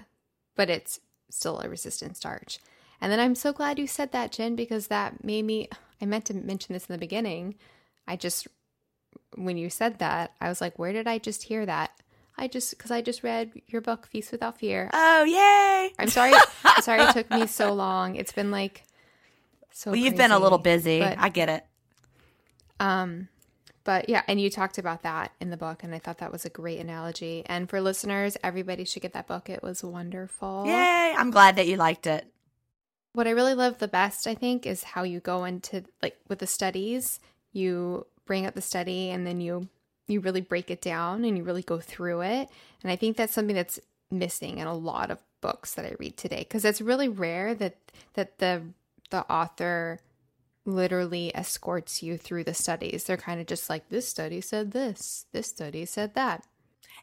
But 0.55 0.69
it's 0.69 0.99
still 1.29 1.59
a 1.59 1.69
resistant 1.69 2.15
starch. 2.17 2.59
And 3.01 3.11
then 3.11 3.19
I'm 3.19 3.35
so 3.35 3.51
glad 3.51 3.77
you 3.77 3.87
said 3.87 4.11
that, 4.13 4.31
Gin, 4.31 4.55
because 4.55 4.87
that 4.87 5.23
made 5.23 5.43
me 5.43 5.67
I 6.01 6.05
meant 6.05 6.25
to 6.25 6.33
mention 6.33 6.73
this 6.73 6.85
in 6.87 6.93
the 6.93 6.99
beginning 6.99 7.55
I 8.07 8.15
just, 8.15 8.47
when 9.35 9.57
you 9.57 9.69
said 9.69 9.99
that, 9.99 10.33
I 10.39 10.49
was 10.49 10.61
like, 10.61 10.77
where 10.79 10.93
did 10.93 11.07
I 11.07 11.17
just 11.17 11.43
hear 11.43 11.65
that? 11.65 11.91
I 12.37 12.47
just, 12.47 12.71
because 12.77 12.91
I 12.91 13.01
just 13.01 13.23
read 13.23 13.51
your 13.67 13.81
book, 13.81 14.07
Feast 14.07 14.31
Without 14.31 14.59
Fear. 14.59 14.89
Oh, 14.93 15.23
yay. 15.23 15.93
I'm 15.97 16.09
sorry. 16.09 16.33
I'm 16.63 16.81
sorry 16.81 17.01
it 17.01 17.13
took 17.13 17.29
me 17.29 17.47
so 17.47 17.73
long. 17.73 18.15
It's 18.15 18.33
been 18.33 18.51
like 18.51 18.83
so 19.71 19.91
Well, 19.91 19.97
you've 19.97 20.13
crazy, 20.13 20.17
been 20.17 20.31
a 20.31 20.39
little 20.39 20.57
busy. 20.57 21.01
I 21.01 21.29
get 21.29 21.49
it. 21.49 21.65
Um, 22.79 23.29
but 23.85 24.09
yeah, 24.09 24.23
and 24.27 24.41
you 24.41 24.49
talked 24.49 24.77
about 24.77 25.03
that 25.03 25.31
in 25.39 25.49
the 25.49 25.57
book, 25.57 25.83
and 25.83 25.93
I 25.93 25.99
thought 25.99 26.17
that 26.17 26.31
was 26.31 26.43
a 26.43 26.49
great 26.49 26.79
analogy. 26.79 27.43
And 27.45 27.69
for 27.69 27.79
listeners, 27.79 28.35
everybody 28.43 28.83
should 28.83 29.01
get 29.03 29.13
that 29.13 29.27
book. 29.27 29.49
It 29.49 29.61
was 29.63 29.83
wonderful. 29.83 30.63
Yay! 30.65 31.13
I'm 31.15 31.31
glad 31.31 31.55
that 31.55 31.67
you 31.67 31.77
liked 31.77 32.07
it. 32.07 32.25
What 33.13 33.27
I 33.27 33.31
really 33.31 33.53
love 33.53 33.77
the 33.77 33.87
best, 33.87 34.27
I 34.27 34.35
think, 34.35 34.65
is 34.65 34.83
how 34.83 35.03
you 35.03 35.19
go 35.19 35.45
into 35.45 35.85
like 36.01 36.17
with 36.27 36.39
the 36.39 36.47
studies 36.47 37.19
you 37.55 38.05
bring 38.25 38.45
up 38.45 38.53
the 38.53 38.61
study 38.61 39.09
and 39.09 39.25
then 39.25 39.39
you 39.41 39.69
you 40.07 40.19
really 40.19 40.41
break 40.41 40.69
it 40.69 40.81
down 40.81 41.25
and 41.25 41.37
you 41.37 41.43
really 41.43 41.63
go 41.63 41.79
through 41.79 42.21
it. 42.21 42.49
And 42.83 42.91
I 42.91 42.95
think 42.95 43.17
that's 43.17 43.33
something 43.33 43.55
that's 43.55 43.79
missing 44.11 44.59
in 44.59 44.67
a 44.67 44.75
lot 44.75 45.09
of 45.09 45.17
books 45.41 45.73
that 45.73 45.85
I 45.85 45.95
read 45.99 46.15
today 46.15 46.39
because 46.39 46.63
it's 46.63 46.81
really 46.81 47.09
rare 47.09 47.55
that 47.55 47.77
that 48.13 48.37
the 48.39 48.61
the 49.09 49.29
author 49.31 49.99
literally 50.65 51.35
escorts 51.35 52.01
you 52.01 52.17
through 52.17 52.43
the 52.43 52.53
studies. 52.53 53.03
They're 53.03 53.17
kind 53.17 53.39
of 53.39 53.47
just 53.47 53.69
like 53.69 53.89
this 53.89 54.07
study 54.07 54.41
said 54.41 54.71
this, 54.71 55.25
this 55.31 55.47
study 55.47 55.85
said 55.85 56.15
that. 56.15 56.43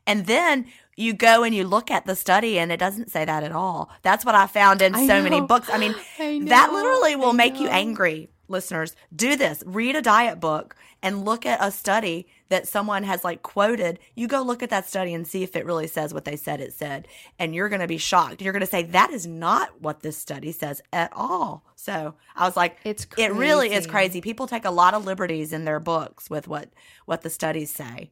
And 0.05 0.27
then 0.27 0.67
you 0.97 1.13
go 1.13 1.45
and 1.45 1.55
you 1.55 1.65
look 1.65 1.89
at 1.89 2.07
the 2.07 2.17
study 2.17 2.59
and 2.59 2.73
it 2.73 2.79
doesn't 2.79 3.11
say 3.11 3.25
that 3.25 3.45
at 3.45 3.53
all. 3.53 3.89
That's 4.03 4.25
what 4.25 4.35
I 4.35 4.49
found 4.49 4.83
in 4.83 4.97
I 4.97 5.07
so 5.07 5.19
know. 5.19 5.23
many 5.23 5.41
books. 5.41 5.69
I 5.73 5.79
mean, 5.79 5.95
I 6.19 6.41
that 6.47 6.73
literally 6.73 7.15
will 7.15 7.33
make 7.33 7.61
you 7.61 7.69
angry 7.69 8.32
listeners, 8.49 8.95
do 9.14 9.36
this. 9.36 9.62
Read 9.66 9.97
a 9.97 10.03
diet 10.03 10.40
book 10.40 10.76
and 11.03 11.24
look 11.24 11.45
at 11.47 11.59
a 11.62 11.70
study 11.70 12.26
that 12.49 12.68
someone 12.68 13.05
has 13.05 13.24
like 13.24 13.43
quoted. 13.43 13.99
You 14.14 14.28
go 14.28 14.43
look 14.43 14.62
at 14.62 14.70
that 14.70 14.86
study 14.88 15.14
and 15.14 15.26
see 15.26 15.43
if 15.43 15.57
it 15.57 15.64
really 15.64 15.86
says 15.86 16.12
what 16.12 16.24
they 16.24 16.36
said 16.36 16.61
it 16.61 16.72
said. 16.72 17.09
And 17.38 17.55
you're 17.55 17.68
going 17.68 17.80
to 17.80 17.88
be 17.88 17.99
shocked. 17.99 18.43
You're 18.43 18.53
going 18.53 18.61
to 18.61 18.66
say, 18.66 18.82
that 18.84 19.11
is 19.11 19.26
not 19.26 19.80
what 19.80 20.01
this 20.01 20.16
study 20.16 20.53
says 20.53 20.82
at 20.93 21.12
all. 21.14 21.64
So 21.76 22.14
I 22.36 22.47
was 22.47 22.57
like, 22.57 22.76
It's 22.84 23.07
it 23.16 23.32
really 23.32 23.68
is 23.72 23.86
crazy. 23.86 23.90
crazy. 23.90 24.20
People 24.20 24.47
take 24.47 24.64
a 24.64 24.70
lot 24.70 24.95
of 24.95 25.05
liberties 25.05 25.53
in 25.53 25.64
their 25.64 25.80
books 25.80 26.28
with 26.30 26.47
what, 26.47 26.68
what 27.07 27.22
the 27.22 27.30
studies 27.30 27.70
say. 27.70 28.11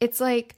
It's 0.00 0.20
like 0.20 0.54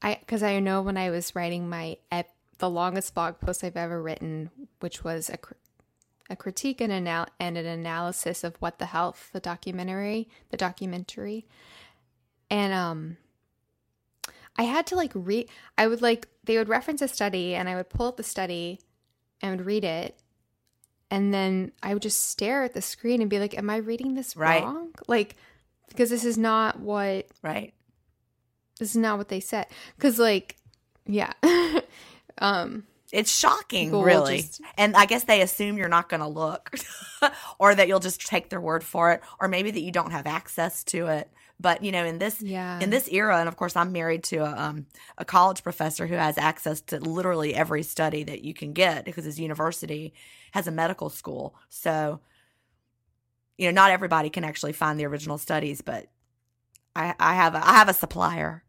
I 0.00 0.18
because 0.20 0.42
I 0.42 0.60
know 0.60 0.82
when 0.82 0.96
I 0.96 1.10
was 1.10 1.34
writing 1.34 1.68
my 1.68 1.96
ep, 2.12 2.28
the 2.58 2.70
longest 2.70 3.14
blog 3.14 3.40
post 3.40 3.64
I've 3.64 3.76
ever 3.76 4.00
written, 4.00 4.50
which 4.80 5.02
was 5.02 5.28
a 5.30 5.38
a 6.30 6.36
critique 6.36 6.80
and, 6.80 6.92
anal- 6.92 7.28
and 7.38 7.56
an 7.58 7.66
analysis 7.66 8.44
of 8.44 8.56
what 8.56 8.78
the 8.78 8.86
health, 8.86 9.30
the 9.32 9.40
documentary, 9.40 10.28
the 10.50 10.56
documentary, 10.56 11.46
and 12.50 12.72
um, 12.72 13.16
I 14.56 14.62
had 14.64 14.86
to 14.88 14.96
like 14.96 15.12
read. 15.14 15.48
I 15.76 15.86
would 15.86 16.02
like 16.02 16.28
they 16.44 16.56
would 16.58 16.68
reference 16.68 17.02
a 17.02 17.08
study, 17.08 17.54
and 17.54 17.68
I 17.68 17.74
would 17.76 17.90
pull 17.90 18.06
up 18.08 18.16
the 18.16 18.22
study 18.22 18.80
and 19.40 19.56
would 19.58 19.66
read 19.66 19.84
it. 19.84 20.16
And 21.10 21.32
then 21.32 21.72
I 21.82 21.92
would 21.94 22.02
just 22.02 22.26
stare 22.28 22.62
at 22.64 22.74
the 22.74 22.82
screen 22.82 23.20
and 23.20 23.30
be 23.30 23.38
like, 23.38 23.56
"Am 23.56 23.68
I 23.70 23.76
reading 23.76 24.14
this 24.14 24.36
Right. 24.36 24.62
wrong?" 24.62 24.92
Like, 25.06 25.36
because 25.88 26.10
this 26.10 26.24
is 26.24 26.38
not 26.38 26.80
what 26.80 27.26
Right. 27.42 27.72
this 28.78 28.90
is 28.90 28.96
not 28.96 29.18
what 29.18 29.28
they 29.28 29.38
said 29.40 29.66
because 29.96 30.18
like 30.18 30.56
yeah 31.06 31.32
um 32.38 32.84
It's 33.12 33.30
shocking, 33.30 33.88
People 33.88 34.02
really. 34.04 34.38
just- 34.38 34.60
And 34.76 34.96
I 34.96 35.06
guess 35.06 35.24
they 35.24 35.40
assume 35.42 35.76
you're 35.78 35.88
not 35.88 36.08
going 36.08 36.20
to 36.20 36.26
look 36.26 36.74
or 37.58 37.74
that 37.74 37.86
you'll 37.88 38.00
just 38.00 38.26
take 38.26 38.48
their 38.48 38.60
word 38.60 38.82
for 38.82 39.12
it 39.12 39.20
or 39.40 39.46
maybe 39.48 39.70
that 39.70 39.80
you 39.80 39.92
don't 39.92 40.10
have 40.10 40.26
access 40.26 40.82
to 40.84 41.06
it. 41.06 41.30
But, 41.60 41.84
you 41.84 41.92
know, 41.92 42.04
in 42.04 42.18
this 42.18 42.42
yeah 42.42 42.80
in 42.80 42.90
this 42.90 43.08
era 43.08 43.38
and 43.38 43.48
of 43.48 43.56
course 43.56 43.76
I'm 43.76 43.92
married 43.92 44.24
to 44.24 44.38
a 44.38 44.50
um, 44.56 44.86
a 45.16 45.24
college 45.24 45.62
professor 45.62 46.06
who 46.08 46.16
has 46.16 46.36
access 46.36 46.80
to 46.82 46.98
literally 46.98 47.54
every 47.54 47.84
study 47.84 48.24
that 48.24 48.42
you 48.42 48.52
can 48.54 48.72
get 48.72 49.04
because 49.04 49.24
his 49.24 49.38
university 49.38 50.12
has 50.50 50.66
a 50.66 50.72
medical 50.72 51.08
school. 51.10 51.54
So 51.68 52.20
you 53.56 53.66
know, 53.68 53.72
not 53.72 53.92
everybody 53.92 54.30
can 54.30 54.42
actually 54.42 54.72
find 54.72 54.98
the 54.98 55.06
original 55.06 55.38
studies, 55.38 55.80
but 55.80 56.08
I 56.96 57.14
I 57.20 57.34
have 57.34 57.54
a 57.54 57.64
I 57.64 57.74
have 57.74 57.88
a 57.88 57.94
supplier. 57.94 58.64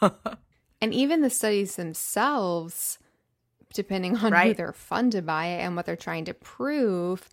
and 0.80 0.94
even 0.94 1.22
the 1.22 1.30
studies 1.30 1.74
themselves 1.74 2.98
depending 3.72 4.16
on 4.16 4.32
who 4.32 4.54
they're 4.54 4.72
funded 4.72 5.26
by 5.26 5.46
and 5.46 5.76
what 5.76 5.86
they're 5.86 5.96
trying 5.96 6.24
to 6.24 6.34
prove 6.34 7.28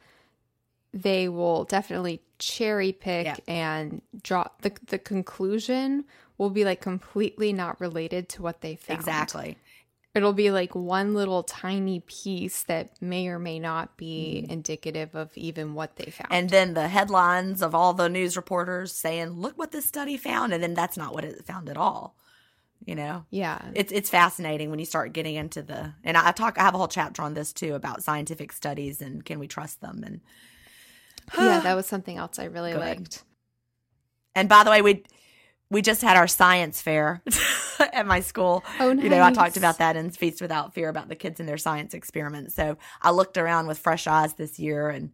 they 0.93 1.27
will 1.29 1.63
definitely 1.65 2.21
cherry 2.39 2.91
pick 2.91 3.25
Yeah. 3.25 3.35
and 3.47 4.01
draw 4.23 4.47
the 4.61 4.71
the 4.87 4.97
conclusion 4.99 6.05
will 6.37 6.49
be 6.49 6.63
like 6.63 6.81
completely 6.81 7.51
not 7.51 7.79
related 7.81 8.29
to 8.29 8.41
what 8.41 8.61
they 8.61 8.75
found. 8.75 8.99
exactly. 8.99 9.57
It'll 10.13 10.33
be 10.33 10.49
like 10.49 10.73
one 10.73 11.13
little 11.13 11.43
tiny 11.43 11.99
piece 11.99 12.63
that 12.63 12.99
may 13.01 13.27
or 13.27 13.37
may 13.37 13.59
not 13.59 13.97
be 13.97 14.41
mm-hmm. 14.41 14.51
indicative 14.51 15.13
of 15.13 15.35
even 15.35 15.75
what 15.75 15.95
they 15.97 16.09
found. 16.09 16.29
And 16.31 16.49
then 16.49 16.73
the 16.73 16.87
headlines 16.87 17.61
of 17.61 17.75
all 17.75 17.93
the 17.93 18.09
news 18.09 18.35
reporters 18.35 18.93
saying, 18.93 19.31
"Look 19.31 19.57
what 19.57 19.71
this 19.71 19.85
study 19.85 20.17
found," 20.17 20.53
and 20.53 20.63
then 20.63 20.73
that's 20.73 20.97
not 20.97 21.13
what 21.13 21.23
it 21.23 21.45
found 21.45 21.69
at 21.69 21.77
all. 21.77 22.15
You 22.85 22.95
know, 22.95 23.25
yeah. 23.29 23.59
it's 23.73 23.91
it's 23.91 24.09
fascinating 24.09 24.69
when 24.69 24.79
you 24.79 24.85
start 24.85 25.11
getting 25.13 25.35
into 25.35 25.61
the 25.61 25.93
and 26.03 26.15
I 26.15 26.31
talk. 26.31 26.57
I 26.57 26.63
have 26.63 26.73
a 26.73 26.77
whole 26.77 26.87
chapter 26.87 27.21
on 27.21 27.33
this 27.33 27.51
too 27.51 27.75
about 27.75 28.03
scientific 28.03 28.51
studies 28.53 29.01
and 29.01 29.25
can 29.25 29.39
we 29.39 29.47
trust 29.47 29.81
them 29.81 30.03
and 30.05 30.21
yeah, 31.37 31.59
that 31.59 31.73
was 31.75 31.85
something 31.85 32.17
else 32.17 32.39
I 32.39 32.45
really 32.45 32.71
Good. 32.71 32.79
liked. 32.79 33.23
and 34.35 34.47
by 34.47 34.63
the 34.63 34.69
way 34.69 34.81
we 34.81 35.03
we 35.69 35.81
just 35.81 36.01
had 36.01 36.15
our 36.15 36.27
science 36.27 36.81
fair 36.81 37.21
at 37.91 38.07
my 38.07 38.21
school. 38.21 38.63
Oh, 38.79 38.93
nice. 38.93 39.03
You 39.03 39.09
know, 39.09 39.21
I 39.21 39.33
talked 39.33 39.57
about 39.57 39.79
that 39.79 39.97
in 39.97 40.09
Feast 40.11 40.41
Without 40.41 40.73
Fear 40.73 40.87
about 40.87 41.09
the 41.09 41.15
kids 41.15 41.41
and 41.41 41.49
their 41.49 41.57
science 41.57 41.93
experiments. 41.93 42.55
So 42.55 42.77
I 43.01 43.11
looked 43.11 43.37
around 43.37 43.67
with 43.67 43.77
fresh 43.77 44.07
eyes 44.07 44.33
this 44.35 44.59
year, 44.59 44.89
and 44.89 45.11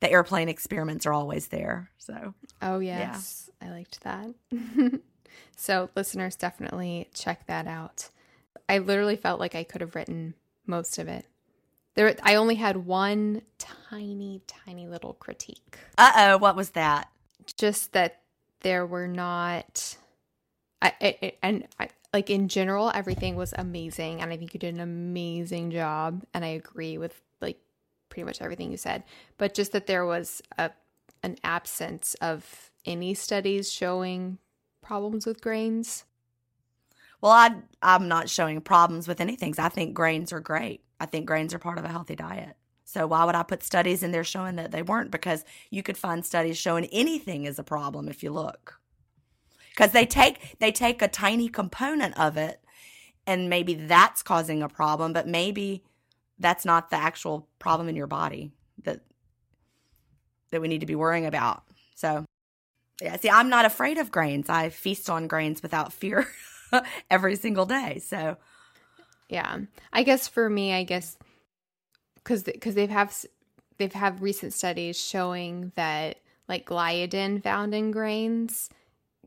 the 0.00 0.10
airplane 0.10 0.48
experiments 0.48 1.04
are 1.04 1.12
always 1.12 1.48
there. 1.48 1.90
So 1.98 2.32
Oh, 2.62 2.78
yes. 2.78 3.50
I 3.60 3.68
liked 3.68 4.00
that. 4.04 4.28
so, 5.56 5.90
listeners, 5.94 6.36
definitely 6.36 7.08
check 7.14 7.46
that 7.46 7.66
out. 7.66 8.10
I 8.68 8.78
literally 8.78 9.16
felt 9.16 9.40
like 9.40 9.54
I 9.54 9.64
could 9.64 9.80
have 9.80 9.94
written 9.94 10.34
most 10.66 10.98
of 10.98 11.08
it. 11.08 11.26
There, 11.94 12.14
I 12.22 12.36
only 12.36 12.54
had 12.54 12.78
one 12.78 13.42
tiny, 13.58 14.42
tiny 14.46 14.88
little 14.88 15.12
critique. 15.14 15.78
uh 15.98 16.12
oh, 16.16 16.38
what 16.38 16.56
was 16.56 16.70
that? 16.70 17.10
Just 17.56 17.92
that 17.92 18.20
there 18.60 18.86
were 18.86 19.08
not, 19.08 19.96
I, 20.80 21.34
and 21.42 21.66
I, 21.78 21.88
like 22.12 22.30
in 22.30 22.48
general, 22.48 22.90
everything 22.94 23.36
was 23.36 23.52
amazing, 23.56 24.22
and 24.22 24.32
I 24.32 24.36
think 24.36 24.54
you 24.54 24.60
did 24.60 24.74
an 24.74 24.80
amazing 24.80 25.70
job. 25.70 26.24
And 26.32 26.44
I 26.44 26.48
agree 26.48 26.96
with 26.96 27.20
like 27.40 27.58
pretty 28.08 28.24
much 28.24 28.40
everything 28.40 28.70
you 28.70 28.76
said, 28.76 29.02
but 29.36 29.54
just 29.54 29.72
that 29.72 29.86
there 29.86 30.06
was 30.06 30.42
a 30.56 30.70
an 31.22 31.36
absence 31.44 32.14
of 32.20 32.70
any 32.84 33.14
studies 33.14 33.70
showing 33.72 34.38
problems 34.82 35.24
with 35.26 35.40
grains. 35.40 36.04
Well, 37.20 37.32
I 37.32 37.54
I'm 37.80 38.08
not 38.08 38.28
showing 38.28 38.60
problems 38.60 39.08
with 39.08 39.20
anything. 39.20 39.54
I 39.58 39.68
think 39.68 39.94
grains 39.94 40.32
are 40.32 40.40
great. 40.40 40.82
I 41.00 41.06
think 41.06 41.26
grains 41.26 41.54
are 41.54 41.58
part 41.58 41.78
of 41.78 41.84
a 41.84 41.88
healthy 41.88 42.16
diet. 42.16 42.56
So 42.84 43.06
why 43.06 43.24
would 43.24 43.34
I 43.34 43.42
put 43.42 43.62
studies 43.62 44.02
in 44.02 44.12
there 44.12 44.24
showing 44.24 44.56
that 44.56 44.70
they 44.70 44.82
weren't? 44.82 45.10
Because 45.10 45.44
you 45.70 45.82
could 45.82 45.96
find 45.96 46.26
studies 46.26 46.58
showing 46.58 46.84
anything 46.86 47.44
is 47.44 47.58
a 47.58 47.64
problem 47.64 48.08
if 48.08 48.22
you 48.22 48.30
look. 48.30 48.80
Because 49.70 49.92
they 49.92 50.04
take 50.04 50.58
they 50.58 50.72
take 50.72 51.00
a 51.00 51.08
tiny 51.08 51.48
component 51.48 52.18
of 52.18 52.36
it, 52.36 52.60
and 53.26 53.48
maybe 53.48 53.74
that's 53.74 54.22
causing 54.22 54.62
a 54.62 54.68
problem, 54.68 55.12
but 55.12 55.26
maybe 55.26 55.84
that's 56.38 56.64
not 56.64 56.90
the 56.90 56.96
actual 56.96 57.48
problem 57.58 57.88
in 57.88 57.96
your 57.96 58.06
body 58.06 58.52
that 58.84 59.00
that 60.50 60.60
we 60.60 60.68
need 60.68 60.80
to 60.80 60.86
be 60.86 60.96
worrying 60.96 61.24
about. 61.24 61.62
So 61.94 62.26
yeah, 63.02 63.16
see, 63.16 63.30
I'm 63.30 63.48
not 63.48 63.64
afraid 63.64 63.98
of 63.98 64.10
grains. 64.10 64.48
I 64.48 64.68
feast 64.68 65.10
on 65.10 65.26
grains 65.28 65.62
without 65.62 65.92
fear 65.92 66.26
every 67.10 67.36
single 67.36 67.66
day. 67.66 68.00
So 68.04 68.36
Yeah, 69.28 69.58
I 69.92 70.02
guess 70.02 70.28
for 70.28 70.48
me, 70.48 70.72
I 70.72 70.84
guess 70.84 71.16
because 72.16 72.42
because 72.44 72.74
they've 72.74 72.90
have 72.90 73.14
they've 73.78 73.92
have 73.92 74.22
recent 74.22 74.52
studies 74.52 75.00
showing 75.00 75.72
that 75.74 76.18
like 76.48 76.66
gliadin 76.66 77.42
found 77.42 77.74
in 77.74 77.90
grains 77.90 78.68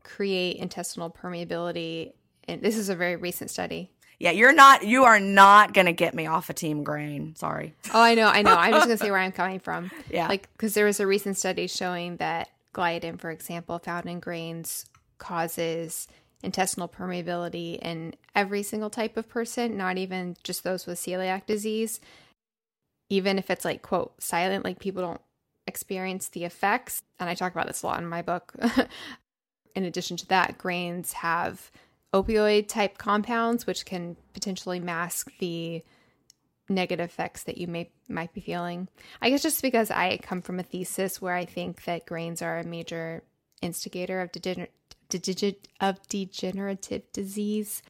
create 0.04 0.56
intestinal 0.56 1.10
permeability. 1.10 2.12
And 2.48 2.62
this 2.62 2.76
is 2.76 2.88
a 2.88 2.94
very 2.94 3.16
recent 3.16 3.50
study. 3.50 3.90
yeah, 4.20 4.30
you're 4.30 4.52
not 4.52 4.84
you 4.84 5.04
are 5.04 5.18
not 5.20 5.74
gonna 5.74 5.92
get 5.92 6.14
me 6.14 6.26
off 6.26 6.48
a 6.48 6.54
team 6.54 6.84
grain. 6.84 7.34
Sorry. 7.36 7.74
Oh, 7.92 8.00
I 8.00 8.14
know, 8.14 8.28
I 8.28 8.42
know. 8.42 8.54
I'm 8.54 8.72
just 8.72 8.86
gonna 8.86 8.96
say 8.98 9.10
where 9.12 9.20
I'm 9.20 9.32
coming 9.32 9.58
from. 9.60 9.90
Yeah. 10.10 10.28
Like, 10.28 10.48
because 10.52 10.74
there 10.74 10.84
was 10.86 11.00
a 11.00 11.06
recent 11.06 11.36
study 11.36 11.66
showing 11.66 12.16
that 12.18 12.48
gliadin, 12.76 13.18
for 13.18 13.30
example, 13.30 13.78
found 13.78 14.06
in 14.06 14.20
grains 14.20 14.86
causes 15.18 16.06
intestinal 16.42 16.88
permeability 16.88 17.78
in 17.78 18.14
every 18.34 18.62
single 18.62 18.90
type 18.90 19.16
of 19.16 19.28
person, 19.28 19.76
not 19.76 19.96
even 19.96 20.36
just 20.44 20.62
those 20.62 20.86
with 20.86 20.98
celiac 20.98 21.46
disease. 21.46 22.00
Even 23.08 23.38
if 23.38 23.50
it's 23.50 23.64
like, 23.64 23.82
quote, 23.82 24.20
silent, 24.22 24.64
like 24.64 24.78
people 24.78 25.02
don't 25.02 25.20
experience 25.66 26.28
the 26.28 26.44
effects. 26.44 27.02
And 27.18 27.30
I 27.30 27.34
talk 27.34 27.52
about 27.52 27.66
this 27.66 27.82
a 27.82 27.86
lot 27.86 28.00
in 28.00 28.06
my 28.06 28.22
book. 28.22 28.52
in 29.74 29.84
addition 29.84 30.16
to 30.18 30.26
that, 30.28 30.58
grains 30.58 31.14
have 31.14 31.70
opioid 32.12 32.68
type 32.68 32.98
compounds, 32.98 33.66
which 33.66 33.84
can 33.84 34.16
potentially 34.32 34.80
mask 34.80 35.32
the 35.38 35.82
negative 36.68 37.04
effects 37.04 37.44
that 37.44 37.58
you 37.58 37.66
may 37.66 37.90
might 38.08 38.32
be 38.32 38.40
feeling. 38.40 38.88
I 39.22 39.30
guess 39.30 39.42
just 39.42 39.62
because 39.62 39.90
I 39.90 40.18
come 40.18 40.42
from 40.42 40.58
a 40.58 40.62
thesis 40.62 41.20
where 41.22 41.34
I 41.34 41.44
think 41.44 41.84
that 41.84 42.06
grains 42.06 42.42
are 42.42 42.58
a 42.58 42.64
major 42.64 43.22
instigator 43.62 44.20
of 44.20 44.32
degener- 44.32 44.68
dege- 45.10 45.56
of 45.80 46.06
degenerative 46.08 47.02
disease. 47.12 47.82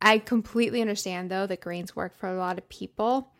I 0.00 0.18
completely 0.18 0.80
understand 0.80 1.30
though 1.30 1.46
that 1.46 1.60
grains 1.60 1.94
work 1.96 2.16
for 2.16 2.28
a 2.28 2.36
lot 2.38 2.58
of 2.58 2.68
people. 2.68 3.32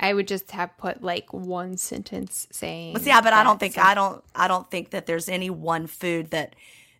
I 0.00 0.12
would 0.12 0.28
just 0.28 0.50
have 0.52 0.76
put 0.76 1.02
like 1.02 1.32
one 1.32 1.76
sentence 1.76 2.46
saying. 2.52 2.94
Well, 2.94 3.02
see, 3.02 3.08
yeah, 3.10 3.20
but 3.20 3.32
I 3.32 3.42
don't 3.42 3.58
think 3.58 3.74
some- 3.74 3.86
I 3.86 3.94
don't 3.94 4.22
I 4.34 4.46
don't 4.48 4.70
think 4.70 4.90
that 4.90 5.06
there's 5.06 5.28
any 5.28 5.50
one 5.50 5.86
food 5.86 6.30
that 6.30 6.54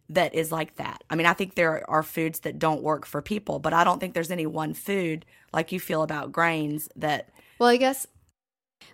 that 0.09 0.35
is 0.35 0.51
like 0.51 0.77
that. 0.77 1.05
I 1.11 1.15
mean, 1.15 1.27
I 1.27 1.35
think 1.35 1.55
there 1.55 1.89
are 1.89 2.03
foods 2.03 2.41
that 2.41 2.59
don't 2.59 2.83
work 2.83 3.05
for 3.05 3.21
people, 3.21 3.59
but 3.59 3.73
I 3.73 3.85
don't 3.85 3.99
think 3.99 4.15
there's 4.15 4.31
any 4.31 4.47
one 4.47 4.75
food 4.75 5.27
like 5.53 5.73
you 5.73 5.81
feel 5.81 6.03
about 6.03 6.33
grains 6.33 6.89
that 6.97 7.29
Well, 7.59 7.69
I 7.69 7.77
guess 7.77 8.07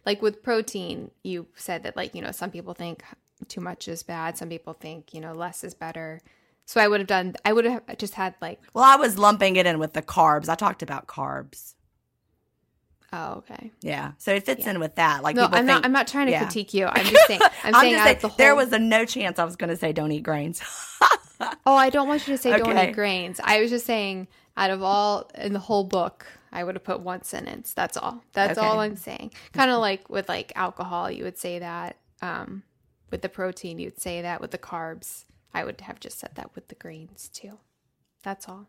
like 0.04 0.22
with 0.22 0.42
protein, 0.42 1.10
you 1.22 1.46
said 1.54 1.82
that 1.84 1.96
like, 1.96 2.14
you 2.14 2.22
know, 2.22 2.32
some 2.32 2.50
people 2.50 2.74
think 2.74 3.02
too 3.48 3.60
much 3.60 3.88
is 3.88 4.02
bad, 4.02 4.36
some 4.36 4.48
people 4.48 4.72
think, 4.72 5.14
you 5.14 5.20
know, 5.20 5.32
less 5.32 5.62
is 5.62 5.74
better. 5.74 6.20
So 6.66 6.80
I 6.80 6.88
would 6.88 7.00
have 7.00 7.06
done 7.06 7.34
I 7.44 7.52
would 7.52 7.64
have 7.66 7.82
just 7.98 8.14
had 8.14 8.34
like 8.40 8.60
well, 8.72 8.84
I 8.84 8.96
was 8.96 9.18
lumping 9.18 9.56
it 9.56 9.66
in 9.66 9.78
with 9.78 9.92
the 9.92 10.02
carbs. 10.02 10.48
I 10.48 10.54
talked 10.54 10.82
about 10.82 11.06
carbs. 11.06 11.74
Oh, 13.16 13.34
okay. 13.34 13.70
Yeah, 13.80 14.12
so 14.18 14.34
it 14.34 14.44
fits 14.44 14.64
Yeah. 14.64 14.72
in 14.72 14.80
with 14.80 14.96
that. 14.96 15.22
Like 15.22 15.36
No, 15.36 15.44
I'm 15.44 15.52
think, 15.52 15.66
not. 15.66 15.84
I'm 15.84 15.92
not 15.92 16.08
trying 16.08 16.26
to 16.26 16.32
yeah. 16.32 16.42
critique 16.42 16.74
you. 16.74 16.86
I'm 16.86 17.06
just 17.06 17.26
saying. 17.28 17.40
I'm, 17.62 17.74
I'm 17.74 17.80
saying 17.82 17.98
saying 18.02 18.18
the 18.20 18.28
whole, 18.28 18.36
there 18.36 18.56
was 18.56 18.72
a 18.72 18.78
no 18.80 19.04
chance 19.04 19.38
I 19.38 19.44
was 19.44 19.54
going 19.54 19.70
to 19.70 19.76
say 19.76 19.92
don't 19.92 20.10
eat 20.12 20.24
grains. 20.24 20.60
Oh, 21.66 21.74
I 21.74 21.90
don't 21.90 22.08
want 22.08 22.26
you 22.26 22.36
to 22.36 22.42
say 22.42 22.56
don't 22.56 22.78
eat 22.78 22.94
grains. 22.94 23.40
I 23.42 23.60
was 23.60 23.68
just 23.68 23.84
saying 23.86 24.28
out 24.56 24.70
of 24.70 24.82
all 24.82 25.30
in 25.34 25.52
the 25.52 25.58
whole 25.58 25.84
book, 25.84 26.26
I 26.52 26.62
would 26.62 26.76
have 26.76 26.84
put 26.84 27.00
one 27.00 27.22
sentence. 27.22 27.74
That's 27.74 27.96
all. 27.96 28.22
That's 28.32 28.56
all 28.56 28.78
I'm 28.80 28.96
saying. 28.96 29.32
Kind 29.52 29.70
of 29.70 29.80
like 29.80 30.08
with 30.08 30.28
like 30.28 30.52
alcohol, 30.54 31.10
you 31.10 31.24
would 31.24 31.36
say 31.36 31.58
that. 31.58 31.96
Um, 32.22 32.62
with 33.10 33.22
the 33.22 33.28
protein, 33.28 33.78
you'd 33.78 34.00
say 34.00 34.22
that. 34.22 34.40
With 34.40 34.52
the 34.52 34.58
carbs, 34.58 35.24
I 35.52 35.64
would 35.64 35.80
have 35.82 36.00
just 36.00 36.18
said 36.20 36.30
that 36.36 36.54
with 36.54 36.68
the 36.68 36.76
grains 36.76 37.28
too. 37.28 37.58
That's 38.22 38.48
all. 38.48 38.68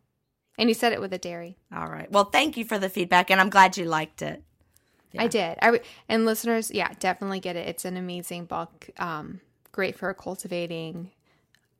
And 0.57 0.69
you 0.69 0.73
said 0.73 0.93
it 0.93 1.01
with 1.01 1.13
a 1.13 1.17
dairy. 1.17 1.57
All 1.75 1.87
right. 1.87 2.09
Well, 2.11 2.25
thank 2.25 2.57
you 2.57 2.65
for 2.65 2.79
the 2.79 2.89
feedback, 2.89 3.29
and 3.29 3.41
I'm 3.41 3.49
glad 3.49 3.77
you 3.77 3.85
liked 3.85 4.21
it. 4.21 4.43
I 5.17 5.27
did. 5.27 5.57
I 5.61 5.67
w- 5.67 5.83
and 6.09 6.25
listeners, 6.25 6.71
yeah, 6.71 6.91
definitely 6.99 7.39
get 7.39 7.55
it. 7.55 7.67
It's 7.67 7.85
an 7.85 7.97
amazing 7.97 8.45
book. 8.45 8.89
Um, 8.97 9.41
great 9.71 9.95
for 9.97 10.13
cultivating 10.13 11.11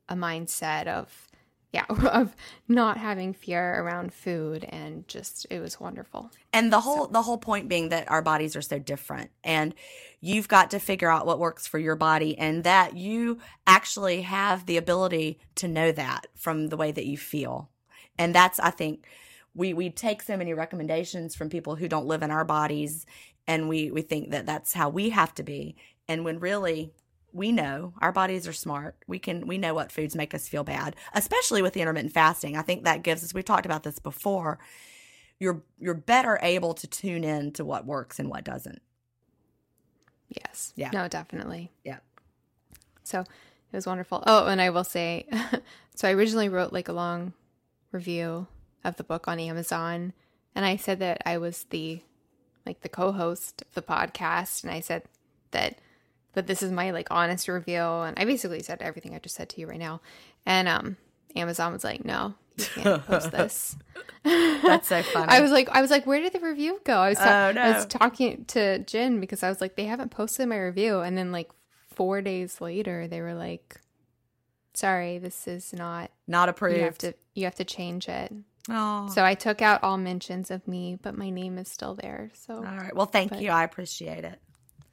a 0.08 0.14
mindset 0.14 0.86
of, 0.86 1.28
yeah, 1.72 1.84
of 1.88 2.34
not 2.68 2.96
having 2.96 3.34
fear 3.34 3.82
around 3.82 4.14
food, 4.14 4.64
and 4.64 5.06
just 5.08 5.46
it 5.50 5.60
was 5.60 5.78
wonderful. 5.80 6.30
And 6.52 6.72
the 6.72 6.80
whole 6.80 7.06
the 7.08 7.22
whole 7.22 7.38
point 7.38 7.68
being 7.68 7.90
that 7.90 8.10
our 8.10 8.22
bodies 8.22 8.56
are 8.56 8.62
so 8.62 8.78
different 8.78 9.30
and 9.44 9.74
you've 10.20 10.48
got 10.48 10.70
to 10.70 10.78
figure 10.78 11.10
out 11.10 11.26
what 11.26 11.38
works 11.38 11.66
for 11.66 11.78
your 11.78 11.96
body 11.96 12.36
and 12.38 12.64
that 12.64 12.96
you 12.96 13.38
actually 13.66 14.22
have 14.22 14.66
the 14.66 14.76
ability 14.76 15.38
to 15.56 15.68
know 15.68 15.92
that 15.92 16.26
from 16.34 16.68
the 16.68 16.76
way 16.76 16.90
that 16.90 17.04
you 17.06 17.18
feel. 17.18 17.70
And 18.18 18.34
that's 18.34 18.58
I 18.58 18.70
think 18.70 19.06
we 19.54 19.72
we 19.72 19.90
take 19.90 20.22
so 20.22 20.36
many 20.36 20.54
recommendations 20.54 21.34
from 21.34 21.48
people 21.48 21.76
who 21.76 21.88
don't 21.88 22.06
live 22.06 22.22
in 22.22 22.30
our 22.30 22.44
bodies 22.44 23.06
and 23.46 23.68
we 23.68 23.90
we 23.90 24.02
think 24.02 24.30
that 24.30 24.46
that's 24.46 24.72
how 24.72 24.88
we 24.88 25.10
have 25.10 25.34
to 25.34 25.42
be 25.42 25.76
and 26.08 26.24
when 26.24 26.38
really 26.38 26.92
we 27.32 27.52
know 27.52 27.92
our 28.00 28.12
bodies 28.12 28.48
are 28.48 28.52
smart. 28.52 28.96
We 29.06 29.18
can 29.18 29.46
we 29.46 29.58
know 29.58 29.74
what 29.74 29.92
foods 29.92 30.16
make 30.16 30.34
us 30.34 30.48
feel 30.48 30.64
bad, 30.64 30.96
especially 31.12 31.60
with 31.60 31.74
the 31.74 31.82
intermittent 31.82 32.14
fasting. 32.14 32.56
I 32.56 32.62
think 32.62 32.84
that 32.84 33.02
gives 33.02 33.22
us 33.22 33.34
we've 33.34 33.44
talked 33.44 33.66
about 33.66 33.82
this 33.82 33.98
before 33.98 34.58
you're 35.38 35.62
you're 35.78 35.94
better 35.94 36.38
able 36.42 36.72
to 36.74 36.86
tune 36.86 37.24
in 37.24 37.52
to 37.52 37.64
what 37.64 37.84
works 37.84 38.18
and 38.18 38.30
what 38.30 38.44
doesn't. 38.44 38.80
Yes. 40.28 40.72
Yeah. 40.76 40.90
No, 40.92 41.08
definitely. 41.08 41.72
Yeah. 41.84 41.98
So 43.04 43.20
it 43.20 43.26
was 43.72 43.86
wonderful. 43.86 44.24
Oh, 44.26 44.46
and 44.46 44.60
I 44.60 44.70
will 44.70 44.84
say, 44.84 45.28
so 45.94 46.08
I 46.08 46.12
originally 46.12 46.48
wrote 46.48 46.72
like 46.72 46.88
a 46.88 46.92
long 46.92 47.34
review 47.96 48.46
of 48.84 48.96
the 48.96 49.04
book 49.04 49.26
on 49.28 49.40
Amazon, 49.40 50.12
and 50.54 50.64
I 50.64 50.76
said 50.76 50.98
that 51.00 51.22
I 51.26 51.38
was 51.38 51.64
the 51.70 52.00
like 52.64 52.80
the 52.82 52.88
co-host 52.88 53.62
of 53.62 53.74
the 53.74 53.82
podcast, 53.82 54.62
and 54.62 54.72
I 54.72 54.80
said 54.80 55.02
that 55.52 55.78
that 56.34 56.46
this 56.46 56.62
is 56.62 56.70
my 56.70 56.90
like 56.90 57.08
honest 57.10 57.48
review, 57.48 57.80
and 57.80 58.18
I 58.18 58.24
basically 58.24 58.62
said 58.62 58.82
everything 58.82 59.14
I 59.14 59.18
just 59.18 59.34
said 59.34 59.48
to 59.50 59.60
you 59.60 59.66
right 59.66 59.78
now, 59.78 60.00
and 60.44 60.68
um, 60.68 60.96
Amazon 61.34 61.72
was 61.72 61.84
like, 61.84 62.04
no, 62.04 62.34
you 62.56 62.64
can't 62.64 63.06
post 63.06 63.30
this. 63.32 63.76
That's 64.24 64.88
so 64.88 65.02
funny. 65.14 65.28
I 65.28 65.40
was 65.40 65.50
like, 65.50 65.68
I 65.70 65.80
was 65.80 65.90
like, 65.90 66.06
where 66.06 66.20
did 66.20 66.32
the 66.32 66.40
review 66.40 66.80
go? 66.84 66.98
I 66.98 67.08
was, 67.10 67.18
ta- 67.18 67.48
Oh, 67.48 67.52
no. 67.52 67.62
I 67.62 67.72
was 67.74 67.86
talking 67.86 68.44
to 68.46 68.80
Gin 68.80 69.20
because 69.20 69.42
I 69.42 69.48
was 69.48 69.60
like, 69.60 69.76
they 69.76 69.84
haven't 69.86 70.10
posted 70.10 70.48
my 70.48 70.58
review, 70.58 71.00
and 71.00 71.16
then 71.16 71.32
like 71.32 71.50
four 71.94 72.20
days 72.20 72.60
later, 72.60 73.06
they 73.08 73.20
were 73.22 73.34
like, 73.34 73.80
sorry, 74.74 75.18
this 75.18 75.46
is 75.48 75.72
not. 75.72 76.10
Not 76.26 76.48
You 76.48 76.50
approved. 76.50 76.80
have 76.80 76.98
to, 76.98 77.14
you 77.34 77.44
have 77.44 77.54
to 77.56 77.64
change 77.64 78.08
it. 78.08 78.32
oh. 78.70 79.08
So 79.14 79.24
I 79.24 79.34
took 79.34 79.62
out 79.62 79.82
all 79.82 79.96
mentions 79.98 80.50
of 80.50 80.66
me, 80.66 80.98
but 81.00 81.16
my 81.16 81.30
name 81.30 81.58
is 81.58 81.68
still 81.68 81.94
there. 81.94 82.30
So 82.34 82.54
All 82.56 82.62
right. 82.62 82.94
Well, 82.94 83.06
thank 83.06 83.30
But- 83.30 83.40
you. 83.42 83.50
I 83.50 83.64
appreciate 83.64 84.24
it. 84.24 84.40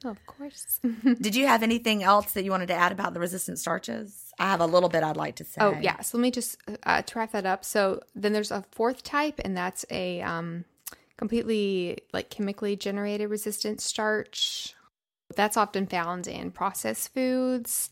of 0.04 0.18
course. 0.26 0.80
Did 1.20 1.34
you 1.34 1.46
have 1.46 1.62
anything 1.62 2.02
else 2.02 2.32
that 2.32 2.44
you 2.44 2.50
wanted 2.50 2.66
to 2.68 2.74
add 2.74 2.92
about 2.92 3.14
the 3.14 3.20
resistant 3.20 3.58
starches? 3.58 4.32
I 4.38 4.44
have 4.50 4.60
a 4.60 4.66
little 4.66 4.88
bit 4.90 5.02
I'd 5.02 5.16
like 5.16 5.36
to 5.36 5.44
say. 5.44 5.60
Oh 5.60 5.76
yeah. 5.80 6.00
So 6.02 6.18
let 6.18 6.22
me 6.22 6.30
just 6.30 6.58
uh, 6.84 7.00
to 7.02 7.18
wrap 7.18 7.32
that 7.32 7.46
up. 7.46 7.64
So 7.64 8.00
then 8.14 8.32
there's 8.34 8.50
a 8.50 8.64
fourth 8.72 9.02
type, 9.02 9.40
and 9.44 9.56
that's 9.56 9.84
a 9.90 10.20
um, 10.22 10.64
completely 11.16 11.98
like 12.12 12.28
chemically 12.30 12.76
generated 12.76 13.30
resistant 13.30 13.80
starch. 13.80 14.74
That's 15.36 15.56
often 15.56 15.86
found 15.86 16.26
in 16.26 16.50
processed 16.50 17.14
foods, 17.14 17.90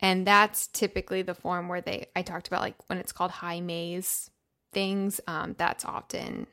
and 0.00 0.26
that's 0.26 0.66
typically 0.66 1.22
the 1.22 1.34
form 1.34 1.68
where 1.68 1.80
they 1.80 2.06
I 2.14 2.22
talked 2.22 2.46
about 2.46 2.62
like 2.62 2.76
when 2.88 2.98
it's 2.98 3.12
called 3.12 3.30
Hi-Maize 3.30 4.30
things. 4.72 5.20
Um, 5.26 5.54
that's 5.58 5.84
often 5.84 6.46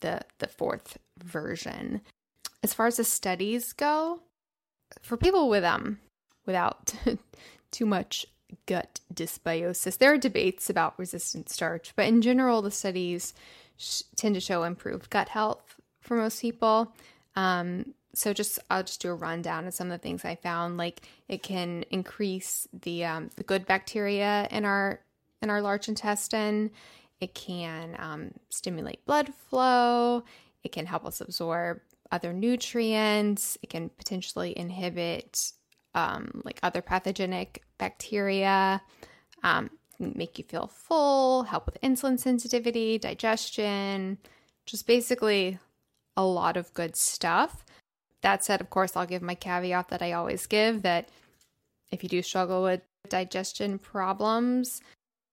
the 0.00 0.22
the 0.38 0.48
fourth 0.48 0.98
version. 1.22 2.00
As 2.62 2.74
far 2.74 2.86
as 2.86 2.96
the 2.96 3.04
studies 3.04 3.72
go, 3.72 4.20
for 5.02 5.16
people 5.16 5.48
with 5.48 5.64
um 5.64 5.98
without 6.46 6.94
too 7.70 7.86
much 7.86 8.26
gut 8.66 9.00
dysbiosis. 9.12 9.98
There 9.98 10.12
are 10.12 10.18
debates 10.18 10.68
about 10.68 10.98
resistant 10.98 11.48
starch, 11.48 11.92
but 11.96 12.06
in 12.06 12.22
general, 12.22 12.62
the 12.62 12.70
studies 12.70 13.34
sh- 13.76 14.02
tend 14.16 14.34
to 14.34 14.40
show 14.40 14.62
improved 14.62 15.10
gut 15.10 15.30
health 15.30 15.76
for 16.00 16.16
most 16.16 16.40
people. 16.40 16.94
Um, 17.36 17.94
so 18.14 18.32
just 18.32 18.58
I'll 18.70 18.82
just 18.82 19.00
do 19.00 19.10
a 19.10 19.14
rundown 19.14 19.66
of 19.66 19.74
some 19.74 19.90
of 19.90 19.92
the 19.92 20.02
things 20.02 20.24
I 20.24 20.36
found. 20.36 20.76
Like 20.76 21.02
it 21.28 21.42
can 21.42 21.84
increase 21.90 22.68
the 22.72 23.04
um, 23.04 23.30
the 23.36 23.42
good 23.42 23.66
bacteria 23.66 24.48
in 24.50 24.64
our 24.64 25.00
in 25.40 25.50
our 25.50 25.62
large 25.62 25.88
intestine. 25.88 26.70
It 27.20 27.34
can 27.34 27.96
um, 27.98 28.32
stimulate 28.50 29.04
blood 29.06 29.32
flow. 29.48 30.24
It 30.64 30.72
can 30.72 30.86
help 30.86 31.04
us 31.06 31.20
absorb 31.20 31.80
other 32.10 32.32
nutrients. 32.32 33.56
It 33.62 33.70
can 33.70 33.88
potentially 33.90 34.56
inhibit 34.58 35.52
um, 35.94 36.42
like 36.44 36.58
other 36.62 36.82
pathogenic 36.82 37.62
bacteria, 37.78 38.82
um, 39.42 39.70
make 39.98 40.38
you 40.38 40.44
feel 40.44 40.66
full, 40.66 41.44
help 41.44 41.66
with 41.66 41.80
insulin 41.80 42.18
sensitivity, 42.18 42.98
digestion, 42.98 44.18
just 44.66 44.86
basically 44.86 45.58
a 46.16 46.24
lot 46.24 46.56
of 46.56 46.72
good 46.74 46.96
stuff. 46.96 47.64
That 48.22 48.44
said, 48.44 48.60
of 48.60 48.70
course, 48.70 48.96
I'll 48.96 49.06
give 49.06 49.22
my 49.22 49.34
caveat 49.34 49.88
that 49.88 50.02
I 50.02 50.12
always 50.12 50.46
give 50.46 50.82
that 50.82 51.08
if 51.90 52.02
you 52.02 52.08
do 52.08 52.22
struggle 52.22 52.62
with 52.62 52.80
digestion 53.08 53.78
problems, 53.78 54.80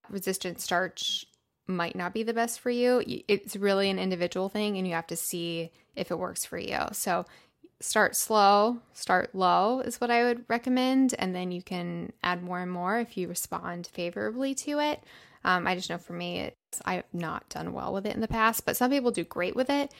resistant 0.08 0.60
starch 0.60 1.24
might 1.66 1.94
not 1.94 2.12
be 2.12 2.22
the 2.22 2.34
best 2.34 2.60
for 2.60 2.70
you. 2.70 3.02
It's 3.28 3.56
really 3.56 3.90
an 3.90 3.98
individual 3.98 4.48
thing, 4.48 4.76
and 4.76 4.86
you 4.86 4.94
have 4.94 5.06
to 5.08 5.16
see 5.16 5.70
if 5.94 6.10
it 6.10 6.18
works 6.18 6.44
for 6.44 6.58
you. 6.58 6.78
So, 6.92 7.24
start 7.80 8.14
slow, 8.14 8.78
start 8.92 9.34
low 9.34 9.80
is 9.80 10.00
what 10.00 10.10
I 10.10 10.24
would 10.24 10.44
recommend, 10.48 11.14
and 11.18 11.34
then 11.34 11.50
you 11.50 11.62
can 11.62 12.12
add 12.22 12.42
more 12.42 12.60
and 12.60 12.70
more 12.70 12.98
if 12.98 13.16
you 13.16 13.28
respond 13.28 13.86
favorably 13.86 14.54
to 14.56 14.80
it. 14.80 15.02
Um, 15.44 15.66
I 15.66 15.74
just 15.74 15.88
know 15.88 15.96
for 15.96 16.12
me, 16.12 16.40
it's, 16.40 16.82
I 16.84 16.94
have 16.94 17.04
not 17.14 17.48
done 17.48 17.72
well 17.72 17.94
with 17.94 18.04
it 18.04 18.14
in 18.14 18.20
the 18.20 18.28
past, 18.28 18.66
but 18.66 18.76
some 18.76 18.90
people 18.90 19.10
do 19.10 19.24
great 19.24 19.56
with 19.56 19.70
it, 19.70 19.94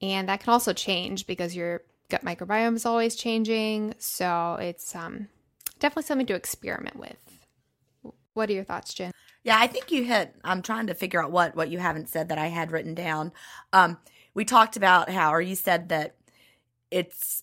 and 0.00 0.28
that 0.28 0.40
can 0.40 0.52
also 0.52 0.72
change 0.72 1.26
because 1.26 1.54
your 1.54 1.82
gut 2.12 2.24
microbiome 2.24 2.76
is 2.76 2.84
always 2.84 3.16
changing. 3.16 3.94
So 3.98 4.58
it's 4.60 4.94
um, 4.94 5.28
definitely 5.78 6.02
something 6.04 6.26
to 6.26 6.34
experiment 6.34 6.96
with. 6.96 7.16
What 8.34 8.50
are 8.50 8.52
your 8.52 8.64
thoughts, 8.64 8.92
Gin? 8.92 9.12
Yeah, 9.42 9.56
I 9.58 9.66
think 9.66 9.90
you 9.90 10.04
hit. 10.04 10.34
I'm 10.44 10.62
trying 10.62 10.86
to 10.88 10.94
figure 10.94 11.22
out 11.22 11.32
what 11.32 11.56
what 11.56 11.70
you 11.70 11.78
haven't 11.78 12.08
said 12.08 12.28
that 12.28 12.38
I 12.38 12.46
had 12.46 12.70
written 12.70 12.94
down. 12.94 13.32
Um, 13.72 13.98
we 14.34 14.44
talked 14.44 14.76
about 14.76 15.10
how, 15.10 15.32
or 15.32 15.40
you 15.40 15.54
said 15.54 15.88
that 15.88 16.14
it's 16.90 17.42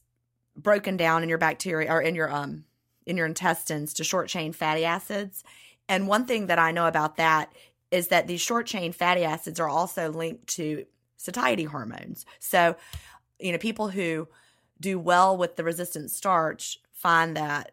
broken 0.55 0.97
down 0.97 1.23
in 1.23 1.29
your 1.29 1.37
bacteria 1.37 1.91
or 1.91 2.01
in 2.01 2.15
your 2.15 2.31
um 2.31 2.65
in 3.05 3.17
your 3.17 3.25
intestines 3.25 3.93
to 3.95 4.03
short 4.03 4.29
chain 4.29 4.53
fatty 4.53 4.85
acids. 4.85 5.43
And 5.87 6.07
one 6.07 6.25
thing 6.25 6.47
that 6.47 6.59
I 6.59 6.71
know 6.71 6.85
about 6.85 7.17
that 7.17 7.51
is 7.89 8.09
that 8.09 8.27
these 8.27 8.41
short 8.41 8.67
chain 8.67 8.91
fatty 8.91 9.23
acids 9.23 9.59
are 9.59 9.67
also 9.69 10.11
linked 10.11 10.45
to 10.47 10.85
satiety 11.17 11.63
hormones. 11.63 12.25
So, 12.37 12.75
you 13.39 13.51
know, 13.51 13.57
people 13.57 13.89
who 13.89 14.27
do 14.79 14.99
well 14.99 15.35
with 15.35 15.55
the 15.55 15.63
resistant 15.63 16.11
starch 16.11 16.79
find 16.93 17.35
that 17.35 17.71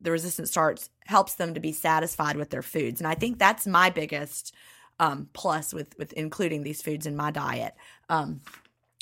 the 0.00 0.10
resistant 0.10 0.48
starch 0.48 0.82
helps 1.06 1.34
them 1.34 1.54
to 1.54 1.60
be 1.60 1.72
satisfied 1.72 2.36
with 2.36 2.50
their 2.50 2.62
foods. 2.62 3.00
And 3.00 3.08
I 3.08 3.14
think 3.14 3.38
that's 3.38 3.66
my 3.66 3.90
biggest 3.90 4.54
um, 5.00 5.28
plus 5.32 5.72
with 5.72 5.96
with 5.98 6.12
including 6.12 6.62
these 6.62 6.82
foods 6.82 7.06
in 7.06 7.16
my 7.16 7.30
diet. 7.30 7.74
Um, 8.08 8.40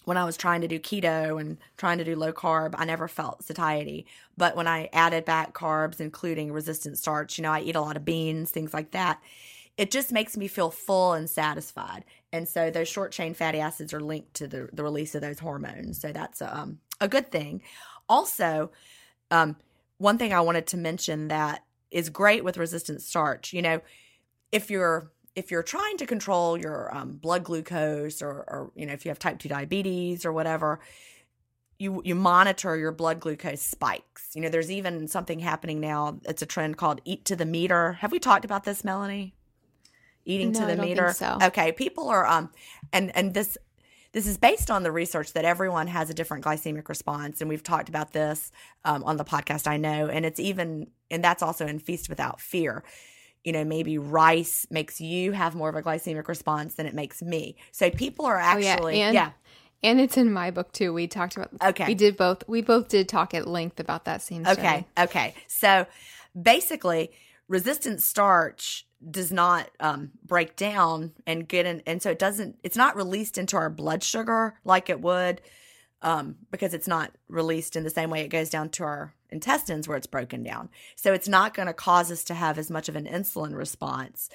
when 0.05 0.17
I 0.17 0.25
was 0.25 0.37
trying 0.37 0.61
to 0.61 0.69
do 0.69 0.79
keto 0.79 1.41
and 1.41 1.59
trying 1.77 1.99
to 1.99 2.05
do 2.05 2.15
low 2.15 2.33
carb, 2.33 2.77
I 2.79 2.85
never 2.85 3.09
felt 3.09 3.45
satiety. 3.45 4.07
But 4.37 4.55
when 4.55 4.69
I 4.69 4.89
added 4.93 5.25
back 5.25 5.53
carbs, 5.53 6.01
including 6.01 6.53
resistant 6.53 6.97
starch, 6.97 7.37
you 7.37 7.43
know, 7.43 7.51
I 7.51 7.61
eat 7.61 7.75
a 7.75 7.81
lot 7.81 7.97
of 7.97 8.05
beans, 8.05 8.53
things 8.53 8.73
like 8.73 8.93
that. 8.93 9.21
It 9.77 9.91
just 9.91 10.13
makes 10.13 10.37
me 10.37 10.47
feel 10.47 10.71
full 10.71 11.15
and 11.15 11.29
satisfied. 11.29 12.05
And 12.33 12.49
so 12.49 12.71
those 12.71 12.87
short 12.87 13.11
chain 13.11 13.35
fatty 13.35 13.59
acids 13.59 13.93
are 13.93 14.01
linked 14.01 14.35
to 14.35 14.47
the, 14.47 14.69
the 14.73 14.85
release 14.85 15.17
of 15.17 15.23
those 15.23 15.41
hormones. 15.41 16.01
So 16.01 16.13
that's 16.13 16.41
um, 16.41 16.79
a 17.01 17.09
good 17.09 17.31
thing. 17.31 17.63
Also, 18.09 18.71
um, 19.31 19.57
one 19.99 20.19
thing 20.19 20.33
I 20.33 20.41
wanted 20.41 20.67
to 20.69 20.77
mention 20.77 21.29
that 21.29 21.65
is 21.91 22.09
great 22.11 22.45
with 22.45 22.57
resistant 22.59 23.03
starch, 23.03 23.53
you 23.53 23.63
know, 23.63 23.81
if 24.53 24.71
you're 24.71 25.11
if 25.35 25.51
you're 25.51 25.63
trying 25.63 25.99
to 25.99 26.07
control 26.07 26.57
your 26.57 26.95
um, 26.97 27.13
blood 27.19 27.45
glucose 27.45 28.23
or, 28.23 28.31
or 28.31 28.73
you 28.75 28.87
know 28.87 28.93
if 28.93 29.05
you 29.05 29.11
have 29.11 29.19
type 29.19 29.39
2 29.39 29.49
diabetes 29.49 30.25
or 30.25 30.33
whatever 30.33 30.81
you 31.79 32.01
you 32.05 32.15
monitor 32.15 32.77
your 32.77 32.93
blood 32.93 33.21
glucose 33.21 33.61
spikes. 33.61 34.31
You 34.35 34.41
know 34.43 34.49
there's 34.49 34.71
even 34.71 35.09
something 35.09 35.39
happening 35.41 35.81
now. 35.81 36.19
It's 36.25 36.43
a 36.43 36.47
trend 36.47 36.79
called 36.79 37.01
eat 37.05 37.25
to 37.27 37.37
the 37.37 37.45
meter. 37.45 37.93
Have 37.95 38.13
we 38.13 38.19
talked 38.19 38.45
about 38.45 38.65
this 38.65 38.83
melanie? 38.83 39.35
Eating 40.25 40.53
No, 40.53 40.61
to 40.61 40.67
the 40.67 40.77
meter? 40.77 41.13
so. 41.13 41.39
okay 41.43 41.71
people 41.73 42.09
are 42.09 42.27
um 42.27 42.51
and 42.93 43.15
and 43.15 43.35
this 43.35 43.57
this 44.17 44.27
is 44.27 44.39
based 44.39 44.71
on 44.71 44.83
the 44.83 44.91
research 44.91 45.35
that 45.35 45.45
everyone 45.45 45.89
has 45.89 46.09
a 46.09 46.14
different 46.14 46.43
glycemic 46.43 46.89
response 46.89 47.43
and 47.43 47.51
we've 47.51 47.62
talked 47.62 47.91
about 47.91 48.14
this 48.14 48.51
um, 48.87 49.05
on 49.05 49.19
the 49.19 49.25
podcast 49.25 49.67
i 49.67 49.77
know 49.77 50.09
and 50.09 50.25
it's 50.25 50.41
even 50.41 50.87
and 51.11 51.23
that's 51.23 51.43
also 51.43 51.67
in 51.67 51.79
feast 51.79 52.09
without 52.09 52.41
fear 52.41 52.83
you 53.45 53.53
know 53.53 53.62
maybe 53.62 53.99
rice 53.99 54.67
makes 54.71 55.03
you 55.03 55.33
have 55.33 55.55
more 55.55 55.69
of 55.69 55.75
a 55.77 55.83
glycemic 55.83 56.29
response 56.29 56.77
than 56.77 56.87
it 56.87 56.95
makes 56.95 57.21
me 57.21 57.57
so 57.73 57.91
people 57.91 58.25
are 58.25 58.39
Oh, 58.41 58.57
yeah, 58.57 58.73
actually 58.73 59.03
and- 59.03 59.14
yeah 59.14 59.33
And 59.83 60.01
it's 60.01 60.17
in 60.17 60.33
my 60.33 60.51
book 60.51 60.73
too. 60.73 60.95
We 60.95 61.07
talked 61.07 61.37
about 61.37 61.51
Okay. 61.62 61.87
We 61.87 61.95
did 61.95 62.17
both 62.17 62.43
we 62.49 62.62
both 62.62 62.89
did 62.89 63.09
talk 63.11 63.35
at 63.35 63.47
length 63.47 63.79
about 63.79 64.07
that 64.07 64.23
same 64.23 64.43
study. 64.45 64.61
Okay. 64.61 64.87
Okay. 64.99 65.35
So 65.49 65.87
basically, 66.35 67.11
resistant 67.47 68.01
starch 68.01 68.87
does 69.09 69.33
not 69.33 69.71
um, 69.81 70.11
break 70.25 70.57
down 70.57 71.13
and 71.27 71.49
get 71.49 71.67
in, 71.67 71.83
and 71.87 72.03
so 72.03 72.11
it 72.11 72.19
doesn't. 72.19 72.59
It's 72.63 72.77
not 72.77 72.97
released 72.97 73.39
into 73.39 73.57
our 73.57 73.71
blood 73.71 74.03
sugar 74.03 74.59
like 74.65 74.91
it 74.91 75.01
would, 75.01 75.41
um, 76.03 76.37
because 76.51 76.75
it's 76.75 76.89
not 76.89 77.13
released 77.29 77.77
in 77.77 77.85
the 77.85 77.91
same 77.91 78.11
way 78.11 78.23
it 78.23 78.29
goes 78.29 78.51
down 78.51 78.71
to 78.71 78.85
our 78.85 79.15
intestines 79.31 79.89
where 79.89 79.97
it's 79.97 80.07
broken 80.07 80.43
down. 80.43 80.69
So 80.95 81.13
it's 81.13 81.29
not 81.29 81.55
going 81.55 81.67
to 81.67 81.75
cause 81.75 82.11
us 82.11 82.25
to 82.25 82.35
have 82.35 82.59
as 82.59 82.71
much 82.71 82.89
of 82.89 82.97
an 82.97 83.07
insulin 83.07 83.55
response. 83.57 84.29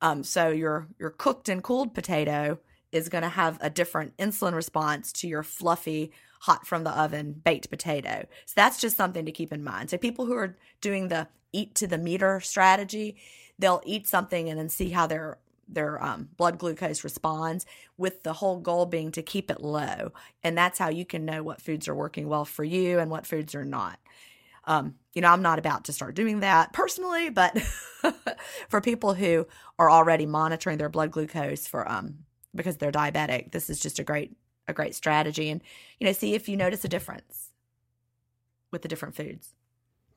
Um, 0.00 0.22
so 0.22 0.48
your 0.48 0.88
your 0.98 1.10
cooked 1.10 1.48
and 1.48 1.62
cooled 1.62 1.94
potato 1.94 2.58
is 2.92 3.08
going 3.08 3.22
to 3.22 3.28
have 3.28 3.58
a 3.60 3.70
different 3.70 4.16
insulin 4.18 4.54
response 4.54 5.12
to 5.12 5.28
your 5.28 5.42
fluffy 5.42 6.12
hot 6.40 6.66
from 6.66 6.84
the 6.84 6.90
oven 6.90 7.40
baked 7.44 7.70
potato. 7.70 8.26
So 8.46 8.52
that's 8.54 8.80
just 8.80 8.96
something 8.96 9.24
to 9.24 9.32
keep 9.32 9.52
in 9.52 9.64
mind. 9.64 9.90
So 9.90 9.96
people 9.96 10.26
who 10.26 10.34
are 10.34 10.56
doing 10.80 11.08
the 11.08 11.26
eat 11.54 11.74
to 11.76 11.86
the 11.86 11.98
meter 11.98 12.40
strategy, 12.40 13.16
they'll 13.58 13.82
eat 13.84 14.06
something 14.06 14.48
and 14.48 14.58
then 14.58 14.68
see 14.68 14.90
how 14.90 15.06
their 15.06 15.38
their 15.66 16.02
um, 16.04 16.28
blood 16.36 16.58
glucose 16.58 17.04
responds 17.04 17.64
with 17.96 18.22
the 18.22 18.34
whole 18.34 18.60
goal 18.60 18.84
being 18.84 19.10
to 19.10 19.22
keep 19.22 19.50
it 19.50 19.62
low. 19.62 20.12
And 20.42 20.58
that's 20.58 20.78
how 20.78 20.90
you 20.90 21.06
can 21.06 21.24
know 21.24 21.42
what 21.42 21.62
foods 21.62 21.88
are 21.88 21.94
working 21.94 22.28
well 22.28 22.44
for 22.44 22.64
you 22.64 22.98
and 22.98 23.10
what 23.10 23.26
foods 23.26 23.54
are 23.54 23.64
not. 23.64 23.98
Um, 24.64 24.96
you 25.14 25.22
know 25.22 25.28
i'm 25.28 25.42
not 25.42 25.58
about 25.58 25.84
to 25.84 25.92
start 25.92 26.14
doing 26.14 26.40
that 26.40 26.72
personally 26.72 27.28
but 27.28 27.56
for 28.68 28.80
people 28.80 29.14
who 29.14 29.46
are 29.78 29.90
already 29.90 30.26
monitoring 30.26 30.78
their 30.78 30.88
blood 30.88 31.10
glucose 31.10 31.68
for 31.68 31.88
um 31.88 32.20
because 32.54 32.78
they're 32.78 32.90
diabetic 32.90 33.52
this 33.52 33.68
is 33.70 33.78
just 33.78 33.98
a 33.98 34.04
great 34.04 34.36
a 34.68 34.72
great 34.72 34.94
strategy. 34.94 35.50
And 35.50 35.62
you 35.98 36.06
know 36.06 36.12
see 36.12 36.34
if 36.34 36.48
you 36.48 36.56
notice 36.56 36.84
a 36.84 36.88
difference 36.88 37.50
with 38.70 38.82
the 38.82 38.88
different 38.88 39.14
foods 39.14 39.54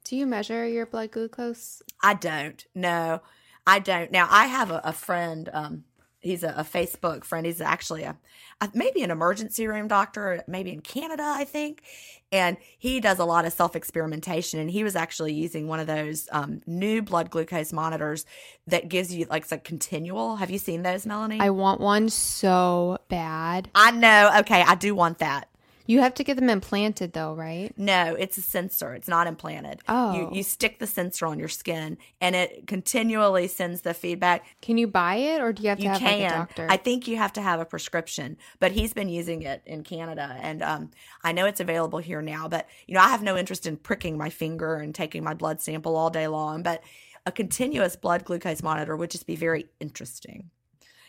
Do 0.08 0.16
you 0.16 0.26
measure 0.26 0.66
your 0.66 0.86
blood 0.86 1.12
glucose? 1.12 1.82
I 2.01 2.14
don't. 2.14 2.66
No, 2.74 3.22
I 3.66 3.80
don't. 3.80 4.10
Now 4.10 4.30
I 4.32 4.45
have 4.45 4.72
a, 4.72 4.80
a 4.86 4.93
friend. 4.93 5.49
Um, 5.51 5.84
he's 6.22 6.43
a, 6.43 6.53
a 6.55 6.64
Facebook 6.64 7.26
friend. 7.26 7.45
He's 7.45 7.60
actually 7.60 8.03
a, 8.03 8.16
a 8.62 8.72
maybe 8.74 9.03
an 9.03 9.12
emergency 9.12 9.68
room 9.68 9.89
doctor, 9.89 10.45
maybe 10.47 10.72
in 10.72 10.80
Canada, 10.80 11.24
I 11.26 11.43
think. 11.43 11.84
And 12.32 12.55
he 12.78 13.01
does 13.01 13.20
a 13.20 13.26
lot 13.26 13.43
of 13.43 13.51
self 13.51 13.76
experimentation. 13.76 14.62
And 14.62 14.72
he 14.72 14.82
was 14.82 14.95
actually 14.95 15.34
using 15.34 15.68
one 15.68 15.82
of 15.82 15.88
those 15.88 16.30
um, 16.32 16.62
new 16.66 17.01
blood 17.01 17.30
glucose 17.30 17.74
monitors 17.74 18.26
that 18.68 18.88
gives 18.88 19.14
you 19.14 19.26
like 19.30 19.43
it's 19.43 19.51
a 19.51 19.58
continual. 19.58 20.38
Have 20.38 20.49
you 20.49 20.58
seen 20.58 20.84
those, 20.84 21.05
Melanie? 21.05 21.41
I 21.41 21.49
want 21.49 21.82
one 21.82 22.08
so 22.08 22.99
bad. 23.10 23.70
I 23.76 23.91
know. 23.91 24.32
Okay, 24.39 24.62
I 24.62 24.76
do 24.76 24.95
want 24.95 25.18
that. 25.18 25.49
You 25.88 26.01
have 26.01 26.13
to 26.15 26.23
get 26.23 26.35
them 26.35 26.49
implanted 26.49 27.13
though, 27.13 27.33
right? 27.33 27.73
No, 27.77 28.13
it's 28.13 28.38
a 28.38 28.41
sensor. 28.41 28.93
It's 28.93 29.07
not 29.07 29.25
implanted. 29.25 29.79
Oh. 29.88 30.13
You 30.13 30.29
you 30.33 30.43
stick 30.43 30.79
the 30.79 30.85
sensor 30.85 31.25
on 31.25 31.39
your 31.39 31.47
skin 31.47 31.97
and 32.21 32.35
it 32.35 32.67
continually 32.67 33.47
sends 33.47 33.81
the 33.81 33.93
feedback. 33.93 34.45
Can 34.61 34.77
you 34.77 34.88
buy 34.88 35.15
it 35.15 35.41
or 35.41 35.53
do 35.53 35.63
you 35.63 35.69
have 35.69 35.77
to 35.79 35.83
You 35.85 35.89
have 35.89 35.99
can. 35.99 36.21
like 36.21 36.31
a 36.31 36.35
doctor? 36.35 36.67
I 36.69 36.77
think 36.77 37.07
you 37.07 37.17
have 37.17 37.33
to 37.33 37.41
have 37.41 37.59
a 37.59 37.65
prescription, 37.65 38.38
but 38.59 38.71
he's 38.73 38.93
been 38.93 39.09
using 39.09 39.41
it 39.43 39.63
in 39.65 39.83
Canada 39.83 40.38
and 40.41 40.61
um 40.61 40.91
I 41.23 41.31
know 41.31 41.45
it's 41.45 41.61
available 41.61 41.99
here 41.99 42.21
now, 42.21 42.47
but 42.47 42.67
you 42.85 42.93
know, 42.93 43.01
I 43.01 43.09
have 43.09 43.23
no 43.23 43.38
interest 43.38 43.65
in 43.65 43.77
pricking 43.77 44.17
my 44.17 44.29
finger 44.29 44.75
and 44.75 44.93
taking 44.93 45.23
my 45.23 45.33
blood 45.33 45.61
sample 45.61 45.95
all 45.95 46.09
day 46.09 46.27
long, 46.27 46.63
but 46.63 46.83
a 47.25 47.31
continuous 47.31 47.95
blood 47.95 48.25
glucose 48.25 48.61
monitor 48.61 48.95
would 48.95 49.09
just 49.11 49.25
be 49.27 49.35
very 49.35 49.67
interesting. 49.79 50.49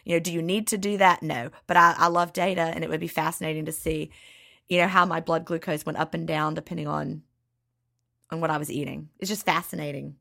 You 0.04 0.14
know, 0.14 0.20
do 0.20 0.32
you 0.32 0.40
need 0.40 0.68
to 0.68 0.78
do 0.78 0.96
that? 0.98 1.22
No, 1.22 1.50
but 1.66 1.76
I, 1.76 1.94
I 1.98 2.06
love 2.08 2.32
data 2.32 2.62
and 2.62 2.82
it 2.82 2.88
would 2.90 3.00
be 3.00 3.08
fascinating 3.08 3.66
to 3.66 3.72
see, 3.72 4.10
you 4.68 4.78
know, 4.78 4.88
how 4.88 5.06
my 5.06 5.20
blood 5.20 5.44
glucose 5.44 5.86
went 5.86 5.98
up 5.98 6.14
and 6.14 6.26
down 6.26 6.54
depending 6.54 6.86
on 6.86 7.22
on 8.30 8.40
what 8.40 8.50
I 8.50 8.58
was 8.58 8.70
eating. 8.70 9.08
It's 9.18 9.30
just 9.30 9.46
fascinating. 9.46 10.16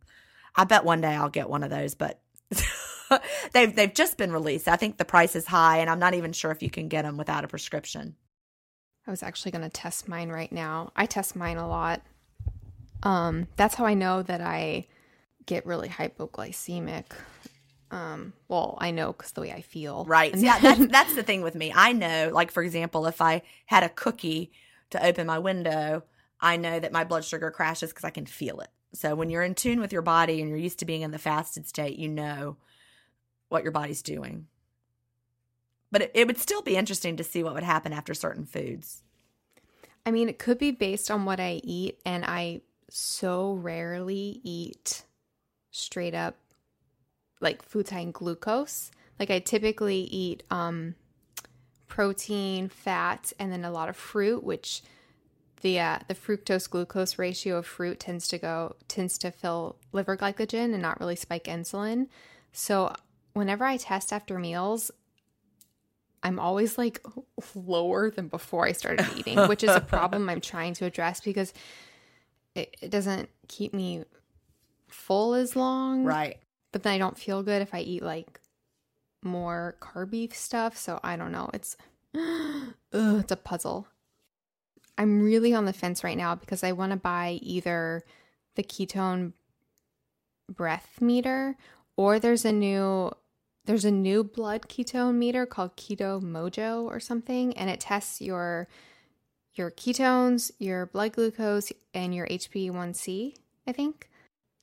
I 0.56 0.64
bet 0.64 0.86
one 0.86 1.02
day 1.02 1.14
I'll 1.14 1.30
get 1.30 1.50
one 1.50 1.64
of 1.64 1.70
those, 1.70 1.94
but 1.94 2.20
they've 3.54 3.76
they've 3.76 3.94
just 3.94 4.18
been 4.18 4.32
released. 4.32 4.68
I 4.68 4.76
think 4.76 4.98
the 4.98 5.06
price 5.06 5.36
is 5.36 5.46
high, 5.46 5.78
and 5.78 5.90
I'm 5.90 6.00
not 6.00 6.14
even 6.14 6.34
sure 6.34 6.52
if 6.52 6.64
you 6.64 6.70
can 6.70 6.88
get 6.88 7.04
them 7.04 7.18
without 7.18 7.44
a 7.44 7.48
prescription. 7.48 8.16
I 9.06 9.12
was 9.12 9.24
actually 9.24 9.52
going 9.52 9.64
to 9.64 9.70
test 9.70 10.08
mine 10.08 10.30
right 10.30 10.52
now. 10.52 10.92
I 10.96 11.06
test 11.06 11.36
mine 11.36 11.58
a 11.58 11.68
lot. 11.68 12.02
Um, 13.04 13.48
that's 13.56 13.76
how 13.76 13.86
I 13.86 13.94
know 13.94 14.22
that 14.24 14.42
I 14.42 14.88
get 15.46 15.66
really 15.66 15.88
hypoglycemic. 15.88 17.06
Um, 17.90 18.34
well, 18.48 18.78
I 18.80 18.92
know 18.92 19.14
because 19.14 19.32
the 19.32 19.42
way 19.42 19.52
I 19.52 19.62
feel. 19.62 20.06
Right? 20.06 20.34
And 20.34 20.42
Yeah, 20.42 20.60
that's 20.62 20.88
that's 20.88 21.16
the 21.16 21.24
thing 21.24 21.42
with 21.42 21.56
me. 21.56 21.72
I 21.74 21.94
know, 21.94 22.32
like 22.34 22.52
for 22.52 22.64
example, 22.64 23.06
if 23.06 23.22
I 23.22 23.42
had 23.66 23.84
a 23.84 23.90
cookie 23.90 24.52
to 24.90 25.06
open 25.06 25.28
my 25.28 25.40
window, 25.40 26.04
I 26.40 26.58
know 26.58 26.80
that 26.80 26.92
my 26.92 27.04
blood 27.04 27.26
sugar 27.26 27.52
crashes 27.52 27.92
because 27.92 28.04
I 28.04 28.10
can 28.10 28.26
feel 28.26 28.60
it. 28.60 28.70
So 28.94 29.16
when 29.16 29.30
you're 29.30 29.44
in 29.44 29.56
tune 29.56 29.80
with 29.80 29.94
your 29.94 30.02
body 30.02 30.40
and 30.42 30.50
you're 30.50 30.58
used 30.58 30.80
to 30.80 30.86
being 30.86 31.02
in 31.02 31.12
the 31.12 31.18
fasted 31.18 31.68
state, 31.68 31.98
you 31.98 32.08
know 32.08 32.58
what 33.50 33.64
your 33.64 33.72
body's 33.72 34.02
doing. 34.02 34.48
But 35.92 36.04
it, 36.04 36.12
it 36.14 36.28
would 36.28 36.38
still 36.38 36.62
be 36.62 36.76
interesting 36.76 37.18
to 37.18 37.24
see 37.24 37.44
what 37.44 37.54
would 37.54 37.64
happen 37.64 37.94
after 37.94 38.14
certain 38.14 38.46
foods. 38.46 39.04
I 40.06 40.12
mean, 40.12 40.30
it 40.30 40.40
could 40.40 40.58
be 40.58 40.72
based 40.72 41.12
on 41.12 41.26
what 41.26 41.40
I 41.40 41.60
eat, 41.64 42.00
and 42.06 42.24
I 42.26 42.62
so 42.90 43.54
rarely 43.54 44.40
eat 44.44 45.04
straight 45.72 46.14
up 46.14 46.36
like 47.40 47.62
foods 47.62 47.92
high 47.92 48.00
in 48.00 48.12
glucose. 48.12 48.92
Like 49.20 49.30
I 49.30 49.40
typically 49.40 50.02
eat 50.02 50.44
um 50.52 50.96
protein, 51.88 52.70
fat, 52.70 53.34
and 53.40 53.52
then 53.52 53.66
a 53.66 53.72
lot 53.72 53.90
of 53.90 53.96
fruit, 53.96 54.44
which 54.44 54.82
the 55.62 55.80
uh, 55.80 56.00
the 56.08 56.14
fructose 56.14 56.70
glucose 56.70 57.18
ratio 57.18 57.58
of 57.58 57.66
fruit 57.66 58.00
tends 58.00 58.28
to 58.28 58.38
go 58.38 58.76
tends 58.88 59.18
to 59.20 59.32
fill 59.32 59.78
liver 59.92 60.16
glycogen 60.16 60.74
and 60.74 60.82
not 60.82 61.00
really 61.00 61.16
spike 61.16 61.46
insulin. 61.46 62.08
So 62.52 62.94
whenever 63.34 63.66
I 63.66 63.78
test 63.78 64.14
after 64.14 64.38
meals, 64.38 64.92
I'm 66.24 66.40
always 66.40 66.78
like 66.78 67.04
lower 67.56 68.12
than 68.12 68.28
before 68.28 68.66
I 68.66 68.74
started 68.74 69.08
eating, 69.16 69.40
which 69.48 69.64
is 69.64 69.76
a 69.76 69.82
problem 69.82 70.30
I'm 70.30 70.42
trying 70.42 70.74
to 70.76 70.86
address 70.86 71.22
because 71.22 71.54
it, 72.56 72.76
it 72.82 72.92
doesn't 72.92 73.30
keep 73.48 73.74
me 73.74 74.04
full 74.88 75.34
as 75.34 75.56
long. 75.56 76.04
Right. 76.04 76.38
But 76.72 76.84
then 76.84 76.94
I 76.94 76.98
don't 76.98 77.18
feel 77.18 77.44
good 77.44 77.62
if 77.62 77.74
I 77.74 77.80
eat 77.80 78.04
like 78.04 78.40
more 79.24 79.78
carby 79.82 80.34
stuff. 80.34 80.78
So 80.78 81.00
I 81.04 81.16
don't 81.16 81.32
know. 81.32 81.50
It's 81.54 81.78
ugh, 82.16 82.74
it's 82.94 83.32
a 83.32 83.38
puzzle. 83.38 83.88
I'm 84.98 85.22
really 85.22 85.54
on 85.54 85.66
the 85.66 85.74
fence 85.74 86.04
right 86.04 86.18
now 86.18 86.36
because 86.36 86.64
I 86.64 86.72
want 86.72 86.92
to 86.92 86.98
buy 86.98 87.40
either 87.42 88.04
the 88.56 88.64
ketone 88.64 89.34
breath 90.50 91.00
meter 91.02 91.56
or 91.96 92.20
there's 92.20 92.46
a 92.46 92.52
new 92.52 93.12
there's 93.66 93.86
a 93.86 93.92
new 93.92 94.24
blood 94.24 94.64
ketone 94.64 95.16
meter 95.16 95.46
called 95.46 95.76
Keto 95.76 96.22
Mojo 96.22 96.84
or 96.84 97.00
something 97.00 97.56
and 97.58 97.70
it 97.70 97.82
tests 97.82 98.22
your 98.22 98.68
your 99.56 99.72
ketones, 99.72 100.52
your 100.60 100.86
blood 100.86 101.14
glucose 101.14 101.72
and 101.94 102.14
your 102.14 102.28
HbA1c, 102.28 103.36
I 103.66 103.72
think. 103.72 104.10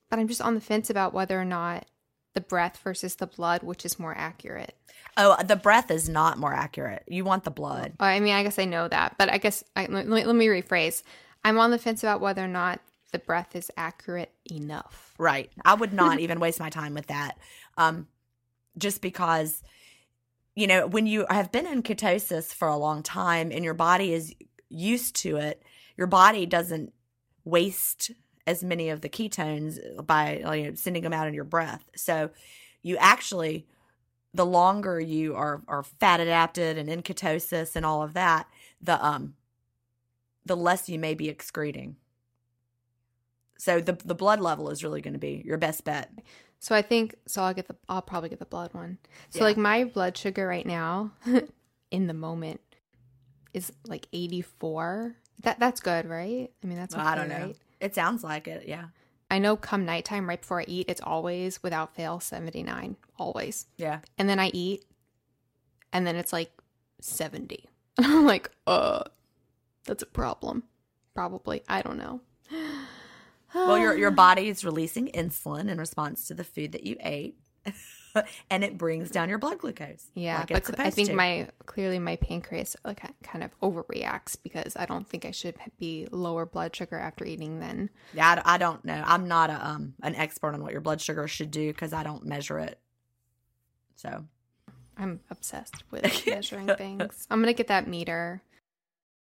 But 0.09 0.19
I'm 0.19 0.29
just 0.29 0.41
on 0.41 0.55
the 0.55 0.61
fence 0.61 0.89
about 0.89 1.13
whether 1.13 1.39
or 1.39 1.45
not 1.45 1.87
the 2.35 2.41
breath 2.41 2.78
versus 2.82 3.14
the 3.16 3.26
blood 3.26 3.62
which 3.62 3.85
is 3.85 3.99
more 3.99 4.14
accurate. 4.16 4.76
Oh, 5.16 5.37
the 5.43 5.57
breath 5.57 5.91
is 5.91 6.09
not 6.09 6.39
more 6.39 6.53
accurate. 6.53 7.05
You 7.07 7.24
want 7.24 7.45
the 7.45 7.51
blood. 7.51 7.95
Oh, 8.01 8.05
I 8.05 8.20
mean, 8.20 8.35
I 8.35 8.43
guess 8.43 8.59
I 8.59 8.64
know 8.64 8.89
that, 8.89 9.16
but 9.16 9.32
I 9.32 9.39
guess 9.39 9.62
I, 9.76 9.87
let, 9.87 10.07
me, 10.07 10.24
let 10.24 10.35
me 10.35 10.47
rephrase. 10.47 11.03
I'm 11.45 11.59
on 11.59 11.70
the 11.70 11.78
fence 11.78 12.03
about 12.03 12.20
whether 12.20 12.45
or 12.45 12.49
not 12.49 12.80
the 13.12 13.18
breath 13.20 13.55
is 13.55 13.70
accurate 13.76 14.32
enough. 14.51 15.14
Right. 15.18 15.51
I 15.64 15.74
would 15.74 15.93
not 15.93 16.18
even 16.18 16.41
waste 16.41 16.59
my 16.59 16.70
time 16.70 16.95
with 16.95 17.07
that. 17.07 17.39
Um, 17.76 18.09
just 18.76 19.01
because, 19.01 19.62
you 20.57 20.66
know, 20.66 20.89
when 20.89 21.07
you 21.07 21.26
have 21.30 21.53
been 21.53 21.66
in 21.66 21.85
ketosis 21.85 22.53
for 22.53 22.66
a 22.66 22.76
long 22.76 23.05
time 23.05 23.53
and 23.53 23.64
your 23.64 23.74
body 23.74 24.12
is 24.12 24.35
used 24.68 25.14
to 25.16 25.37
it, 25.37 25.62
your 25.97 26.09
body 26.09 26.45
doesn't 26.45 26.93
waste 27.45 28.11
as 28.47 28.62
many 28.62 28.90
of 28.90 29.01
the 29.01 29.09
ketones 29.09 29.78
by 30.07 30.36
you 30.57 30.70
know, 30.70 30.74
sending 30.74 31.03
them 31.03 31.12
out 31.12 31.28
in 31.28 31.34
your 31.34 31.45
breath. 31.45 31.84
So 31.97 32.30
you 32.82 32.97
actually 32.99 33.66
the 34.34 34.45
longer 34.47 35.01
you 35.01 35.34
are 35.34 35.62
are 35.68 35.82
fat 35.82 36.20
adapted 36.20 36.76
and 36.76 36.88
in 36.90 37.03
ketosis 37.03 37.76
and 37.76 37.86
all 37.86 38.03
of 38.03 38.14
that, 38.14 38.49
the 38.80 39.05
um 39.05 39.34
the 40.45 40.57
less 40.57 40.88
you 40.88 40.99
may 40.99 41.14
be 41.14 41.28
excreting. 41.28 41.97
So 43.59 43.80
the 43.80 43.92
the 44.05 44.14
blood 44.14 44.40
level 44.40 44.70
is 44.70 44.82
really 44.84 45.01
going 45.01 45.14
to 45.14 45.20
be 45.20 45.42
your 45.45 45.57
best 45.57 45.84
bet. 45.84 46.11
So 46.59 46.74
I 46.74 46.82
think 46.82 47.14
so. 47.26 47.42
I'll 47.42 47.55
get 47.55 47.68
the. 47.68 47.76
I'll 47.88 48.03
probably 48.03 48.30
get 48.30 48.38
the 48.38 48.47
blood 48.47 48.72
one. 48.72 48.99
So 49.30 49.40
Yeah. 49.40 49.45
like 49.45 49.57
my 49.57 49.84
blood 49.84 50.16
sugar 50.16 50.47
right 50.47 50.66
now, 50.66 51.12
in 51.90 52.07
the 52.07 52.14
moment, 52.14 52.61
is 53.53 53.70
like 53.86 54.09
eighty 54.12 54.40
four. 54.40 55.16
That 55.40 55.59
that's 55.61 55.80
good, 55.80 56.07
right? 56.07 56.51
I 56.62 56.66
mean 56.66 56.78
that's 56.78 56.97
Well, 56.97 57.07
I 57.07 57.14
don't 57.14 57.28
know. 57.28 57.53
It 57.85 57.95
sounds 57.95 58.24
like 58.24 58.49
it, 58.49 58.66
yeah. 58.66 58.87
I 59.30 59.39
know 59.39 59.57
come 59.57 59.85
nighttime, 59.85 60.26
right 60.26 60.41
before 60.41 60.61
I 60.61 60.64
eat, 60.66 60.87
it's 60.89 61.03
always 61.03 61.62
without 61.62 61.95
fail 61.95 62.18
seventy 62.18 62.62
nine, 62.62 62.97
always. 63.18 63.66
Yeah. 63.76 64.01
And 64.16 64.26
then 64.26 64.39
I 64.39 64.49
eat, 64.55 64.87
and 65.93 66.07
then 66.07 66.16
it's 66.16 66.32
like 66.32 66.51
seventy. 67.01 67.68
And 67.97 68.07
I'm 68.09 68.24
like, 68.26 68.51
uh, 68.66 69.05
that's 69.85 70.03
a 70.03 70.07
problem. 70.07 70.64
Probably. 71.14 71.62
I 71.68 71.80
don't 71.80 71.99
know. 71.99 72.22
Well, 73.55 73.78
your 73.78 73.97
your 73.97 74.11
body 74.11 74.49
is 74.49 74.64
releasing 74.64 75.09
insulin 75.09 75.68
in 75.68 75.78
response 75.78 76.26
to 76.26 76.35
the 76.35 76.43
food 76.43 76.72
that 76.72 76.85
you 76.85 76.97
ate. 77.01 77.39
and 78.51 78.65
it 78.65 78.79
brings 78.79 79.11
down 79.11 79.29
your 79.29 79.39
blood 79.39 79.59
glucose. 79.59 80.07
Yeah, 80.15 80.45
like 80.51 80.67
but 80.67 80.81
I 80.81 80.91
think 80.91 81.09
to. 81.09 81.15
my 81.15 81.49
clearly 81.67 81.99
my 81.99 82.17
pancreas 82.17 82.77
like 82.85 83.03
kind 83.23 83.45
of 83.45 83.59
overreacts 83.61 84.37
because 84.43 84.77
I 84.77 84.87
don't 84.87 85.09
think 85.09 85.25
I 85.25 85.31
should 85.31 85.57
be 85.79 86.09
lower 86.11 86.47
blood 86.47 86.75
sugar 86.75 86.99
after 86.99 87.25
eating 87.25 87.61
then. 87.61 87.91
Yeah, 88.12 88.43
I 88.45 88.59
don't 88.59 88.85
know. 88.85 89.03
I'm 89.07 89.29
not 89.29 89.51
a 89.51 89.67
um 89.67 89.95
an 90.03 90.15
expert 90.15 90.55
on 90.55 90.62
what 90.62 90.73
your 90.73 90.81
blood 90.81 91.01
sugar 91.01 91.29
should 91.29 91.51
do 91.51 91.73
because 91.73 91.93
I 91.93 92.03
don't 92.03 92.25
measure 92.25 92.59
it. 92.59 92.79
So 93.97 94.25
I'm 94.97 95.21
obsessed 95.31 95.85
with 95.91 96.27
measuring 96.27 96.69
things. 96.77 97.27
I'm 97.31 97.41
gonna 97.41 97.53
get 97.53 97.69
that 97.69 97.89
meter. 97.89 98.43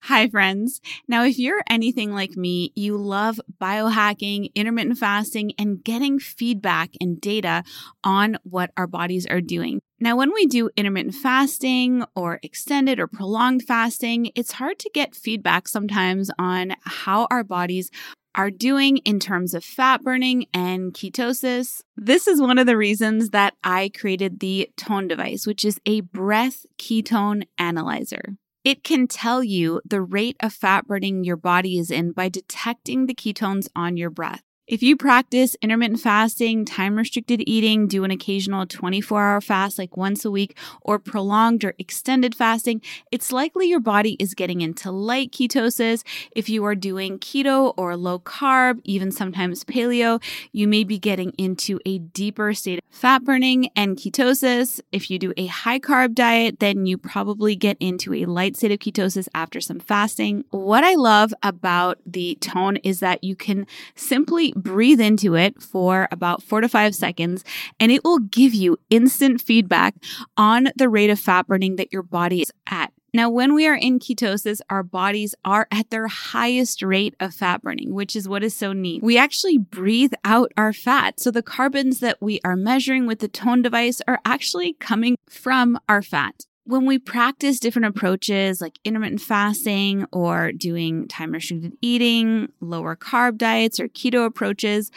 Hi, 0.08 0.28
friends. 0.28 0.82
Now, 1.08 1.24
if 1.24 1.38
you're 1.38 1.62
anything 1.70 2.12
like 2.12 2.36
me, 2.36 2.72
you 2.74 2.98
love 2.98 3.40
biohacking, 3.58 4.54
intermittent 4.54 4.98
fasting, 4.98 5.52
and 5.58 5.82
getting 5.82 6.18
feedback 6.18 6.90
and 7.00 7.18
data 7.18 7.64
on 8.04 8.36
what 8.42 8.70
our 8.76 8.86
bodies 8.86 9.24
are 9.24 9.40
doing. 9.40 9.80
Now, 9.98 10.14
when 10.14 10.34
we 10.34 10.44
do 10.44 10.68
intermittent 10.76 11.14
fasting 11.14 12.04
or 12.14 12.38
extended 12.42 13.00
or 13.00 13.06
prolonged 13.06 13.62
fasting, 13.62 14.30
it's 14.34 14.52
hard 14.52 14.78
to 14.80 14.90
get 14.92 15.16
feedback 15.16 15.68
sometimes 15.68 16.30
on 16.38 16.74
how 16.82 17.26
our 17.30 17.42
bodies 17.42 17.90
are 18.34 18.50
doing 18.50 18.98
in 18.98 19.18
terms 19.18 19.54
of 19.54 19.64
fat 19.64 20.02
burning 20.02 20.44
and 20.52 20.92
ketosis. 20.92 21.80
This 21.96 22.28
is 22.28 22.42
one 22.42 22.58
of 22.58 22.66
the 22.66 22.76
reasons 22.76 23.30
that 23.30 23.54
I 23.64 23.90
created 23.98 24.40
the 24.40 24.68
Tone 24.76 25.08
device, 25.08 25.46
which 25.46 25.64
is 25.64 25.80
a 25.86 26.02
breath 26.02 26.66
ketone 26.78 27.44
analyzer. 27.56 28.36
It 28.64 28.82
can 28.82 29.06
tell 29.06 29.44
you 29.44 29.82
the 29.84 30.00
rate 30.00 30.36
of 30.40 30.54
fat 30.54 30.86
burning 30.86 31.22
your 31.22 31.36
body 31.36 31.78
is 31.78 31.90
in 31.90 32.12
by 32.12 32.30
detecting 32.30 33.04
the 33.04 33.14
ketones 33.14 33.68
on 33.76 33.98
your 33.98 34.08
breath. 34.08 34.42
If 34.66 34.82
you 34.82 34.96
practice 34.96 35.56
intermittent 35.60 36.00
fasting, 36.00 36.64
time 36.64 36.96
restricted 36.96 37.42
eating, 37.46 37.86
do 37.86 38.02
an 38.02 38.10
occasional 38.10 38.64
24 38.64 39.22
hour 39.22 39.40
fast 39.42 39.78
like 39.78 39.94
once 39.94 40.24
a 40.24 40.30
week, 40.30 40.56
or 40.80 40.98
prolonged 40.98 41.64
or 41.64 41.74
extended 41.78 42.34
fasting, 42.34 42.80
it's 43.12 43.30
likely 43.30 43.68
your 43.68 43.80
body 43.80 44.16
is 44.18 44.32
getting 44.32 44.62
into 44.62 44.90
light 44.90 45.32
ketosis. 45.32 46.02
If 46.34 46.48
you 46.48 46.64
are 46.64 46.74
doing 46.74 47.18
keto 47.18 47.74
or 47.76 47.94
low 47.94 48.20
carb, 48.20 48.80
even 48.84 49.12
sometimes 49.12 49.64
paleo, 49.64 50.22
you 50.52 50.66
may 50.66 50.82
be 50.82 50.98
getting 50.98 51.32
into 51.36 51.78
a 51.84 51.98
deeper 51.98 52.54
state 52.54 52.78
of 52.78 52.84
fat 52.88 53.22
burning 53.22 53.68
and 53.76 53.98
ketosis. 53.98 54.80
If 54.92 55.10
you 55.10 55.18
do 55.18 55.34
a 55.36 55.44
high 55.44 55.78
carb 55.78 56.14
diet, 56.14 56.60
then 56.60 56.86
you 56.86 56.96
probably 56.96 57.54
get 57.54 57.76
into 57.80 58.14
a 58.14 58.24
light 58.24 58.56
state 58.56 58.72
of 58.72 58.78
ketosis 58.78 59.28
after 59.34 59.60
some 59.60 59.78
fasting. 59.78 60.46
What 60.48 60.84
I 60.84 60.94
love 60.94 61.34
about 61.42 61.98
the 62.06 62.38
tone 62.40 62.76
is 62.76 63.00
that 63.00 63.22
you 63.22 63.36
can 63.36 63.66
simply 63.94 64.53
breathe 64.54 65.00
into 65.00 65.34
it 65.34 65.62
for 65.62 66.08
about 66.10 66.42
four 66.42 66.60
to 66.60 66.68
five 66.68 66.94
seconds, 66.94 67.44
and 67.80 67.92
it 67.92 68.04
will 68.04 68.18
give 68.18 68.54
you 68.54 68.78
instant 68.90 69.40
feedback 69.40 69.94
on 70.36 70.68
the 70.76 70.88
rate 70.88 71.10
of 71.10 71.20
fat 71.20 71.46
burning 71.46 71.76
that 71.76 71.92
your 71.92 72.02
body 72.02 72.42
is 72.42 72.52
at. 72.68 72.92
Now, 73.14 73.30
when 73.30 73.54
we 73.54 73.68
are 73.68 73.76
in 73.76 74.00
ketosis, 74.00 74.60
our 74.68 74.82
bodies 74.82 75.36
are 75.44 75.68
at 75.70 75.90
their 75.90 76.08
highest 76.08 76.82
rate 76.82 77.14
of 77.20 77.32
fat 77.32 77.62
burning, 77.62 77.94
which 77.94 78.16
is 78.16 78.28
what 78.28 78.42
is 78.42 78.56
so 78.56 78.72
neat. 78.72 79.04
We 79.04 79.16
actually 79.16 79.56
breathe 79.56 80.14
out 80.24 80.50
our 80.56 80.72
fat. 80.72 81.20
So 81.20 81.30
the 81.30 81.40
carbons 81.40 82.00
that 82.00 82.20
we 82.20 82.40
are 82.44 82.56
measuring 82.56 83.06
with 83.06 83.20
the 83.20 83.28
tone 83.28 83.62
device 83.62 84.00
are 84.08 84.20
actually 84.24 84.72
coming 84.74 85.16
from 85.28 85.78
our 85.88 86.02
fat 86.02 86.46
when 86.66 86.86
we 86.86 86.98
practice 86.98 87.60
different 87.60 87.86
approaches 87.86 88.60
like 88.60 88.78
intermittent 88.84 89.20
fasting 89.20 90.06
or 90.12 90.50
doing 90.52 91.06
time 91.08 91.32
restricted 91.32 91.76
eating, 91.82 92.50
lower 92.60 92.96
carb 92.96 93.36
diets, 93.36 93.78
or 93.78 93.88
keto 93.88 94.24
approaches, 94.24 94.90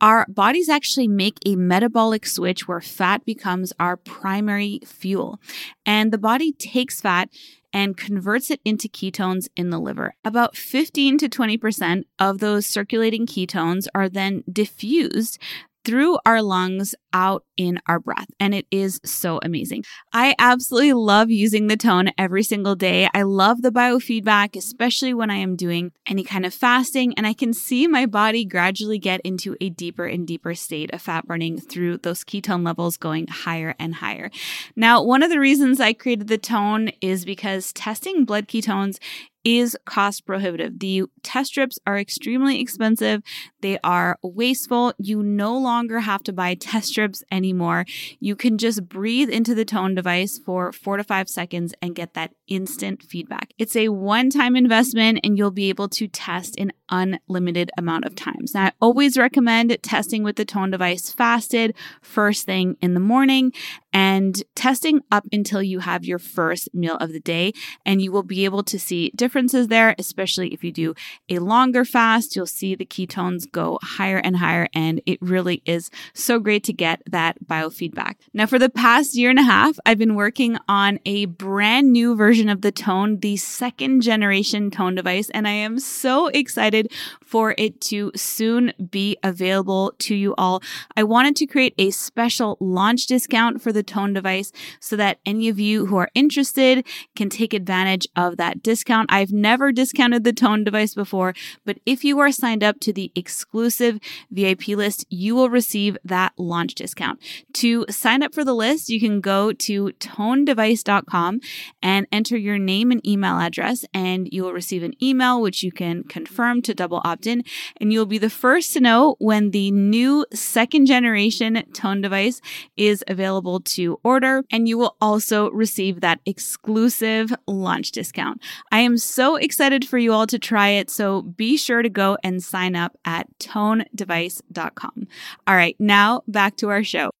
our 0.00 0.26
bodies 0.28 0.68
actually 0.68 1.06
make 1.06 1.38
a 1.46 1.54
metabolic 1.54 2.26
switch 2.26 2.66
where 2.66 2.80
fat 2.80 3.24
becomes 3.24 3.72
our 3.78 3.96
primary 3.96 4.80
fuel. 4.84 5.38
And 5.86 6.12
the 6.12 6.18
body 6.18 6.52
takes 6.52 7.00
fat 7.00 7.28
and 7.72 7.96
converts 7.96 8.50
it 8.50 8.60
into 8.64 8.88
ketones 8.88 9.48
in 9.56 9.70
the 9.70 9.78
liver. 9.78 10.14
About 10.24 10.56
15 10.56 11.18
to 11.18 11.28
20% 11.28 12.02
of 12.18 12.38
those 12.38 12.66
circulating 12.66 13.26
ketones 13.26 13.86
are 13.94 14.08
then 14.08 14.42
diffused 14.52 15.38
through 15.84 16.18
our 16.24 16.42
lungs 16.42 16.94
out 17.12 17.44
in 17.56 17.78
our 17.86 18.00
breath. 18.00 18.28
And 18.40 18.54
it 18.54 18.66
is 18.70 19.00
so 19.04 19.38
amazing. 19.42 19.84
I 20.12 20.34
absolutely 20.38 20.94
love 20.94 21.30
using 21.30 21.66
the 21.66 21.76
tone 21.76 22.10
every 22.16 22.42
single 22.42 22.74
day. 22.74 23.08
I 23.12 23.22
love 23.22 23.62
the 23.62 23.70
biofeedback, 23.70 24.56
especially 24.56 25.12
when 25.12 25.30
I 25.30 25.36
am 25.36 25.56
doing 25.56 25.92
any 26.06 26.24
kind 26.24 26.46
of 26.46 26.54
fasting. 26.54 27.14
And 27.16 27.26
I 27.26 27.34
can 27.34 27.52
see 27.52 27.86
my 27.86 28.06
body 28.06 28.44
gradually 28.44 28.98
get 28.98 29.20
into 29.22 29.56
a 29.60 29.68
deeper 29.68 30.06
and 30.06 30.26
deeper 30.26 30.54
state 30.54 30.92
of 30.92 31.02
fat 31.02 31.26
burning 31.26 31.58
through 31.58 31.98
those 31.98 32.24
ketone 32.24 32.64
levels 32.64 32.96
going 32.96 33.26
higher 33.26 33.74
and 33.78 33.96
higher. 33.96 34.30
Now, 34.76 35.02
one 35.02 35.22
of 35.22 35.30
the 35.30 35.40
reasons 35.40 35.80
I 35.80 35.92
created 35.92 36.28
the 36.28 36.38
tone 36.38 36.90
is 37.00 37.24
because 37.24 37.72
testing 37.72 38.24
blood 38.24 38.48
ketones 38.48 38.98
is 39.44 39.76
cost 39.84 40.26
prohibitive. 40.26 40.78
The 40.78 41.04
test 41.22 41.50
strips 41.50 41.78
are 41.86 41.98
extremely 41.98 42.60
expensive. 42.60 43.22
They 43.60 43.78
are 43.84 44.18
wasteful. 44.22 44.94
You 44.98 45.22
no 45.22 45.56
longer 45.56 46.00
have 46.00 46.22
to 46.24 46.32
buy 46.32 46.54
test 46.54 46.88
strips 46.88 47.22
anymore. 47.30 47.84
You 48.20 48.36
can 48.36 48.58
just 48.58 48.88
breathe 48.88 49.30
into 49.30 49.54
the 49.54 49.64
tone 49.64 49.94
device 49.94 50.38
for 50.38 50.72
four 50.72 50.96
to 50.96 51.04
five 51.04 51.28
seconds 51.28 51.74
and 51.80 51.94
get 51.94 52.14
that 52.14 52.32
instant 52.48 53.02
feedback. 53.02 53.52
It's 53.58 53.76
a 53.76 53.88
one 53.88 54.30
time 54.30 54.56
investment 54.56 55.20
and 55.24 55.36
you'll 55.38 55.50
be 55.50 55.68
able 55.68 55.88
to 55.90 56.08
test 56.08 56.58
an 56.58 56.72
unlimited 56.90 57.70
amount 57.78 58.04
of 58.04 58.14
times. 58.14 58.54
Now, 58.54 58.66
I 58.66 58.72
always 58.80 59.16
recommend 59.16 59.76
testing 59.82 60.22
with 60.22 60.36
the 60.36 60.44
tone 60.44 60.70
device 60.70 61.10
fasted 61.10 61.74
first 62.02 62.46
thing 62.46 62.76
in 62.80 62.94
the 62.94 63.00
morning 63.00 63.52
and 63.92 64.42
testing 64.54 65.00
up 65.10 65.26
until 65.32 65.62
you 65.62 65.80
have 65.80 66.04
your 66.04 66.18
first 66.18 66.74
meal 66.74 66.96
of 66.96 67.12
the 67.12 67.20
day. 67.20 67.52
And 67.84 68.00
you 68.00 68.12
will 68.12 68.22
be 68.22 68.44
able 68.44 68.62
to 68.64 68.78
see 68.78 69.12
differences 69.14 69.68
there, 69.68 69.94
especially 69.98 70.48
if 70.48 70.64
you 70.64 70.72
do 70.72 70.94
a 71.28 71.38
longer 71.38 71.84
fast. 71.84 72.34
You'll 72.34 72.46
see 72.46 72.74
the 72.74 72.86
ketones 72.86 73.50
go 73.50 73.78
higher 73.82 74.18
and 74.18 74.36
higher. 74.36 74.68
And 74.74 75.00
it 75.06 75.20
really 75.20 75.62
is 75.66 75.90
so 76.14 76.38
great 76.38 76.64
to 76.64 76.72
get 76.72 77.02
that 77.10 77.44
biofeedback. 77.46 78.14
Now, 78.32 78.46
for 78.46 78.58
the 78.58 78.70
past 78.70 79.14
year 79.14 79.30
and 79.30 79.38
a 79.38 79.42
half, 79.42 79.78
I've 79.84 79.98
been 79.98 80.14
working 80.14 80.58
on 80.68 80.98
a 81.04 81.26
brand 81.26 81.92
new 81.92 82.14
version 82.16 82.48
of 82.48 82.62
the 82.62 82.72
tone, 82.72 83.18
the 83.18 83.36
second 83.36 84.02
generation 84.02 84.70
tone 84.70 84.94
device. 84.94 85.30
And 85.30 85.46
I 85.46 85.52
am 85.52 85.78
so 85.78 86.28
excited 86.28 86.90
for 87.24 87.54
it 87.58 87.80
to 87.82 88.12
soon 88.14 88.72
be 88.90 89.16
available 89.22 89.92
to 89.98 90.14
you 90.14 90.34
all. 90.36 90.62
I 90.96 91.02
wanted 91.02 91.36
to 91.36 91.46
create 91.46 91.74
a 91.78 91.90
special 91.90 92.56
launch 92.60 93.06
discount 93.06 93.60
for 93.60 93.72
the 93.72 93.81
tone 93.82 94.12
device 94.12 94.52
so 94.80 94.96
that 94.96 95.18
any 95.24 95.48
of 95.48 95.58
you 95.58 95.86
who 95.86 95.96
are 95.96 96.10
interested 96.14 96.86
can 97.16 97.28
take 97.28 97.54
advantage 97.54 98.06
of 98.16 98.36
that 98.36 98.62
discount. 98.62 99.12
I've 99.12 99.32
never 99.32 99.72
discounted 99.72 100.24
the 100.24 100.32
tone 100.32 100.64
device 100.64 100.94
before, 100.94 101.34
but 101.64 101.78
if 101.86 102.04
you 102.04 102.18
are 102.18 102.32
signed 102.32 102.64
up 102.64 102.80
to 102.80 102.92
the 102.92 103.12
exclusive 103.14 103.98
VIP 104.30 104.68
list, 104.68 105.04
you 105.08 105.34
will 105.34 105.50
receive 105.50 105.96
that 106.04 106.32
launch 106.36 106.74
discount. 106.74 107.20
To 107.54 107.84
sign 107.88 108.22
up 108.22 108.34
for 108.34 108.44
the 108.44 108.54
list, 108.54 108.88
you 108.88 109.00
can 109.00 109.20
go 109.20 109.52
to 109.52 109.92
tonedevice.com 109.92 111.40
and 111.82 112.06
enter 112.12 112.36
your 112.36 112.58
name 112.58 112.90
and 112.90 113.06
email 113.06 113.38
address, 113.38 113.84
and 113.92 114.28
you 114.32 114.44
will 114.44 114.52
receive 114.52 114.82
an 114.82 114.94
email 115.02 115.40
which 115.40 115.62
you 115.62 115.72
can 115.72 116.04
confirm 116.04 116.62
to 116.62 116.74
double 116.74 117.00
opt 117.04 117.26
in, 117.26 117.44
and 117.80 117.92
you'll 117.92 118.06
be 118.06 118.18
the 118.18 118.30
first 118.30 118.72
to 118.72 118.80
know 118.80 119.16
when 119.18 119.50
the 119.50 119.70
new 119.70 120.24
second 120.32 120.86
generation 120.86 121.62
tone 121.72 122.00
device 122.00 122.40
is 122.76 123.04
available 123.08 123.60
to 123.74 123.98
order, 124.02 124.44
and 124.50 124.68
you 124.68 124.78
will 124.78 124.96
also 125.00 125.50
receive 125.50 126.00
that 126.00 126.20
exclusive 126.26 127.32
launch 127.46 127.92
discount. 127.92 128.42
I 128.70 128.80
am 128.80 128.98
so 128.98 129.36
excited 129.36 129.86
for 129.86 129.98
you 129.98 130.12
all 130.12 130.26
to 130.26 130.38
try 130.38 130.68
it, 130.68 130.90
so 130.90 131.22
be 131.22 131.56
sure 131.56 131.82
to 131.82 131.88
go 131.88 132.16
and 132.22 132.42
sign 132.42 132.76
up 132.76 132.96
at 133.04 133.26
tonedevice.com. 133.38 135.06
All 135.46 135.54
right, 135.56 135.76
now 135.78 136.22
back 136.26 136.56
to 136.56 136.68
our 136.70 136.84
show. 136.84 137.10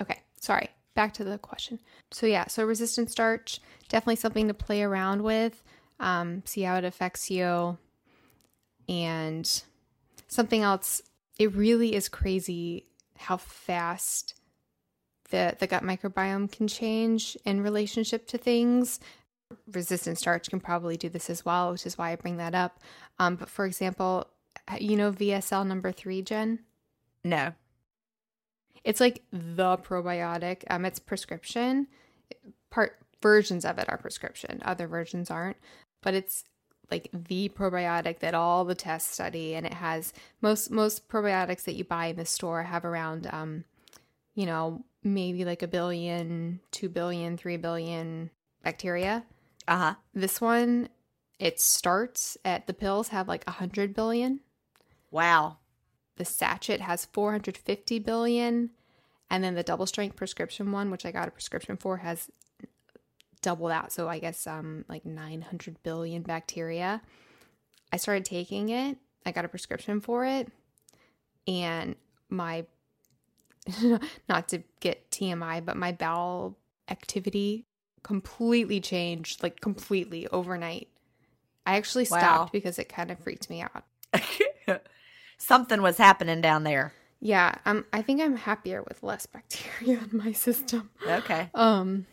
Okay, 0.00 0.20
sorry. 0.40 0.70
back 0.94 1.12
to 1.14 1.24
the 1.24 1.38
question. 1.38 1.78
So 2.10 2.26
yeah, 2.26 2.46
so 2.46 2.64
resistant 2.64 3.10
starch 3.10 3.60
definitely 3.88 4.16
something 4.16 4.48
to 4.48 4.54
play 4.54 4.82
around 4.82 5.22
with, 5.22 5.62
um, 6.00 6.42
see 6.44 6.62
how 6.62 6.76
it 6.76 6.84
affects 6.84 7.30
you, 7.30 7.78
and 8.88 9.62
something 10.28 10.62
else. 10.62 11.02
It 11.38 11.54
really 11.54 11.94
is 11.94 12.08
crazy 12.08 12.86
how 13.18 13.36
fast 13.36 14.34
the 15.30 15.56
the 15.58 15.66
gut 15.66 15.82
microbiome 15.82 16.50
can 16.50 16.68
change 16.68 17.36
in 17.44 17.62
relationship 17.62 18.26
to 18.28 18.38
things. 18.38 19.00
Resistant 19.72 20.18
starch 20.18 20.50
can 20.50 20.60
probably 20.60 20.96
do 20.96 21.08
this 21.08 21.30
as 21.30 21.44
well, 21.44 21.72
which 21.72 21.86
is 21.86 21.96
why 21.96 22.12
I 22.12 22.16
bring 22.16 22.36
that 22.38 22.54
up. 22.54 22.80
Um, 23.18 23.36
but 23.36 23.48
for 23.48 23.64
example, 23.64 24.26
you 24.78 24.96
know 24.96 25.12
VSL 25.12 25.66
number 25.66 25.92
three, 25.92 26.22
Gin. 26.22 26.60
No. 27.24 27.52
It's 28.84 29.00
like 29.00 29.22
the 29.32 29.76
probiotic. 29.78 30.62
Um, 30.70 30.84
it's 30.84 30.98
prescription. 30.98 31.88
Part 32.70 32.98
versions 33.20 33.64
of 33.64 33.78
it 33.78 33.88
are 33.88 33.98
prescription. 33.98 34.62
Other 34.64 34.86
versions 34.86 35.30
aren't. 35.30 35.56
But 36.02 36.14
it's 36.14 36.44
like 36.90 37.08
the 37.12 37.48
probiotic 37.48 38.20
that 38.20 38.34
all 38.34 38.64
the 38.64 38.74
tests 38.74 39.12
study, 39.12 39.54
and 39.54 39.66
it 39.66 39.74
has 39.74 40.12
most 40.40 40.70
most 40.70 41.08
probiotics 41.08 41.64
that 41.64 41.74
you 41.74 41.84
buy 41.84 42.06
in 42.06 42.16
the 42.16 42.24
store 42.24 42.62
have 42.62 42.84
around, 42.84 43.28
um, 43.32 43.64
you 44.34 44.46
know, 44.46 44.84
maybe 45.06 45.44
like 45.44 45.62
a 45.62 45.68
billion, 45.68 46.60
two 46.70 46.88
billion, 46.88 47.36
three 47.36 47.56
billion 47.56 48.30
bacteria. 48.62 49.24
Uh 49.68 49.76
huh. 49.76 49.94
This 50.12 50.40
one, 50.40 50.88
it 51.38 51.60
starts 51.60 52.36
at 52.44 52.66
the 52.66 52.74
pills 52.74 53.08
have 53.08 53.28
like 53.28 53.44
a 53.46 53.52
hundred 53.52 53.94
billion. 53.94 54.40
Wow. 55.10 55.58
The 56.16 56.24
sachet 56.24 56.80
has 56.80 57.04
450 57.06 57.98
billion. 58.00 58.70
And 59.30 59.42
then 59.42 59.54
the 59.54 59.62
double 59.62 59.86
strength 59.86 60.16
prescription 60.16 60.72
one, 60.72 60.90
which 60.90 61.04
I 61.04 61.10
got 61.10 61.28
a 61.28 61.32
prescription 61.32 61.76
for, 61.76 61.98
has 61.98 62.30
double 63.42 63.68
that. 63.68 63.92
So 63.92 64.08
I 64.08 64.18
guess 64.18 64.46
um 64.46 64.84
like 64.88 65.04
900 65.04 65.82
billion 65.82 66.22
bacteria. 66.22 67.00
I 67.92 67.96
started 67.96 68.24
taking 68.24 68.70
it. 68.70 68.98
I 69.24 69.32
got 69.32 69.44
a 69.44 69.48
prescription 69.48 70.00
for 70.00 70.24
it. 70.24 70.50
And 71.46 71.94
my 72.28 72.66
not 74.28 74.48
to 74.48 74.62
get 74.80 75.10
TMI, 75.10 75.64
but 75.64 75.76
my 75.76 75.92
bowel 75.92 76.56
activity 76.88 77.64
completely 78.02 78.80
changed, 78.80 79.42
like 79.42 79.60
completely 79.60 80.26
overnight. 80.28 80.88
I 81.64 81.76
actually 81.76 82.04
stopped 82.04 82.22
Wow. 82.22 82.48
because 82.52 82.78
it 82.78 82.88
kind 82.88 83.10
of 83.10 83.18
freaked 83.18 83.50
me 83.50 83.62
out. 83.62 83.84
Something 85.38 85.82
was 85.82 85.98
happening 85.98 86.40
down 86.40 86.64
there. 86.64 86.92
Yeah, 87.20 87.54
um, 87.64 87.84
I 87.92 88.02
think 88.02 88.20
I'm 88.20 88.36
happier 88.36 88.82
with 88.82 89.02
less 89.02 89.26
bacteria 89.26 90.00
in 90.10 90.16
my 90.18 90.32
system. 90.32 90.90
Okay. 91.06 91.50
Um, 91.54 92.06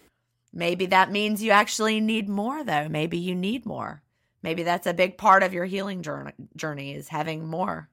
Maybe 0.52 0.86
that 0.88 1.12
means 1.12 1.42
you 1.44 1.52
actually 1.52 2.00
need 2.00 2.30
more, 2.30 2.64
though. 2.64 2.88
Maybe 2.88 3.18
you 3.18 3.34
need 3.36 3.66
more. 3.66 4.02
Maybe 4.44 4.64
that's 4.64 4.86
a 4.88 4.94
big 4.94 5.18
part 5.18 5.42
of 5.42 5.54
your 5.54 5.66
healing 5.66 6.04
journey, 6.04 6.34
journey 6.56 6.94
is 6.94 7.08
having 7.08 7.48
more. 7.48 7.90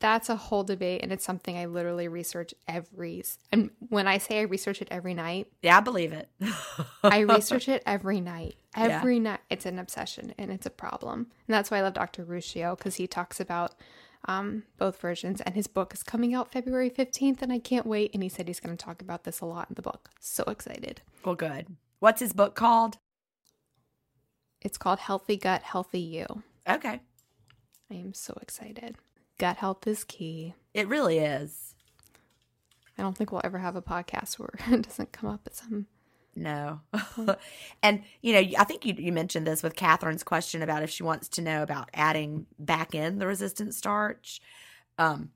That's 0.00 0.28
a 0.28 0.36
whole 0.36 0.64
debate, 0.64 1.02
and 1.02 1.12
it's 1.12 1.24
something 1.24 1.56
I 1.56 1.66
literally 1.66 2.08
research 2.08 2.54
every. 2.66 3.22
And 3.52 3.70
when 3.88 4.06
I 4.06 4.18
say 4.18 4.40
I 4.40 4.42
research 4.42 4.82
it 4.82 4.88
every 4.90 5.14
night, 5.14 5.46
Yeah, 5.62 5.76
I 5.76 5.80
believe 5.80 6.12
it. 6.12 6.28
I 7.02 7.20
research 7.20 7.68
it 7.68 7.82
every 7.86 8.20
night. 8.20 8.56
Yeah. 8.76 8.84
Every 8.84 9.18
night, 9.18 9.40
it's 9.50 9.66
an 9.66 9.78
obsession 9.78 10.32
and 10.38 10.50
it's 10.50 10.66
a 10.66 10.70
problem, 10.70 11.26
and 11.46 11.54
that's 11.54 11.70
why 11.70 11.78
I 11.78 11.82
love 11.82 11.94
Dr. 11.94 12.24
Ruscio 12.24 12.76
because 12.76 12.96
he 12.96 13.06
talks 13.06 13.38
about 13.40 13.74
um, 14.26 14.64
both 14.78 15.00
versions. 15.00 15.40
And 15.40 15.54
his 15.54 15.66
book 15.66 15.92
is 15.94 16.02
coming 16.02 16.34
out 16.34 16.52
February 16.52 16.88
fifteenth, 16.88 17.42
and 17.42 17.52
I 17.52 17.58
can't 17.58 17.86
wait. 17.86 18.10
And 18.14 18.22
he 18.22 18.28
said 18.28 18.48
he's 18.48 18.60
going 18.60 18.76
to 18.76 18.84
talk 18.84 19.02
about 19.02 19.24
this 19.24 19.40
a 19.40 19.46
lot 19.46 19.68
in 19.68 19.74
the 19.74 19.82
book. 19.82 20.10
So 20.18 20.44
excited! 20.44 21.02
well, 21.24 21.34
good. 21.34 21.66
What's 21.98 22.20
his 22.20 22.32
book 22.32 22.54
called? 22.54 22.98
It's 24.62 24.78
called 24.78 24.98
Healthy 24.98 25.36
Gut, 25.36 25.62
Healthy 25.62 26.00
You. 26.00 26.42
Okay. 26.68 27.00
I 27.90 27.94
am 27.94 28.14
so 28.14 28.38
excited. 28.40 28.96
Gut 29.40 29.56
health 29.56 29.86
is 29.86 30.04
key. 30.04 30.54
It 30.74 30.86
really 30.86 31.18
is. 31.18 31.74
I 32.98 33.02
don't 33.02 33.16
think 33.16 33.32
we'll 33.32 33.40
ever 33.42 33.56
have 33.56 33.74
a 33.74 33.80
podcast 33.80 34.38
where 34.38 34.50
it 34.70 34.82
doesn't 34.82 35.12
come 35.12 35.30
up 35.30 35.40
at 35.46 35.56
some. 35.56 35.86
No. 36.36 36.80
and, 37.82 38.02
you 38.20 38.34
know, 38.34 38.58
I 38.58 38.64
think 38.64 38.84
you, 38.84 38.94
you 38.98 39.12
mentioned 39.12 39.46
this 39.46 39.62
with 39.62 39.76
Catherine's 39.76 40.22
question 40.22 40.60
about 40.60 40.82
if 40.82 40.90
she 40.90 41.02
wants 41.02 41.26
to 41.30 41.42
know 41.42 41.62
about 41.62 41.88
adding 41.94 42.44
back 42.58 42.94
in 42.94 43.18
the 43.18 43.26
resistant 43.26 43.74
starch. 43.74 44.42
Um, 44.98 45.30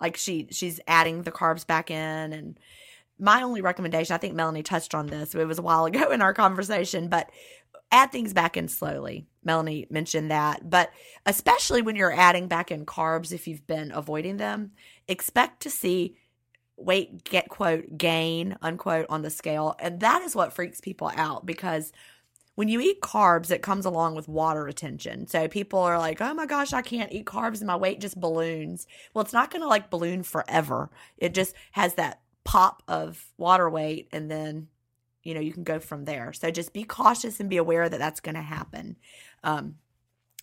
like 0.00 0.16
she 0.16 0.46
she's 0.50 0.80
adding 0.86 1.22
the 1.22 1.32
carbs 1.32 1.66
back 1.66 1.90
in 1.90 2.32
and 2.32 2.58
my 3.18 3.42
only 3.42 3.60
recommendation 3.60 4.14
i 4.14 4.18
think 4.18 4.34
melanie 4.34 4.62
touched 4.62 4.94
on 4.94 5.06
this 5.06 5.34
it 5.34 5.46
was 5.46 5.58
a 5.58 5.62
while 5.62 5.84
ago 5.86 6.10
in 6.10 6.20
our 6.20 6.34
conversation 6.34 7.08
but 7.08 7.30
add 7.92 8.10
things 8.10 8.32
back 8.32 8.56
in 8.56 8.66
slowly 8.66 9.24
melanie 9.44 9.86
mentioned 9.90 10.30
that 10.30 10.68
but 10.68 10.90
especially 11.26 11.82
when 11.82 11.96
you're 11.96 12.12
adding 12.12 12.48
back 12.48 12.70
in 12.70 12.86
carbs 12.86 13.32
if 13.32 13.46
you've 13.46 13.66
been 13.66 13.90
avoiding 13.92 14.36
them 14.36 14.72
expect 15.08 15.60
to 15.60 15.70
see 15.70 16.16
weight 16.76 17.24
get 17.24 17.48
quote 17.48 17.96
gain 17.96 18.56
unquote 18.62 19.06
on 19.08 19.22
the 19.22 19.30
scale. 19.30 19.76
And 19.78 20.00
that 20.00 20.22
is 20.22 20.34
what 20.34 20.52
freaks 20.52 20.80
people 20.80 21.10
out 21.16 21.46
because 21.46 21.92
when 22.56 22.68
you 22.68 22.80
eat 22.80 23.00
carbs 23.00 23.50
it 23.50 23.62
comes 23.62 23.84
along 23.84 24.14
with 24.14 24.28
water 24.28 24.64
retention. 24.64 25.26
So 25.26 25.48
people 25.48 25.78
are 25.78 25.98
like 25.98 26.20
oh 26.20 26.34
my 26.34 26.46
gosh 26.46 26.72
i 26.72 26.82
can't 26.82 27.12
eat 27.12 27.26
carbs 27.26 27.58
and 27.58 27.66
my 27.66 27.76
weight 27.76 28.00
just 28.00 28.20
balloons. 28.20 28.86
Well 29.12 29.22
it's 29.22 29.32
not 29.32 29.50
going 29.50 29.62
to 29.62 29.68
like 29.68 29.90
balloon 29.90 30.22
forever. 30.22 30.90
It 31.16 31.34
just 31.34 31.54
has 31.72 31.94
that 31.94 32.20
pop 32.44 32.82
of 32.88 33.24
water 33.38 33.70
weight 33.70 34.08
and 34.12 34.30
then 34.30 34.68
you 35.22 35.32
know 35.34 35.40
you 35.40 35.52
can 35.52 35.64
go 35.64 35.78
from 35.78 36.04
there. 36.04 36.32
So 36.32 36.50
just 36.50 36.72
be 36.72 36.84
cautious 36.84 37.40
and 37.40 37.48
be 37.48 37.56
aware 37.56 37.88
that 37.88 37.98
that's 37.98 38.20
going 38.20 38.34
to 38.34 38.42
happen 38.42 38.96
um, 39.44 39.76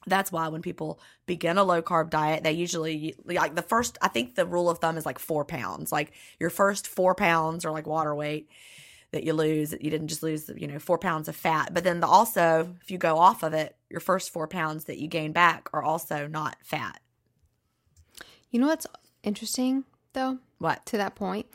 that's 0.07 0.31
why 0.31 0.47
when 0.47 0.61
people 0.61 0.99
begin 1.25 1.57
a 1.57 1.63
low 1.63 1.81
carb 1.81 2.09
diet 2.09 2.43
they 2.43 2.51
usually 2.51 3.15
like 3.25 3.55
the 3.55 3.61
first 3.61 3.97
i 4.01 4.07
think 4.07 4.35
the 4.35 4.45
rule 4.45 4.69
of 4.69 4.79
thumb 4.79 4.97
is 4.97 5.05
like 5.05 5.19
four 5.19 5.45
pounds 5.45 5.91
like 5.91 6.13
your 6.39 6.49
first 6.49 6.87
four 6.87 7.13
pounds 7.15 7.65
are 7.65 7.71
like 7.71 7.87
water 7.87 8.15
weight 8.15 8.49
that 9.11 9.23
you 9.23 9.33
lose 9.33 9.73
you 9.79 9.91
didn't 9.91 10.07
just 10.07 10.23
lose 10.23 10.49
you 10.57 10.67
know 10.67 10.79
four 10.79 10.97
pounds 10.97 11.27
of 11.27 11.35
fat 11.35 11.73
but 11.73 11.83
then 11.83 11.99
the, 11.99 12.07
also 12.07 12.75
if 12.81 12.89
you 12.89 12.97
go 12.97 13.17
off 13.17 13.43
of 13.43 13.53
it 13.53 13.75
your 13.89 13.99
first 13.99 14.31
four 14.31 14.47
pounds 14.47 14.85
that 14.85 14.97
you 14.97 15.07
gain 15.07 15.31
back 15.31 15.69
are 15.73 15.83
also 15.83 16.27
not 16.27 16.57
fat 16.63 16.99
You 18.51 18.59
know 18.59 18.67
what's 18.67 18.87
interesting 19.23 19.85
though? 20.13 20.39
what 20.59 20.85
To 20.87 20.97
that 20.97 21.15
point. 21.15 21.47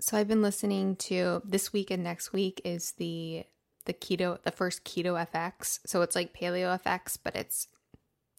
So 0.00 0.16
I've 0.16 0.28
been 0.28 0.42
listening 0.42 0.96
to 0.96 1.42
this 1.44 1.72
week 1.72 1.90
and 1.90 2.04
next 2.04 2.32
week 2.32 2.60
is 2.64 2.92
the 2.92 3.44
the 3.86 3.94
keto 3.94 4.42
the 4.42 4.50
first 4.50 4.84
keto 4.84 5.26
FX. 5.32 5.80
So 5.86 6.02
it's 6.02 6.14
like 6.14 6.38
paleo 6.38 6.80
FX, 6.82 7.18
but 7.22 7.34
it's 7.34 7.68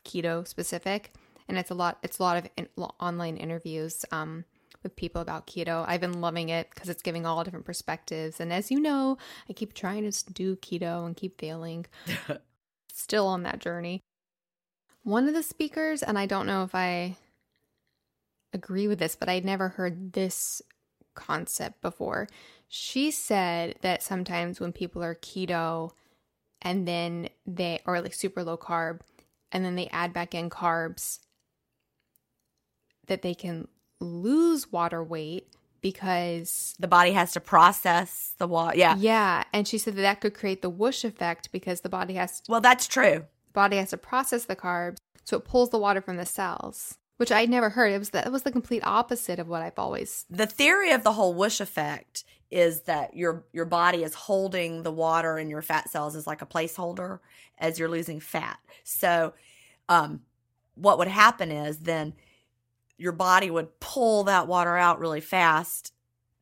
keto 0.06 0.48
specific, 0.48 1.14
and 1.48 1.58
it's 1.58 1.72
a 1.72 1.76
lot. 1.76 1.98
It's 2.04 2.20
a 2.20 2.24
lot 2.24 2.38
of 2.38 2.50
in, 2.56 2.68
online 3.00 3.38
interviews 3.38 4.06
um, 4.12 4.46
with 4.84 4.96
people 4.96 5.22
about 5.22 5.48
keto. 5.48 5.84
I've 5.88 6.02
been 6.02 6.22
loving 6.22 6.50
it 6.50 6.70
because 6.74 6.90
it's 6.90 7.02
giving 7.02 7.26
all 7.26 7.44
different 7.44 7.66
perspectives. 7.66 8.40
And 8.40 8.54
as 8.54 8.72
you 8.72 8.80
know, 8.80 9.18
I 9.50 9.54
keep 9.54 9.74
trying 9.74 10.10
to 10.10 10.34
do 10.34 10.56
keto 10.58 11.06
and 11.06 11.16
keep 11.16 11.40
failing. 11.40 11.86
Still 12.94 13.28
on 13.28 13.44
that 13.44 13.60
journey. 13.60 14.02
One 15.04 15.28
of 15.28 15.34
the 15.34 15.44
speakers, 15.44 16.04
and 16.04 16.18
I 16.18 16.26
don't 16.26 16.48
know 16.48 16.64
if 16.64 16.76
I 16.76 17.16
agree 18.54 18.88
with 18.88 19.00
this, 19.00 19.16
but 19.16 19.30
I'd 19.30 19.46
never 19.46 19.70
heard 19.70 20.14
this 20.14 20.62
concept 21.16 21.82
before. 21.82 22.28
She 22.68 23.12
said 23.12 23.76
that 23.82 24.04
sometimes 24.04 24.60
when 24.60 24.74
people 24.74 25.04
are 25.04 25.16
keto 25.16 25.92
and 26.62 26.88
then 26.88 27.30
they, 27.46 27.80
are 27.86 28.02
like 28.02 28.14
super 28.14 28.44
low 28.44 28.58
carb, 28.58 29.02
and 29.52 29.64
then 29.64 29.76
they 29.76 29.88
add 29.88 30.12
back 30.12 30.36
in 30.36 30.50
carbs, 30.50 31.20
that 33.08 33.22
they 33.22 33.34
can 33.34 33.68
lose 34.00 34.72
water 34.72 35.04
weight 35.04 35.48
because 35.82 36.76
the 36.80 36.88
body 36.88 37.12
has 37.12 37.32
to 37.34 37.40
process 37.40 38.34
the 38.38 38.48
water 38.48 38.78
yeah. 38.78 38.96
Yeah 38.98 39.44
and 39.54 39.68
she 39.68 39.78
said 39.78 39.96
that 39.96 40.02
that 40.02 40.22
could 40.22 40.34
create 40.34 40.62
the 40.62 40.70
whoosh 40.70 41.04
effect 41.04 41.52
because 41.52 41.82
the 41.82 41.90
body 41.90 42.16
has 42.16 42.42
to, 42.42 42.52
well 42.52 42.62
that's 42.62 42.88
true. 42.88 43.26
body 43.54 43.78
has 43.78 43.92
to 43.92 43.98
process 43.98 44.46
the 44.46 44.56
carbs 44.56 44.98
so 45.24 45.38
it 45.38 45.46
pulls 45.46 45.70
the 45.70 45.78
water 45.78 46.02
from 46.02 46.18
the 46.18 46.26
cells 46.26 46.98
which 47.18 47.32
i'd 47.32 47.50
never 47.50 47.70
heard 47.70 47.92
it 47.92 48.00
was 48.00 48.12
that 48.12 48.32
was 48.32 48.44
the 48.44 48.52
complete 48.52 48.84
opposite 48.86 49.40
of 49.40 49.48
what 49.48 49.62
i've 49.62 49.78
always 49.78 50.26
the 50.30 50.48
theory 50.48 50.92
of 50.92 51.04
the 51.04 51.14
whole 51.14 51.34
whoosh 51.34 51.60
effect 51.60 52.24
is 52.50 52.82
that 52.82 53.16
your 53.16 53.44
your 53.52 53.66
body 53.66 54.04
is 54.04 54.14
holding 54.14 54.84
the 54.84 54.92
water 54.92 55.38
in 55.38 55.50
your 55.50 55.62
fat 55.62 55.90
cells 55.90 56.16
as 56.16 56.26
like 56.26 56.42
a 56.42 56.46
placeholder 56.46 57.20
as 57.58 57.78
you're 57.78 57.90
losing 57.90 58.20
fat. 58.20 58.60
So 58.84 59.34
um 59.90 60.22
what 60.76 60.98
would 60.98 61.08
happen 61.08 61.52
is 61.52 61.80
then 61.80 62.14
your 62.98 63.12
body 63.12 63.50
would 63.50 63.80
pull 63.80 64.24
that 64.24 64.48
water 64.48 64.78
out 64.78 65.00
really 65.00 65.22
fast 65.22 65.94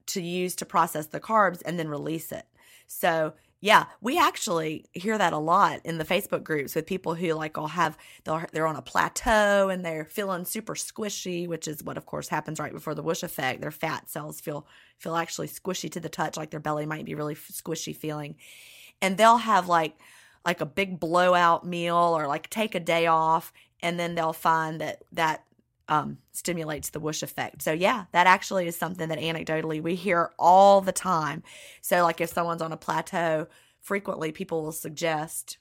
to 0.07 0.22
use 0.22 0.56
to 0.56 0.65
process 0.65 1.07
the 1.07 1.19
carbs 1.19 1.61
and 1.65 1.80
then 1.80 1.88
release 1.88 2.31
it. 2.31 2.45
So 2.85 3.34
Yeah, 3.65 3.85
we 3.99 4.19
actually 4.19 4.85
hear 4.93 5.17
that 5.17 5.33
a 5.33 5.39
lot 5.39 5.81
in 5.85 5.97
the 5.97 6.05
Facebook 6.05 6.43
groups 6.43 6.75
with 6.75 6.85
people 6.85 7.15
who 7.15 7.33
like 7.33 7.57
will 7.57 7.65
have 7.65 7.97
they're 8.23 8.47
they're 8.53 8.67
on 8.67 8.75
a 8.75 8.81
plateau 8.83 9.69
and 9.69 9.83
they're 9.83 10.05
feeling 10.05 10.45
super 10.45 10.75
squishy, 10.75 11.47
which 11.47 11.67
is 11.67 11.83
what 11.83 11.97
of 11.97 12.05
course 12.05 12.27
happens 12.27 12.59
right 12.59 12.71
before 12.71 12.93
the 12.93 13.01
whoosh 13.01 13.23
effect. 13.23 13.61
Their 13.61 13.71
fat 13.71 14.07
cells 14.07 14.39
feel 14.39 14.67
feel 14.99 15.15
actually 15.15 15.47
squishy 15.47 15.91
to 15.93 15.99
the 15.99 16.09
touch, 16.09 16.37
like 16.37 16.51
their 16.51 16.59
belly 16.59 16.85
might 16.85 17.05
be 17.05 17.15
really 17.15 17.33
squishy 17.33 17.95
feeling, 17.97 18.35
and 19.01 19.17
they'll 19.17 19.37
have 19.37 19.67
like 19.67 19.95
like 20.45 20.61
a 20.61 20.65
big 20.67 20.99
blowout 20.99 21.65
meal 21.65 21.95
or 21.97 22.27
like 22.27 22.51
take 22.51 22.75
a 22.75 22.79
day 22.79 23.07
off, 23.07 23.51
and 23.81 23.99
then 23.99 24.13
they'll 24.13 24.31
find 24.31 24.79
that 24.79 25.03
that 25.13 25.43
um, 25.88 26.18
stimulates 26.32 26.90
the 26.90 26.99
whoosh 26.99 27.24
effect. 27.24 27.62
So 27.62 27.72
yeah, 27.72 28.06
that 28.12 28.28
actually 28.28 28.68
is 28.68 28.76
something 28.76 29.10
that 29.10 29.20
anecdotally 29.20 29.82
we 29.82 29.95
hear 29.95 30.32
all 30.40 30.82
the 30.82 30.91
time. 30.91 31.44
So 31.82 32.03
like 32.03 32.22
if 32.22 32.30
someone's 32.30 32.62
on 32.62 32.72
a 32.72 32.78
plateau, 32.78 33.48
frequently 33.82 34.32
people 34.32 34.64
will 34.64 34.72
suggest, 34.72 35.57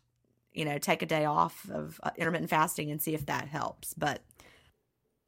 you 0.53 0.65
know, 0.65 0.79
take 0.79 1.03
a 1.03 1.07
day 1.07 1.25
off 1.25 1.69
of 1.71 2.01
uh, 2.03 2.11
intermittent 2.17 2.51
fasting 2.51 2.91
and 2.91 3.01
see 3.01 3.15
if 3.15 3.27
that 3.27 3.49
helps. 3.49 3.95
But 3.95 4.23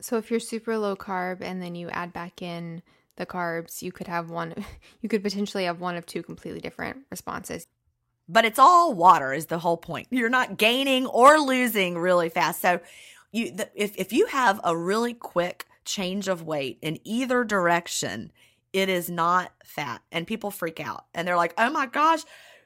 so 0.01 0.17
if 0.17 0.31
you're 0.31 0.41
super 0.41 0.79
low 0.79 0.97
carb 0.97 1.41
and 1.41 1.63
then 1.63 1.75
you 1.75 1.89
add 1.91 2.13
back 2.13 2.43
in 2.43 2.83
the 3.17 3.27
carbs, 3.27 3.83
you 3.83 3.93
could 3.93 4.09
have 4.09 4.31
one 4.31 4.55
you 5.01 5.09
could 5.09 5.23
potentially 5.23 5.65
have 5.65 5.81
one 5.81 5.97
of 5.97 6.07
two 6.07 6.23
completely 6.23 6.61
different 6.61 6.99
responses. 7.11 7.67
But 8.29 8.45
it's 8.45 8.59
all 8.59 8.93
water 8.93 9.33
is 9.33 9.47
the 9.47 9.59
whole 9.59 9.77
point. 9.77 10.09
You're 10.11 10.29
not 10.29 10.57
gaining 10.57 11.07
or 11.07 11.39
losing 11.39 11.97
really 11.97 12.29
fast. 12.29 12.61
So 12.61 12.81
you 13.33 13.51
the, 13.51 13.71
if 13.75 13.97
if 13.97 14.13
you 14.13 14.27
have 14.27 14.61
a 14.65 14.77
really 14.77 15.15
quick 15.15 15.67
change 15.85 16.29
of 16.29 16.43
weight 16.43 16.79
in 16.83 16.99
either 17.05 17.45
direction, 17.45 18.33
it 18.73 18.89
is 18.89 19.09
not 19.11 19.53
fat, 19.65 20.03
and 20.11 20.27
people 20.27 20.51
freak 20.51 20.81
out 20.81 21.07
and 21.15 21.27
they're 21.27 21.37
like, 21.37 21.55
"Oh 21.59 21.71
my 21.71 21.87
gosh, 21.87 22.23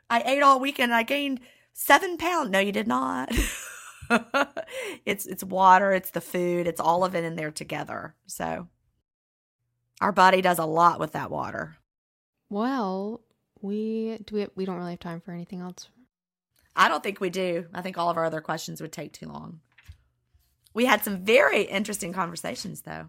I 0.08 0.22
ate 0.22 0.42
all 0.42 0.60
weekend 0.60 0.92
and 0.92 0.98
I 0.98 1.02
gained 1.02 1.40
seven 1.72 2.16
pounds." 2.16 2.50
No, 2.50 2.58
you 2.58 2.72
did 2.72 2.88
not. 2.88 3.30
it's 5.06 5.26
it's 5.26 5.44
water, 5.44 5.92
it's 5.92 6.10
the 6.10 6.20
food, 6.20 6.66
it's 6.66 6.80
all 6.80 7.04
of 7.04 7.14
it 7.14 7.24
in 7.24 7.36
there 7.36 7.50
together. 7.50 8.14
So 8.26 8.68
our 10.00 10.12
body 10.12 10.40
does 10.40 10.58
a 10.58 10.64
lot 10.64 10.98
with 10.98 11.12
that 11.12 11.30
water. 11.30 11.76
Well, 12.48 13.20
we 13.60 14.18
do 14.24 14.36
we, 14.36 14.46
we 14.56 14.64
don't 14.64 14.76
really 14.76 14.92
have 14.92 15.00
time 15.00 15.20
for 15.20 15.32
anything 15.32 15.60
else. 15.60 15.88
I 16.74 16.88
don't 16.88 17.02
think 17.02 17.20
we 17.20 17.30
do. 17.30 17.66
I 17.74 17.82
think 17.82 17.98
all 17.98 18.10
of 18.10 18.16
our 18.16 18.24
other 18.24 18.40
questions 18.40 18.80
would 18.80 18.92
take 18.92 19.12
too 19.12 19.26
long. 19.26 19.60
We 20.74 20.86
had 20.86 21.04
some 21.04 21.24
very 21.24 21.62
interesting 21.62 22.12
conversations, 22.12 22.82
though. 22.82 23.08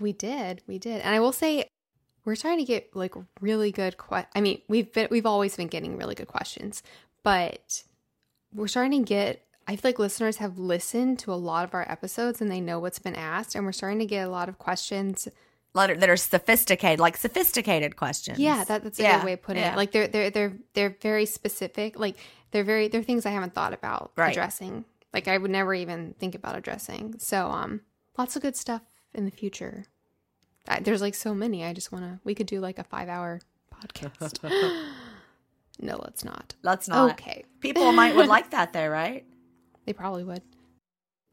We 0.00 0.12
did, 0.12 0.62
we 0.66 0.78
did, 0.78 1.02
and 1.02 1.14
I 1.14 1.20
will 1.20 1.32
say, 1.32 1.68
we're 2.24 2.36
trying 2.36 2.58
to 2.58 2.64
get 2.64 2.94
like 2.96 3.14
really 3.40 3.70
good. 3.70 3.96
Que- 3.98 4.26
I 4.34 4.40
mean, 4.40 4.60
we've 4.68 4.92
been 4.92 5.08
we've 5.10 5.26
always 5.26 5.56
been 5.56 5.68
getting 5.68 5.96
really 5.96 6.14
good 6.14 6.28
questions, 6.28 6.82
but 7.22 7.84
we're 8.52 8.68
starting 8.68 9.04
to 9.04 9.08
get. 9.08 9.42
I 9.66 9.76
feel 9.76 9.90
like 9.90 9.98
listeners 9.98 10.38
have 10.38 10.58
listened 10.58 11.18
to 11.20 11.32
a 11.32 11.36
lot 11.36 11.64
of 11.64 11.72
our 11.72 11.90
episodes 11.90 12.42
and 12.42 12.50
they 12.50 12.60
know 12.60 12.78
what's 12.78 12.98
been 12.98 13.16
asked, 13.16 13.54
and 13.54 13.64
we're 13.64 13.72
starting 13.72 13.98
to 14.00 14.06
get 14.06 14.26
a 14.26 14.30
lot 14.30 14.48
of 14.48 14.58
questions 14.58 15.28
that 15.74 16.08
are 16.08 16.16
sophisticated, 16.16 17.00
like 17.00 17.16
sophisticated 17.16 17.96
questions. 17.96 18.38
Yeah, 18.38 18.64
that, 18.64 18.84
that's 18.84 18.98
a 19.00 19.02
yeah, 19.02 19.18
good 19.18 19.26
way 19.26 19.32
of 19.34 19.42
putting 19.42 19.62
yeah. 19.62 19.72
it. 19.72 19.76
Like 19.76 19.92
they're 19.92 20.08
they're 20.08 20.30
they're 20.30 20.56
they're 20.74 20.96
very 21.00 21.26
specific. 21.26 21.98
Like 21.98 22.16
they're 22.52 22.64
very 22.64 22.88
they're 22.88 23.02
things 23.02 23.26
I 23.26 23.30
haven't 23.30 23.54
thought 23.54 23.72
about 23.72 24.12
right. 24.16 24.30
addressing. 24.30 24.84
Like 25.14 25.28
I 25.28 25.38
would 25.38 25.50
never 25.50 25.72
even 25.72 26.14
think 26.18 26.34
about 26.34 26.56
addressing. 26.56 27.14
So 27.18 27.46
um 27.46 27.80
lots 28.18 28.36
of 28.36 28.42
good 28.42 28.56
stuff 28.56 28.82
in 29.14 29.24
the 29.24 29.30
future. 29.30 29.86
I, 30.68 30.80
there's 30.80 31.00
like 31.00 31.14
so 31.14 31.34
many. 31.34 31.64
I 31.64 31.72
just 31.72 31.92
want 31.92 32.04
to 32.04 32.20
we 32.24 32.34
could 32.34 32.46
do 32.48 32.60
like 32.60 32.78
a 32.78 32.84
5-hour 32.84 33.40
podcast. 33.72 34.42
no, 35.80 35.96
let's 36.02 36.24
not. 36.24 36.54
Let's 36.62 36.88
not. 36.88 37.12
Okay. 37.12 37.44
People 37.60 37.92
might 37.92 38.16
would 38.16 38.26
like 38.26 38.50
that 38.56 38.72
though, 38.72 38.88
right? 38.88 39.24
They 39.86 39.92
probably 39.92 40.24
would. 40.24 40.42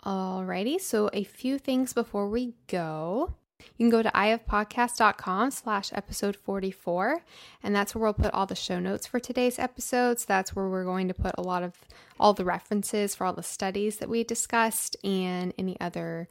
Alrighty, 0.06 0.80
so 0.82 1.10
a 1.14 1.24
few 1.24 1.60
things 1.60 1.94
before 1.94 2.28
we 2.28 2.56
go. 2.68 3.36
You 3.78 3.86
can 3.86 3.90
go 3.90 4.02
to 4.02 4.10
ifpodcast.com 4.10 5.52
slash 5.52 5.92
episode 5.94 6.36
44, 6.36 7.24
and 7.64 7.76
that's 7.76 7.96
where 7.96 8.04
we'll 8.04 8.14
put 8.14 8.34
all 8.34 8.46
the 8.46 8.56
show 8.56 8.80
notes 8.80 9.08
for 9.08 9.20
today's 9.20 9.60
episodes. 9.60 10.26
That's 10.26 10.56
where 10.56 10.68
we're 10.68 10.84
going 10.84 11.08
to 11.08 11.14
put 11.14 11.36
a 11.38 11.42
lot 11.42 11.64
of 11.64 11.76
all 12.20 12.34
the 12.34 12.46
references 12.46 13.16
for 13.16 13.26
all 13.26 13.34
the 13.34 13.44
studies 13.44 13.98
that 13.98 14.10
we 14.10 14.24
discussed 14.24 14.96
and 15.04 15.54
any 15.58 15.80
other 15.80 16.28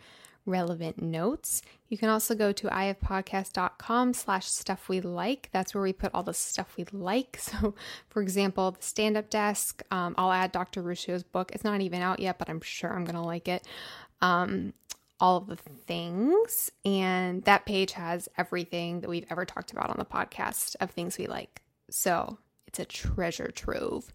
relevant 0.46 1.00
notes. 1.00 1.62
You 1.88 1.98
can 1.98 2.08
also 2.08 2.34
go 2.34 2.52
to 2.52 2.68
ifpodcast.com 2.68 4.14
slash 4.14 4.46
stuff 4.46 4.88
we 4.88 5.00
like. 5.00 5.48
That's 5.52 5.74
where 5.74 5.82
we 5.82 5.92
put 5.92 6.12
all 6.14 6.22
the 6.22 6.34
stuff 6.34 6.76
we 6.76 6.84
like. 6.92 7.40
So, 7.50 7.74
for 8.08 8.22
example, 8.22 8.70
the 8.70 8.82
stand 8.82 9.16
up 9.16 9.28
desk, 9.28 9.82
um, 9.90 10.14
I'll 10.16 10.30
add 10.30 10.52
Dr. 10.52 10.82
Ruscio's 10.82 11.24
book. 11.24 11.50
It's 11.52 11.64
not 11.64 11.80
even 11.80 12.00
out 12.00 12.20
yet, 12.20 12.38
but 12.38 12.48
I'm 12.48 12.60
sure 12.60 12.92
I'm 12.92 13.04
going 13.04 13.16
to 13.16 13.20
like 13.20 13.48
it. 13.48 13.66
Um, 14.20 14.72
all 15.20 15.36
of 15.36 15.46
the 15.46 15.56
things. 15.56 16.70
And 16.84 17.44
that 17.44 17.66
page 17.66 17.92
has 17.92 18.28
everything 18.38 19.00
that 19.00 19.10
we've 19.10 19.26
ever 19.30 19.44
talked 19.44 19.72
about 19.72 19.90
on 19.90 19.98
the 19.98 20.04
podcast 20.04 20.76
of 20.80 20.90
things 20.90 21.18
we 21.18 21.26
like. 21.26 21.60
So 21.90 22.38
it's 22.66 22.78
a 22.78 22.84
treasure 22.84 23.50
trove. 23.50 24.12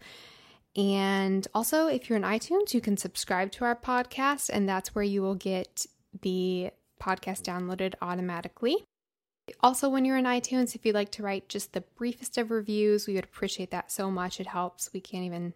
And 0.76 1.46
also, 1.54 1.86
if 1.86 2.08
you're 2.08 2.18
in 2.18 2.22
iTunes, 2.22 2.74
you 2.74 2.82
can 2.82 2.98
subscribe 2.98 3.50
to 3.52 3.64
our 3.64 3.74
podcast, 3.74 4.50
and 4.52 4.68
that's 4.68 4.94
where 4.94 5.04
you 5.04 5.22
will 5.22 5.34
get 5.34 5.86
the 6.20 6.70
podcast 7.00 7.42
downloaded 7.42 7.94
automatically. 8.02 8.84
Also, 9.60 9.88
when 9.88 10.04
you're 10.04 10.18
in 10.18 10.24
iTunes, 10.24 10.74
if 10.74 10.84
you'd 10.84 10.94
like 10.94 11.12
to 11.12 11.22
write 11.22 11.48
just 11.48 11.72
the 11.72 11.80
briefest 11.80 12.36
of 12.36 12.50
reviews, 12.50 13.06
we 13.06 13.14
would 13.14 13.24
appreciate 13.24 13.70
that 13.70 13.90
so 13.90 14.10
much. 14.10 14.38
It 14.38 14.48
helps. 14.48 14.90
We 14.92 15.00
can't 15.00 15.24
even, 15.24 15.54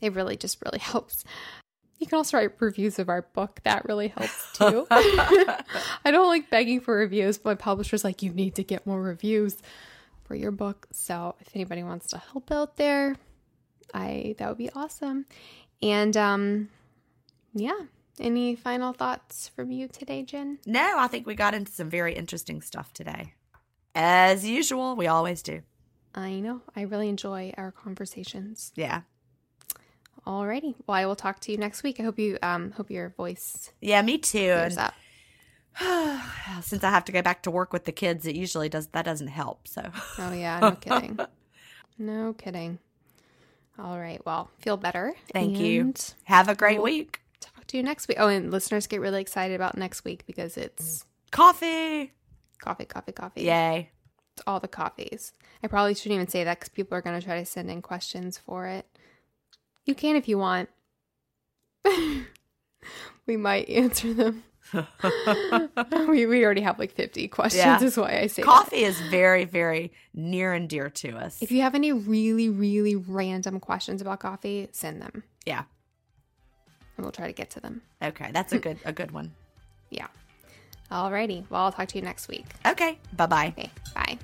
it 0.00 0.14
really 0.14 0.36
just 0.36 0.62
really 0.64 0.78
helps. 0.82 1.24
You 1.98 2.06
can 2.06 2.16
also 2.16 2.36
write 2.36 2.60
reviews 2.60 2.98
of 2.98 3.08
our 3.08 3.22
book. 3.22 3.60
That 3.64 3.84
really 3.86 4.08
helps 4.08 4.52
too. 4.58 4.86
I 4.90 5.64
don't 6.10 6.28
like 6.28 6.50
begging 6.50 6.80
for 6.80 6.96
reviews, 6.96 7.38
but 7.38 7.50
my 7.50 7.54
publisher's 7.54 8.04
like, 8.04 8.22
you 8.22 8.32
need 8.32 8.54
to 8.56 8.62
get 8.62 8.86
more 8.86 9.00
reviews 9.00 9.56
for 10.24 10.34
your 10.34 10.50
book. 10.50 10.86
So 10.92 11.36
if 11.40 11.48
anybody 11.54 11.82
wants 11.82 12.08
to 12.08 12.18
help 12.18 12.50
out 12.50 12.76
there, 12.76 13.16
I 13.94 14.34
that 14.38 14.48
would 14.48 14.58
be 14.58 14.70
awesome. 14.72 15.26
And 15.82 16.16
um 16.16 16.68
yeah. 17.54 17.78
Any 18.18 18.56
final 18.56 18.94
thoughts 18.94 19.48
from 19.48 19.70
you 19.70 19.88
today, 19.88 20.22
Gin? 20.22 20.58
No, 20.64 20.94
I 20.98 21.06
think 21.06 21.26
we 21.26 21.34
got 21.34 21.52
into 21.52 21.70
some 21.70 21.90
very 21.90 22.14
interesting 22.14 22.62
stuff 22.62 22.92
today. 22.94 23.34
As 23.94 24.46
usual, 24.46 24.96
we 24.96 25.06
always 25.06 25.42
do. 25.42 25.60
I 26.14 26.40
know. 26.40 26.62
I 26.74 26.82
really 26.82 27.10
enjoy 27.10 27.52
our 27.58 27.70
conversations. 27.70 28.72
Yeah. 28.74 29.02
Alrighty. 30.26 30.74
Well, 30.86 30.96
I 30.96 31.06
will 31.06 31.16
talk 31.16 31.40
to 31.40 31.52
you 31.52 31.58
next 31.58 31.82
week. 31.82 32.00
I 32.00 32.02
hope 32.02 32.18
you 32.18 32.38
um 32.42 32.72
hope 32.72 32.90
your 32.90 33.10
voice. 33.10 33.70
Yeah, 33.80 34.02
me 34.02 34.18
too. 34.18 34.38
And 34.38 34.72
since 36.62 36.82
I 36.82 36.90
have 36.90 37.04
to 37.04 37.12
go 37.12 37.22
back 37.22 37.42
to 37.42 37.50
work 37.50 37.72
with 37.72 37.84
the 37.84 37.92
kids, 37.92 38.26
it 38.26 38.34
usually 38.34 38.68
does 38.68 38.88
that 38.88 39.04
doesn't 39.04 39.28
help. 39.28 39.68
So. 39.68 39.82
Oh 40.18 40.32
yeah, 40.32 40.58
no 40.60 40.72
kidding. 40.72 41.18
no 41.98 42.32
kidding. 42.32 42.78
All 43.78 43.98
right. 43.98 44.24
Well, 44.24 44.50
feel 44.58 44.76
better. 44.76 45.14
Thank 45.32 45.58
you. 45.58 45.92
Have 46.24 46.48
a 46.48 46.54
great 46.54 46.78
we'll 46.78 46.84
week. 46.84 47.20
Talk 47.40 47.66
to 47.68 47.76
you 47.76 47.82
next 47.82 48.08
week. 48.08 48.16
Oh, 48.18 48.28
and 48.28 48.50
listeners 48.50 48.86
get 48.86 49.00
really 49.00 49.20
excited 49.20 49.54
about 49.54 49.76
next 49.76 50.04
week 50.04 50.24
because 50.26 50.56
it's 50.56 51.04
coffee. 51.30 52.12
Coffee, 52.58 52.86
coffee, 52.86 53.12
coffee. 53.12 53.42
Yay. 53.42 53.90
It's 54.34 54.42
all 54.46 54.60
the 54.60 54.68
coffees. 54.68 55.32
I 55.62 55.66
probably 55.66 55.94
shouldn't 55.94 56.14
even 56.14 56.28
say 56.28 56.44
that 56.44 56.58
because 56.58 56.70
people 56.70 56.96
are 56.96 57.02
going 57.02 57.18
to 57.18 57.24
try 57.24 57.38
to 57.38 57.44
send 57.46 57.70
in 57.70 57.82
questions 57.82 58.38
for 58.38 58.66
it. 58.66 58.86
You 59.86 59.94
can 59.94 60.16
if 60.16 60.28
you 60.28 60.36
want. 60.36 60.68
we 63.26 63.36
might 63.36 63.68
answer 63.68 64.12
them. 64.12 64.42
we, 66.08 66.26
we 66.26 66.44
already 66.44 66.60
have 66.60 66.78
like 66.78 66.92
50 66.92 67.28
questions, 67.28 67.64
yeah. 67.64 67.82
is 67.82 67.96
why 67.96 68.18
I 68.18 68.26
say 68.26 68.42
Coffee 68.42 68.80
that. 68.80 68.86
is 68.86 69.00
very, 69.02 69.44
very 69.44 69.92
near 70.12 70.52
and 70.52 70.68
dear 70.68 70.90
to 70.90 71.16
us. 71.16 71.40
If 71.40 71.52
you 71.52 71.62
have 71.62 71.76
any 71.76 71.92
really, 71.92 72.48
really 72.48 72.96
random 72.96 73.60
questions 73.60 74.00
about 74.00 74.20
coffee, 74.20 74.68
send 74.72 75.00
them. 75.00 75.22
Yeah. 75.46 75.62
And 76.96 77.04
we'll 77.04 77.12
try 77.12 77.28
to 77.28 77.32
get 77.32 77.50
to 77.50 77.60
them. 77.60 77.82
Okay. 78.02 78.30
That's 78.32 78.52
a 78.52 78.58
good 78.58 78.78
a 78.84 78.92
good 78.92 79.10
one. 79.12 79.32
Yeah. 79.88 80.08
Alrighty. 80.90 81.48
Well, 81.48 81.62
I'll 81.62 81.72
talk 81.72 81.86
to 81.88 81.96
you 81.96 82.02
next 82.02 82.26
week. 82.26 82.44
Okay. 82.66 82.98
Bye-bye. 83.16 83.54
Okay. 83.56 83.70
Bye. 83.94 84.18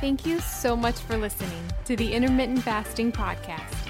Thank 0.00 0.24
you 0.24 0.40
so 0.40 0.74
much 0.74 0.98
for 1.00 1.18
listening 1.18 1.62
to 1.84 1.96
the 1.96 2.14
Intermittent 2.14 2.62
Fasting 2.62 3.12
Podcast. 3.12 3.85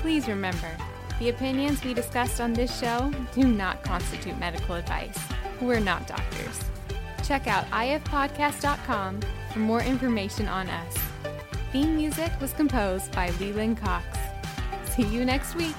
Please 0.00 0.28
remember, 0.28 0.70
the 1.18 1.28
opinions 1.28 1.84
we 1.84 1.92
discussed 1.92 2.40
on 2.40 2.54
this 2.54 2.80
show 2.80 3.12
do 3.34 3.46
not 3.46 3.82
constitute 3.82 4.38
medical 4.38 4.76
advice. 4.76 5.18
We're 5.60 5.78
not 5.78 6.06
doctors. 6.06 6.58
Check 7.22 7.46
out 7.46 7.66
ifpodcast.com 7.66 9.20
for 9.52 9.58
more 9.58 9.82
information 9.82 10.48
on 10.48 10.70
us. 10.70 10.96
Theme 11.70 11.96
music 11.96 12.32
was 12.40 12.54
composed 12.54 13.12
by 13.12 13.28
Leland 13.38 13.76
Cox. 13.76 14.18
See 14.86 15.04
you 15.04 15.26
next 15.26 15.54
week. 15.54 15.76